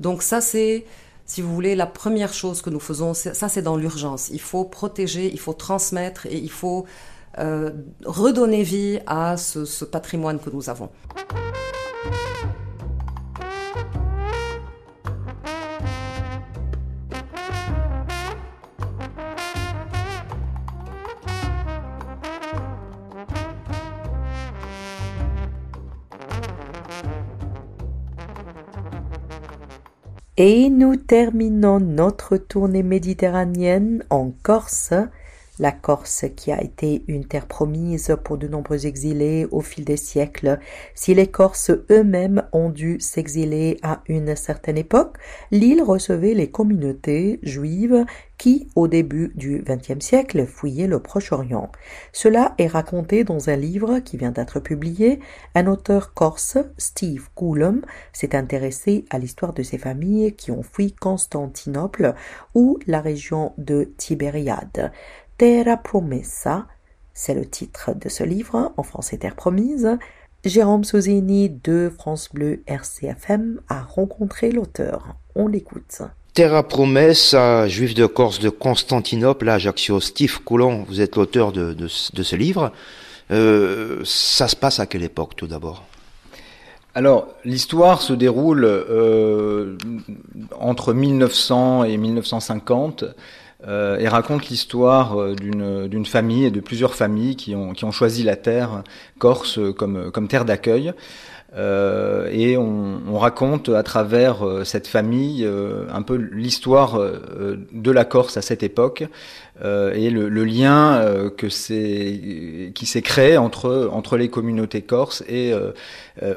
Donc 0.00 0.22
ça 0.22 0.40
c'est 0.40 0.84
si 1.30 1.42
vous 1.42 1.54
voulez, 1.54 1.76
la 1.76 1.86
première 1.86 2.32
chose 2.32 2.60
que 2.60 2.70
nous 2.70 2.80
faisons, 2.80 3.14
ça 3.14 3.48
c'est 3.48 3.62
dans 3.62 3.76
l'urgence. 3.76 4.30
Il 4.30 4.40
faut 4.40 4.64
protéger, 4.64 5.30
il 5.32 5.38
faut 5.38 5.52
transmettre 5.52 6.26
et 6.26 6.36
il 6.36 6.50
faut 6.50 6.86
euh, 7.38 7.70
redonner 8.04 8.64
vie 8.64 8.98
à 9.06 9.36
ce, 9.36 9.64
ce 9.64 9.84
patrimoine 9.84 10.40
que 10.40 10.50
nous 10.50 10.68
avons. 10.68 10.90
Et 30.36 30.70
nous 30.70 30.96
terminons 30.96 31.80
notre 31.80 32.36
tournée 32.36 32.82
méditerranéenne 32.82 34.04
en 34.10 34.32
Corse 34.42 34.94
la 35.60 35.72
Corse 35.72 36.24
qui 36.34 36.50
a 36.50 36.60
été 36.60 37.04
une 37.06 37.26
terre 37.26 37.46
promise 37.46 38.16
pour 38.24 38.38
de 38.38 38.48
nombreux 38.48 38.86
exilés 38.86 39.46
au 39.50 39.60
fil 39.60 39.84
des 39.84 39.98
siècles. 39.98 40.58
Si 40.94 41.14
les 41.14 41.28
Corses 41.28 41.70
eux-mêmes 41.90 42.42
ont 42.52 42.70
dû 42.70 42.98
s'exiler 42.98 43.76
à 43.82 44.02
une 44.08 44.34
certaine 44.34 44.78
époque, 44.78 45.18
l'île 45.50 45.82
recevait 45.82 46.34
les 46.34 46.50
communautés 46.50 47.38
juives 47.42 48.04
qui, 48.38 48.68
au 48.74 48.88
début 48.88 49.32
du 49.34 49.62
XXe 49.62 50.02
siècle, 50.02 50.46
fouillaient 50.46 50.86
le 50.86 50.98
Proche-Orient. 50.98 51.70
Cela 52.14 52.54
est 52.56 52.68
raconté 52.68 53.22
dans 53.22 53.50
un 53.50 53.56
livre 53.56 53.98
qui 53.98 54.16
vient 54.16 54.30
d'être 54.30 54.60
publié. 54.60 55.20
Un 55.54 55.66
auteur 55.66 56.14
corse, 56.14 56.56
Steve 56.78 57.28
Coulomb, 57.34 57.82
s'est 58.14 58.34
intéressé 58.34 59.04
à 59.10 59.18
l'histoire 59.18 59.52
de 59.52 59.62
ces 59.62 59.76
familles 59.76 60.34
qui 60.36 60.50
ont 60.52 60.62
fui 60.62 60.94
Constantinople 60.94 62.14
ou 62.54 62.78
la 62.86 63.02
région 63.02 63.52
de 63.58 63.92
Tibériade. 63.98 64.90
Terra 65.40 65.78
Promessa, 65.78 66.66
c'est 67.14 67.32
le 67.32 67.46
titre 67.46 67.92
de 67.98 68.10
ce 68.10 68.22
livre, 68.22 68.74
en 68.76 68.82
français 68.82 69.16
Terre 69.16 69.34
Promise. 69.34 69.96
Jérôme 70.44 70.84
Souzini 70.84 71.48
de 71.48 71.90
France 71.96 72.28
Bleu 72.30 72.62
RCFM 72.66 73.58
a 73.70 73.80
rencontré 73.80 74.52
l'auteur. 74.52 75.14
On 75.34 75.46
l'écoute. 75.48 76.02
Terra 76.34 76.62
Promessa, 76.62 77.66
juif 77.68 77.94
de 77.94 78.04
Corse 78.04 78.38
de 78.38 78.50
Constantinople, 78.50 79.48
Ajaccio, 79.48 79.98
Steve 79.98 80.42
Coulon, 80.44 80.84
vous 80.86 81.00
êtes 81.00 81.16
l'auteur 81.16 81.52
de, 81.52 81.88
ce 81.88 82.36
livre. 82.36 82.70
Euh, 83.30 84.02
ça 84.04 84.46
se 84.46 84.56
passe 84.56 84.78
à 84.78 84.84
quelle 84.84 85.04
époque 85.04 85.36
tout 85.36 85.46
d'abord? 85.46 85.86
Alors, 86.94 87.28
l'histoire 87.46 88.02
se 88.02 88.12
déroule 88.12 88.66
euh, 88.66 89.78
entre 90.58 90.92
1900 90.92 91.84
et 91.84 91.96
1950 91.96 93.04
euh, 93.66 93.98
et 93.98 94.08
raconte 94.08 94.48
l'histoire 94.48 95.20
euh, 95.20 95.34
d'une 95.34 96.06
famille 96.06 96.44
et 96.46 96.50
de 96.50 96.60
plusieurs 96.60 96.94
familles 96.94 97.36
qui 97.36 97.54
ont, 97.54 97.72
qui 97.72 97.84
ont 97.84 97.92
choisi 97.92 98.22
la 98.22 98.36
terre 98.36 98.82
corse 99.18 99.60
comme, 99.76 100.10
comme 100.10 100.28
terre 100.28 100.44
d'accueil. 100.44 100.94
Euh, 101.56 102.28
et 102.30 102.56
on, 102.56 103.00
on, 103.08 103.18
raconte 103.18 103.70
à 103.70 103.82
travers 103.82 104.46
euh, 104.46 104.62
cette 104.62 104.86
famille 104.86 105.44
euh, 105.44 105.84
un 105.92 106.02
peu 106.02 106.14
l'histoire 106.14 107.00
de 107.00 107.90
la 107.90 108.04
Corse 108.04 108.36
à 108.36 108.42
cette 108.42 108.62
époque 108.62 109.04
et 109.62 110.10
le, 110.10 110.44
lien 110.44 111.02
c'est 111.48 112.72
qui 112.74 112.86
s'est 112.86 113.02
créé 113.02 113.36
entre 113.36 114.16
les 114.16 114.28
communautés 114.28 114.82
corses 114.82 115.22
et 115.28 115.52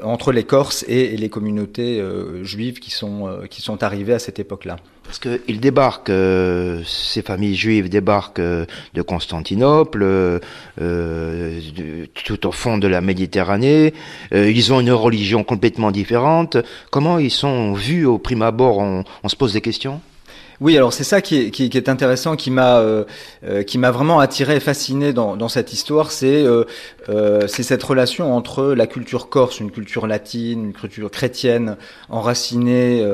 entre 0.04 0.32
les 0.32 0.44
Corses 0.44 0.86
et, 0.88 1.16
les 1.18 1.30
communautés 1.30 2.04
juives 2.42 2.80
qui 2.80 2.92
sont 2.92 3.84
arrivées 3.84 4.14
à 4.14 4.20
cette 4.20 4.40
époque-là. 4.40 4.78
Parce 5.04 5.20
qu'ils 5.20 5.60
débarquent, 5.60 6.10
euh, 6.10 6.82
ces 6.86 7.22
familles 7.22 7.56
juives 7.56 7.90
débarquent 7.90 8.40
euh, 8.40 8.66
de 8.94 9.02
Constantinople, 9.02 10.02
euh, 10.04 11.60
tout 12.14 12.48
au 12.48 12.52
fond 12.52 12.78
de 12.78 12.88
la 12.88 13.02
Méditerranée. 13.02 13.94
ils 14.32 14.74
ont 14.74 14.80
une 14.80 14.92
religion 14.92 15.44
complètement 15.44 15.92
différente. 15.92 16.58
Comment 16.90 17.20
ils 17.20 17.32
sont 17.32 17.74
vus 17.74 18.06
au 18.06 18.18
prime 18.18 18.42
abord? 18.42 18.80
On 18.80 19.30
se 19.30 19.36
pose 19.36 19.54
des 19.54 19.62
questions? 19.62 20.02
Oui, 20.62 20.78
alors 20.78 20.94
c'est 20.94 21.04
ça 21.04 21.22
qui 21.22 21.38
est, 21.38 21.52
qui, 21.52 21.66
est, 21.66 21.90
intéressant, 21.90 22.36
qui 22.36 22.52
m'a 22.52 22.78
euh, 22.78 23.04
euh, 23.46 23.64
qui 23.64 23.78
m'a 23.78 23.92
vraiment 23.92 24.20
attiré 24.20 24.58
et 24.58 24.60
fasciné 24.60 25.14
dans, 25.14 25.36
dans 25.36 25.50
cette 25.50 25.74
histoire, 25.74 26.12
c'est 26.12 26.44
euh, 26.44 26.66
euh, 27.10 27.48
c'est 27.48 27.64
cette 27.64 27.84
relation 27.84 28.36
entre 28.36 28.74
la 28.74 28.88
culture 28.88 29.30
corse, 29.30 29.60
une 29.60 29.72
culture 29.72 30.08
latine, 30.08 30.66
une 30.66 30.74
culture 30.74 31.10
chrétienne 31.12 31.78
enracinée, 32.10 33.06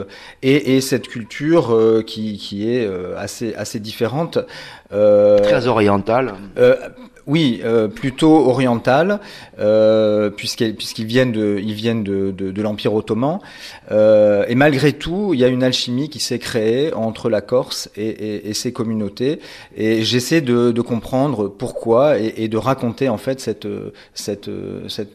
et, 0.44 0.76
et, 0.76 0.82
cette 0.82 1.08
culture 1.08 2.04
qui, 2.06 2.38
qui 2.38 2.70
est 2.70 2.88
assez 3.18 3.54
assez 3.56 3.80
différente. 3.80 4.40
Très 4.90 5.68
orientale. 5.68 6.34
Oui, 7.30 7.62
euh, 7.64 7.88
plutôt 7.88 8.50
oriental, 8.50 9.20
euh, 9.60 10.32
puisqu'ils 10.32 11.06
viennent 11.06 11.32
de, 11.32 11.62
ils 11.64 12.04
de, 12.04 12.62
l'Empire 12.64 12.96
ottoman. 12.96 13.40
Euh, 13.92 14.46
et 14.48 14.56
malgré 14.56 14.94
tout, 14.94 15.36
il 15.36 15.40
y 15.40 15.44
a 15.44 15.48
une 15.48 15.62
alchimie 15.62 16.10
qui 16.10 16.20
s'est 16.20 16.40
créée 16.40 16.92
entre 16.92 17.30
la 17.30 17.42
Corse 17.42 17.92
et, 17.96 18.50
et, 18.50 18.54
ses 18.56 18.74
communautés. 18.74 19.42
Et 19.78 20.02
j'essaie 20.02 20.42
de, 20.42 20.82
comprendre 20.82 21.50
pourquoi 21.50 22.18
et, 22.18 22.48
de 22.48 22.58
raconter 22.58 23.10
en 23.10 23.20
fait 23.20 23.40
cette, 23.40 23.68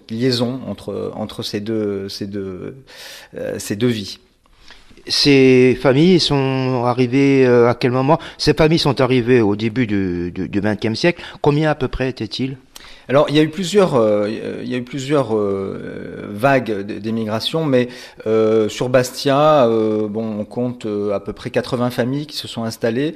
liaison 0.09 0.61
entre, 0.69 1.43
ces 1.43 1.59
deux, 1.59 2.07
euh, 2.37 3.59
ces 3.59 3.75
deux 3.75 3.89
vies. 3.89 4.21
Ces 5.07 5.79
familles 5.81 6.21
sont 6.21 6.85
arrivées 6.85 7.47
euh, 7.47 7.69
à 7.69 7.75
quel 7.75 7.91
moment 7.91 8.19
Ces 8.39 8.55
familles 8.55 8.79
sont 8.79 9.01
arrivées 9.01 9.41
au 9.41 9.57
début 9.57 9.87
du 9.87 10.33
XXe 10.33 10.99
siècle. 10.99 11.23
Combien 11.41 11.71
à 11.71 11.75
peu 11.75 11.89
près 11.89 12.09
étaient-ils? 12.09 12.57
Alors 13.09 13.27
il 13.29 13.37
y 13.37 13.39
a 13.39 13.43
eu 13.43 13.49
plusieurs, 13.49 13.97
euh, 13.97 14.29
il 14.63 14.69
y 14.69 14.75
a 14.75 14.79
eu 14.79 14.83
plusieurs 14.83 15.37
euh, 15.37 16.27
vagues 16.31 16.81
d'émigration, 16.81 17.65
mais 17.65 17.89
euh, 18.27 18.69
sur 18.71 18.89
Bastia, 18.89 19.69
bon, 19.69 20.41
on 20.41 20.45
compte 20.45 20.87
à 21.13 21.21
peu 21.21 21.33
près 21.33 21.51
80 21.51 21.91
familles 21.91 22.27
qui 22.27 22.37
se 22.37 22.49
sont 22.49 22.65
installées, 22.65 23.15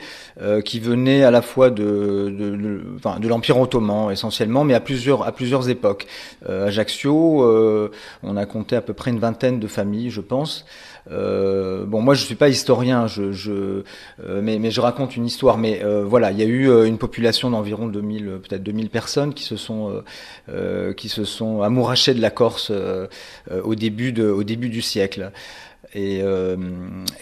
qui 0.64 0.80
venaient 0.80 1.24
à 1.24 1.30
la 1.30 1.42
fois 1.42 1.70
de, 1.70 1.84
de, 1.84 2.56
de, 2.56 3.20
de 3.20 3.28
l'Empire 3.28 3.58
ottoman 3.58 4.10
essentiellement, 4.10 4.64
mais 4.64 4.74
à 4.74 4.80
plusieurs, 4.80 5.26
à 5.26 5.32
plusieurs 5.32 5.68
époques. 5.68 6.06
Ajaccio, 6.46 7.90
on 8.22 8.36
a 8.36 8.46
compté 8.46 8.76
à 8.76 8.80
peu 8.80 8.92
près 8.92 9.10
une 9.10 9.18
vingtaine 9.18 9.58
de 9.58 9.66
familles, 9.66 10.10
je 10.10 10.20
pense. 10.20 10.64
Euh, 11.10 11.84
bon, 11.86 12.00
moi 12.02 12.14
je 12.14 12.24
suis 12.24 12.34
pas 12.34 12.48
historien, 12.48 13.06
euh, 13.18 13.82
mais, 14.42 14.70
je 14.70 14.80
raconte 14.80 15.16
une 15.16 15.26
histoire. 15.26 15.58
Mais 15.58 15.82
euh, 15.82 16.04
voilà, 16.04 16.32
il 16.32 16.38
y 16.38 16.42
a 16.42 16.46
eu 16.46 16.86
une 16.86 16.98
population 16.98 17.50
d'environ 17.50 17.86
2000, 17.86 18.40
peut-être 18.42 18.62
2000 18.62 18.90
personnes 18.90 19.34
qui 19.34 19.44
se 19.44 19.56
sont 19.56 20.02
qui 20.96 21.08
se 21.08 21.24
sont 21.24 21.62
amourachées 21.62 22.14
de 22.14 22.20
la 22.20 22.30
Corse 22.30 22.72
au 23.50 23.74
début 23.74 24.12
du 24.12 24.82
siècle. 24.82 25.32
Et, 25.94 26.20
euh, 26.22 26.56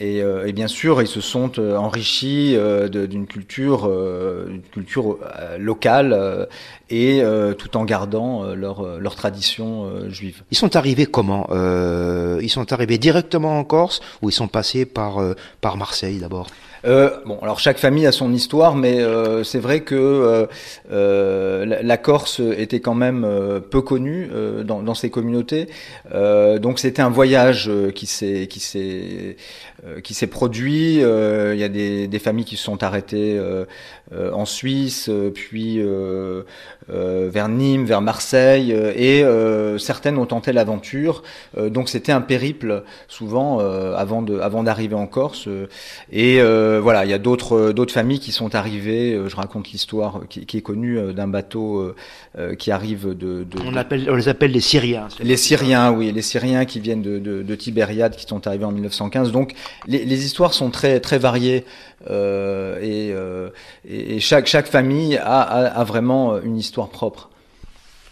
et, 0.01 0.19
et, 0.19 0.53
bien 0.53 0.67
sûr, 0.67 1.01
ils 1.01 1.07
se 1.07 1.21
sont 1.21 1.61
enrichis 1.61 2.57
d'une 2.91 3.27
culture, 3.27 3.87
une 3.87 4.63
culture 4.73 5.19
locale 5.59 6.49
et 6.91 7.23
tout 7.59 7.77
en 7.77 7.85
gardant 7.85 8.43
leur, 8.55 8.99
leur 8.99 9.15
tradition 9.15 10.11
juive. 10.11 10.43
Ils 10.51 10.57
sont 10.57 10.75
arrivés 10.75 11.07
comment 11.07 11.47
Ils 12.41 12.51
sont 12.51 12.73
arrivés 12.73 12.99
directement 12.99 13.59
en 13.59 13.65
Corse 13.65 14.01
ou 14.21 14.31
ils 14.31 14.33
sont 14.33 14.49
passés 14.49 14.85
par, 14.85 15.21
par 15.61 15.77
Marseille 15.77 16.19
d'abord? 16.19 16.49
euh, 16.49 16.66
bon, 17.25 17.39
alors 17.43 17.59
chaque 17.59 17.79
famille 17.79 18.07
a 18.07 18.13
son 18.13 18.33
histoire, 18.33 18.77
mais 18.77 19.01
euh, 19.01 19.43
c'est 19.45 19.59
vrai 19.59 19.81
que 19.81 19.95
euh, 19.95 20.47
euh 20.91 21.65
la, 21.83 21.97
Corse 21.97 22.41
était 22.41 22.81
quand 22.81 22.95
même 22.95 23.25
euh, 23.25 23.61
peu 23.61 23.81
connue 23.81 24.31
dans, 24.65 24.83
dans, 24.83 24.95
ces 24.95 25.11
communautés, 25.11 25.69
donc 26.13 26.79
c'était 26.79 27.03
un 27.03 27.11
voyage 27.11 27.71
qui 27.95 28.07
s'est 28.07 29.37
qui 30.03 30.15
s'est 30.15 30.27
produit. 30.27 30.97
Il 30.97 31.59
y 31.59 31.65
a 31.65 31.69
des, 31.69 32.09
des, 32.09 32.19
familles 32.19 32.45
qui 32.45 32.57
se 32.57 32.65
sont 32.65 32.83
arrêtées 32.83 33.41
en 34.13 34.45
Suisse, 34.45 35.11
puis 35.35 35.81
vers 36.89 37.49
Nîmes, 37.49 37.85
vers 37.85 38.01
Marseille, 38.01 38.73
et 38.73 39.25
certaines 39.79 40.19
ont 40.19 40.27
tenté 40.27 40.53
l'aventure. 40.53 41.23
donc 41.57 41.89
c'était 41.89 42.13
un 42.13 42.21
périple 42.21 42.83
souvent 43.09 43.61
avant 43.61 44.23
de 44.23 44.39
avant 44.41 44.63
d'arriver 44.63 44.95
en 44.95 45.07
Corse 45.07 45.49
et 46.11 46.41
euh, 46.41 46.81
voilà, 46.83 47.05
il 47.05 47.11
y 47.11 47.15
a 47.15 47.19
d'autres 47.19 47.57
euh, 47.57 47.73
d'autres 47.73 47.93
familles 47.93 48.21
qui 48.21 48.33
sont 48.33 48.55
arrivées. 48.55 49.15
Euh, 49.15 49.29
je 49.29 49.37
raconte 49.37 49.71
l'histoire 49.73 50.21
qui, 50.29 50.57
est 50.57 50.63
connue 50.63 51.13
d'un 51.13 51.29
bateau 51.29 51.95
qui 52.59 52.71
arrive 52.71 53.15
de, 53.15 53.47
On, 53.65 53.77
appelle, 53.77 54.09
on 54.11 54.15
les 54.15 54.29
appelle 54.29 54.53
les 54.53 54.61
Syriens. 54.61 55.09
Les 55.21 55.37
Syriens, 55.37 55.93
oui, 55.93 56.13
les 56.13 56.23
Syriens 56.23 56.65
qui 56.65 56.81
viennent 56.81 57.03
de, 57.03 57.19
de, 57.19 57.55
Tibériade, 57.55 58.17
qui 58.17 58.27
sont 58.27 58.47
arrivés 58.47 58.65
en 58.65 58.73
1915. 58.73 59.33
Donc 59.33 59.53
les, 59.87 60.05
les 60.05 60.25
histoires 60.25 60.55
sont 60.55 60.71
très 60.71 61.01
très 61.01 61.19
variées 61.19 61.65
et, 62.09 63.13
et, 63.89 64.21
chaque 64.21 64.47
chaque 64.47 64.67
famille 64.67 65.17
a, 65.17 65.41
a, 65.41 65.65
a 65.67 65.85
vraiment 65.85 66.41
une 66.41 66.57
histoire 66.57 66.89
propre. 66.89 67.31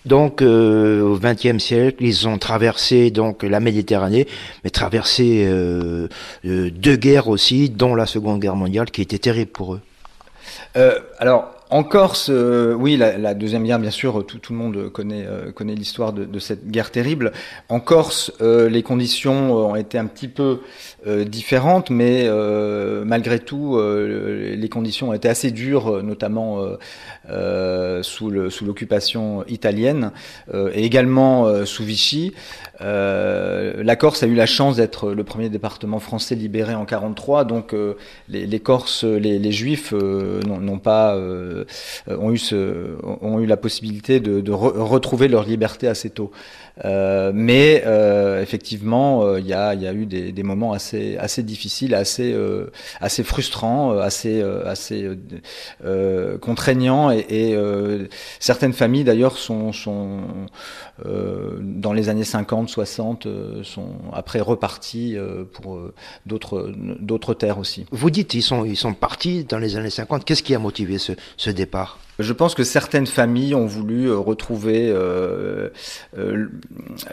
Donc 0.04 0.42
euh, 0.42 1.00
au 1.02 1.18
XXe 1.18 1.62
siècle, 1.62 2.04
ils 2.04 2.28
ont 2.28 2.36
traversé 2.38 3.10
donc 3.10 3.42
la 3.42 3.60
Méditerranée, 3.60 4.26
mais 4.62 4.70
traversé 4.70 5.46
euh, 5.46 6.08
euh, 6.44 6.70
deux 6.70 6.96
guerres 6.96 7.28
aussi, 7.28 7.70
dont 7.70 7.94
la 7.94 8.06
Seconde 8.06 8.40
Guerre 8.40 8.56
mondiale, 8.56 8.90
qui 8.90 9.00
était 9.00 9.18
terrible 9.18 9.50
pour 9.50 9.74
eux. 9.74 9.80
Euh, 10.76 10.98
alors 11.18 11.54
en 11.70 11.82
Corse, 11.82 12.28
euh, 12.30 12.72
oui, 12.72 12.96
la, 12.96 13.34
deuxième 13.34 13.64
guerre, 13.64 13.80
bien 13.80 13.90
sûr, 13.90 14.24
tout, 14.24 14.38
le 14.50 14.56
monde 14.56 14.92
connaît, 14.92 15.24
euh, 15.26 15.50
connaît 15.50 15.74
l'histoire 15.74 16.12
de, 16.12 16.38
cette 16.38 16.68
guerre 16.68 16.92
terrible. 16.92 17.32
En 17.68 17.80
Corse, 17.80 18.32
euh, 18.42 18.68
les 18.68 18.84
conditions 18.84 19.70
ont 19.70 19.74
été 19.74 19.98
un 19.98 20.06
petit 20.06 20.28
peu 20.28 20.60
différentes, 21.26 21.90
mais 21.90 22.28
malgré 23.04 23.38
tout, 23.38 23.78
les 23.78 24.68
conditions 24.68 25.10
ont 25.10 25.12
été 25.12 25.28
assez 25.28 25.50
dures, 25.50 26.02
notamment 26.02 26.66
sous 28.02 28.30
l'occupation 28.30 29.44
italienne 29.46 30.12
et 30.52 30.84
également 30.84 31.64
sous 31.64 31.84
Vichy. 31.84 32.32
la 32.80 33.96
Corse 33.96 34.22
a 34.22 34.26
eu 34.26 34.34
la 34.34 34.46
chance 34.46 34.76
d'être 34.76 35.12
le 35.12 35.24
premier 35.24 35.48
département 35.48 35.98
français 36.00 36.34
libéré 36.34 36.74
en 36.74 36.84
43, 36.84 37.44
donc 37.44 37.74
les, 38.28 38.46
les, 38.46 38.60
Corses, 38.60 39.04
les, 39.04 39.38
les 39.38 39.52
Juifs 39.52 39.92
n'ont 39.92 40.78
pas 40.78 41.14
euh, 41.14 41.64
ont, 42.18 42.32
eu 42.32 42.38
ce, 42.38 42.96
ont 43.02 43.40
eu 43.40 43.46
la 43.46 43.56
possibilité 43.56 44.20
de, 44.20 44.40
de 44.40 44.52
retrouver 44.52 45.28
leur 45.28 45.44
liberté 45.44 45.88
assez 45.88 46.10
tôt. 46.10 46.30
Euh, 46.84 47.30
mais 47.34 47.84
euh, 47.86 48.42
effectivement, 48.42 49.36
il 49.36 49.46
y 49.46 49.52
a, 49.52 49.74
y, 49.74 49.86
a, 49.86 49.92
eu 49.92 50.06
des, 50.06 50.32
des, 50.32 50.42
moments 50.42 50.72
assez, 50.72 51.16
assez 51.18 51.42
difficiles, 51.42 51.94
assez, 51.94 52.36
assez 53.00 53.22
frustrants, 53.22 53.96
assez, 53.98 54.42
assez 54.42 55.08
contraignants, 56.40 57.10
et, 57.10 57.24
et 57.28 58.08
certaines 58.40 58.72
familles 58.72 59.04
d'ailleurs 59.04 59.38
sont, 59.38 59.72
sont 59.72 60.20
dans 61.04 61.92
les 61.92 62.08
années 62.08 62.24
50, 62.24 62.68
60, 62.68 63.28
sont 63.62 63.94
après 64.12 64.40
reparties 64.40 65.16
pour 65.52 65.80
d'autres, 66.26 66.72
d'autres 67.00 67.34
terres 67.34 67.58
aussi. 67.58 67.86
Vous 67.90 68.10
dites 68.10 68.34
ils 68.34 68.42
sont, 68.42 68.64
ils 68.64 68.76
sont 68.76 68.94
partis 68.94 69.44
dans 69.44 69.58
les 69.58 69.76
années 69.76 69.90
50. 69.90 70.24
Qu'est-ce 70.24 70.42
qui 70.42 70.54
a 70.54 70.58
motivé 70.58 70.98
ce, 70.98 71.12
ce 71.36 71.50
départ? 71.50 71.98
Je 72.18 72.32
pense 72.32 72.54
que 72.54 72.62
certaines 72.62 73.06
familles 73.06 73.54
ont 73.54 73.66
voulu 73.66 74.08
euh, 74.08 74.16
retrouver 74.16 74.90
euh, 74.90 75.70
euh, 76.16 76.48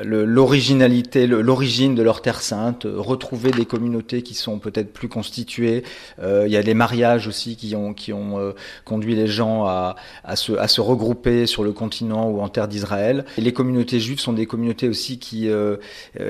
l'originalité, 0.04 1.26
l'origine 1.26 1.96
de 1.96 2.04
leur 2.04 2.22
terre 2.22 2.42
sainte, 2.42 2.86
retrouver 2.86 3.52
des 3.52 3.66
communautés 3.66 4.22
qui 4.22 4.36
sont 4.36 4.60
peut-être 4.60 4.94
plus 4.94 5.08
constituées. 5.08 5.84
il 6.22 6.52
y 6.52 6.58
a 6.58 6.64
des 6.64 6.74
mariages 6.74 7.28
aussi 7.28 7.56
qui 7.56 7.76
ont, 7.76 7.94
qui 7.94 8.14
ont 8.14 8.54
conduit 8.86 9.16
les 9.16 9.28
gens 9.28 9.66
à, 9.66 9.96
à, 10.24 10.36
se, 10.36 10.54
à 10.54 10.68
se 10.68 10.82
regrouper 10.82 11.46
sur 11.46 11.64
le 11.64 11.72
continent 11.72 12.30
ou 12.30 12.42
en 12.42 12.50
terre 12.50 12.68
d'Israël. 12.68 13.26
Les 13.38 13.54
communautés 13.54 14.00
juives 14.00 14.20
sont 14.20 14.34
des 14.34 14.46
communautés 14.46 14.88
aussi 14.88 15.20
qui, 15.20 15.50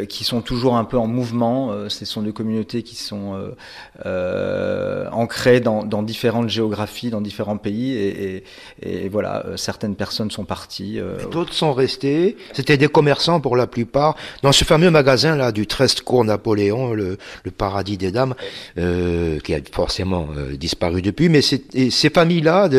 qui 0.08 0.24
sont 0.24 0.42
toujours 0.42 0.76
un 0.76 0.86
peu 0.86 0.98
en 0.98 1.08
mouvement. 1.08 1.90
ce 1.90 2.06
sont 2.06 2.22
des 2.22 2.34
communautés 2.34 2.84
qui 2.84 2.96
sont 2.96 3.54
ancrées 4.06 5.60
dans, 5.60 5.84
dans 5.84 6.04
différentes 6.04 6.50
géographies, 6.50 7.10
dans 7.10 7.22
différents 7.22 7.58
pays. 7.58 7.94
et, 7.94 8.36
et 8.36 8.44
et 8.82 9.10
voilà, 9.10 9.46
euh, 9.46 9.58
certaines 9.58 9.96
personnes 9.96 10.32
sont 10.32 10.46
parties. 10.46 11.00
Euh, 11.00 11.18
D'autres 11.30 11.54
sont 11.54 11.74
restés. 11.74 12.38
C'était 12.54 12.78
des 12.78 12.88
commerçants 12.88 13.40
pour 13.40 13.56
la 13.56 13.68
plupart. 13.68 14.16
Dans 14.42 14.52
ce 14.52 14.64
fameux 14.64 14.90
magasin 14.90 15.36
là 15.36 15.52
du 15.52 15.68
13 15.68 16.02
cours 16.02 16.26
Napoléon, 16.26 16.94
le, 16.94 17.18
le, 17.44 17.52
paradis 17.52 17.98
des 17.98 18.12
dames, 18.12 18.34
euh, 18.78 19.40
qui 19.40 19.54
a 19.54 19.60
forcément 19.72 20.28
euh, 20.36 20.56
disparu 20.58 21.02
depuis. 21.02 21.30
Mais 21.30 21.42
ces 21.42 22.10
familles-là, 22.10 22.70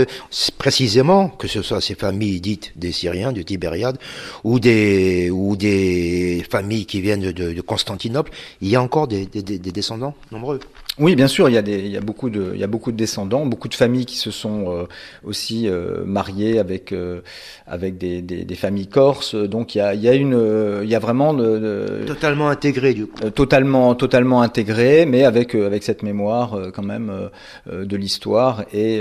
précisément, 0.58 1.28
que 1.28 1.48
ce 1.48 1.62
soit 1.62 1.80
ces 1.80 1.94
familles 1.94 2.40
dites 2.40 2.72
des 2.76 2.92
Syriens, 2.92 3.32
du 3.32 3.44
Tibériade, 3.44 3.98
ou 4.44 4.58
des 4.58 5.30
ou 5.30 5.56
des 5.56 6.44
familles 6.50 6.86
qui 6.86 7.00
viennent 7.00 7.32
de, 7.32 7.52
de 7.52 7.60
Constantinople, 7.60 8.32
il 8.60 8.68
y 8.68 8.76
a 8.76 8.82
encore 8.82 9.08
des, 9.08 9.26
des, 9.26 9.42
des 9.42 9.72
descendants 9.72 10.14
nombreux. 10.30 10.60
Oui, 10.98 11.16
bien 11.16 11.26
sûr, 11.26 11.48
il 11.48 11.54
y 11.54 11.58
a 11.58 11.62
des, 11.62 11.78
il 11.78 11.90
y 11.90 11.96
a 11.96 12.02
beaucoup 12.02 12.28
de, 12.28 12.50
il 12.52 12.60
y 12.60 12.64
a 12.64 12.66
beaucoup 12.66 12.92
de 12.92 12.98
descendants, 12.98 13.46
beaucoup 13.46 13.68
de 13.68 13.74
familles 13.74 14.04
qui 14.04 14.18
se 14.18 14.30
sont 14.30 14.70
euh, 14.70 14.84
aussi 15.24 15.66
euh, 15.66 16.04
mariées 16.04 16.58
avec 16.58 16.92
euh, 16.92 17.22
avec 17.66 17.96
des, 17.96 18.20
des, 18.20 18.44
des, 18.44 18.54
familles 18.56 18.88
corses. 18.88 19.34
Donc 19.34 19.74
il 19.74 19.78
y 19.78 19.80
a, 19.80 19.94
il 19.94 20.02
y 20.02 20.08
a 20.08 20.12
une, 20.12 20.38
il 20.82 20.90
y 20.90 20.94
a 20.94 20.98
vraiment 20.98 21.32
de, 21.32 22.04
totalement 22.06 22.50
intégré 22.50 22.92
du 22.92 23.06
coup. 23.06 23.30
totalement, 23.30 23.94
totalement 23.94 24.42
intégré, 24.42 25.06
mais 25.06 25.24
avec 25.24 25.54
avec 25.54 25.82
cette 25.82 26.02
mémoire 26.02 26.58
quand 26.74 26.82
même 26.82 27.30
de 27.70 27.96
l'histoire 27.96 28.64
et 28.74 29.00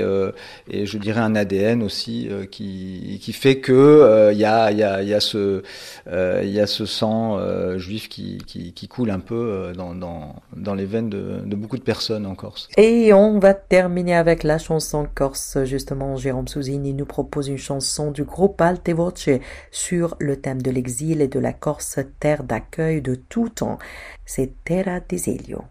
et 0.70 0.86
je 0.86 0.98
dirais 0.98 1.20
un 1.20 1.36
ADN 1.36 1.84
aussi 1.84 2.30
qui 2.52 3.20
qui 3.22 3.34
fait 3.34 3.58
que 3.58 4.30
il 4.32 4.38
y 4.38 4.46
a 4.46 4.72
il 4.72 4.78
y 4.78 4.84
a 4.84 5.02
il 5.02 5.10
y 5.10 5.14
a 5.14 5.20
ce 5.20 5.62
il 6.10 6.50
y 6.50 6.60
a 6.62 6.68
ce 6.68 6.86
sang 6.86 7.38
juif 7.78 8.08
qui, 8.08 8.38
qui 8.48 8.72
qui 8.72 8.88
coule 8.88 9.12
un 9.12 9.20
peu 9.20 9.74
dans 9.76 9.94
dans 9.94 10.36
dans 10.56 10.74
les 10.74 10.86
veines 10.86 11.10
de, 11.10 11.42
de 11.46 11.56
beaucoup 11.58 11.78
de 11.78 11.80
personnes 11.84 12.25
en 12.25 12.36
Corse. 12.36 12.69
Et 12.77 13.13
on 13.13 13.39
va 13.39 13.53
terminer 13.53 14.15
avec 14.15 14.43
la 14.43 14.57
chanson 14.57 15.07
corse. 15.13 15.63
Justement, 15.65 16.15
Jérôme 16.15 16.47
Souzini 16.47 16.93
nous 16.93 17.05
propose 17.05 17.47
une 17.47 17.57
chanson 17.57 18.11
du 18.11 18.23
groupe 18.23 18.61
Alte 18.61 18.89
Voce 18.89 19.29
sur 19.71 20.15
le 20.19 20.39
thème 20.39 20.61
de 20.61 20.71
l'exil 20.71 21.21
et 21.21 21.27
de 21.27 21.39
la 21.39 21.53
Corse, 21.53 21.99
terre 22.19 22.43
d'accueil 22.43 23.01
de 23.01 23.15
tout 23.15 23.49
temps. 23.49 23.79
C'est 24.25 24.53
Terra 24.63 24.99
d'Esilio. 24.99 25.63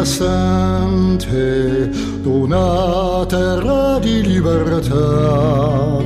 passante 0.00 1.26
d'una 2.30 3.26
terra 3.26 3.98
di 3.98 4.22
libertà 4.22 5.96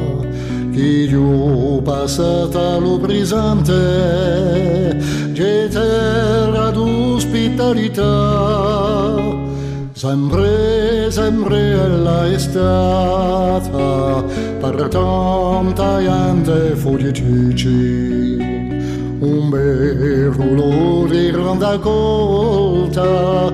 che 0.73 0.89
io 1.13 1.83
passata 1.83 2.79
lo 2.79 2.99
brisante 2.99 3.79
che 5.35 5.69
terra 5.71 6.71
d'ospitalità 6.71 8.13
sempre 9.93 11.11
sempre 11.11 11.59
ella 11.87 12.27
è 12.27 12.39
stata 12.39 14.25
per 14.61 14.89
tanta 14.89 16.01
gente 16.01 16.75
fuorici 16.77 18.37
un 19.19 19.49
bel 19.51 20.31
rullo 20.33 21.07
di 21.07 21.31
ronda 21.31 21.79
colta 21.79 23.53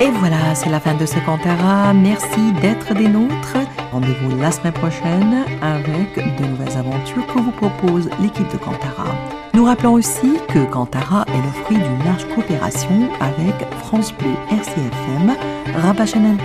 Et 0.00 0.10
voilà, 0.10 0.54
c'est 0.54 0.68
la 0.70 0.80
fin 0.80 0.94
de 0.94 1.06
ce 1.06 1.18
Cantara. 1.20 1.92
Merci 1.94 2.52
d'être 2.60 2.94
des 2.94 3.08
nôtres. 3.08 3.56
Rendez-vous 3.92 4.38
la 4.40 4.50
semaine 4.50 4.74
prochaine 4.74 5.44
avec 5.62 6.16
de 6.16 6.46
nouvelles 6.46 6.76
aventures 6.76 7.26
que 7.26 7.38
vous 7.38 7.52
propose 7.52 8.10
l'équipe 8.20 8.50
de 8.52 8.58
Cantara. 8.58 9.06
Nous 9.54 9.64
rappelons 9.64 9.94
aussi 9.94 10.38
que 10.48 10.64
Cantara 10.70 11.24
est 11.28 11.45
fruit 11.66 11.78
d'une 11.78 12.04
large 12.04 12.24
coopération 12.32 13.08
avec 13.20 13.54
France 13.80 14.12
Bleu 14.12 14.30
RCFM, 14.52 15.34
Rabat 15.74 16.06
Chaîne 16.06 16.38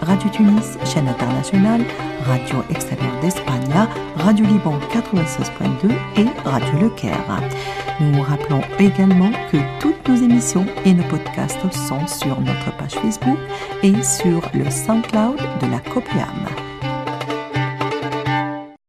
Radio 0.00 0.28
Tunis, 0.30 0.78
chaîne 0.84 1.08
internationale, 1.08 1.84
Radio 2.24 2.58
Extérieure 2.70 3.20
d'Espagne, 3.20 3.88
Radio 4.16 4.46
Liban 4.46 4.78
96.2 4.92 5.90
et 6.16 6.48
Radio 6.48 6.78
Le 6.80 6.90
Caire. 6.90 7.40
Nous 8.00 8.22
rappelons 8.22 8.62
également 8.78 9.32
que 9.50 9.58
toutes 9.80 10.08
nos 10.08 10.16
émissions 10.16 10.66
et 10.84 10.94
nos 10.94 11.04
podcasts 11.04 11.72
sont 11.72 12.06
sur 12.06 12.40
notre 12.40 12.76
page 12.76 12.94
Facebook 12.94 13.38
et 13.82 14.00
sur 14.02 14.42
le 14.54 14.70
SoundCloud 14.70 15.38
de 15.60 15.66
la 15.66 15.80
Copiam. 15.92 16.71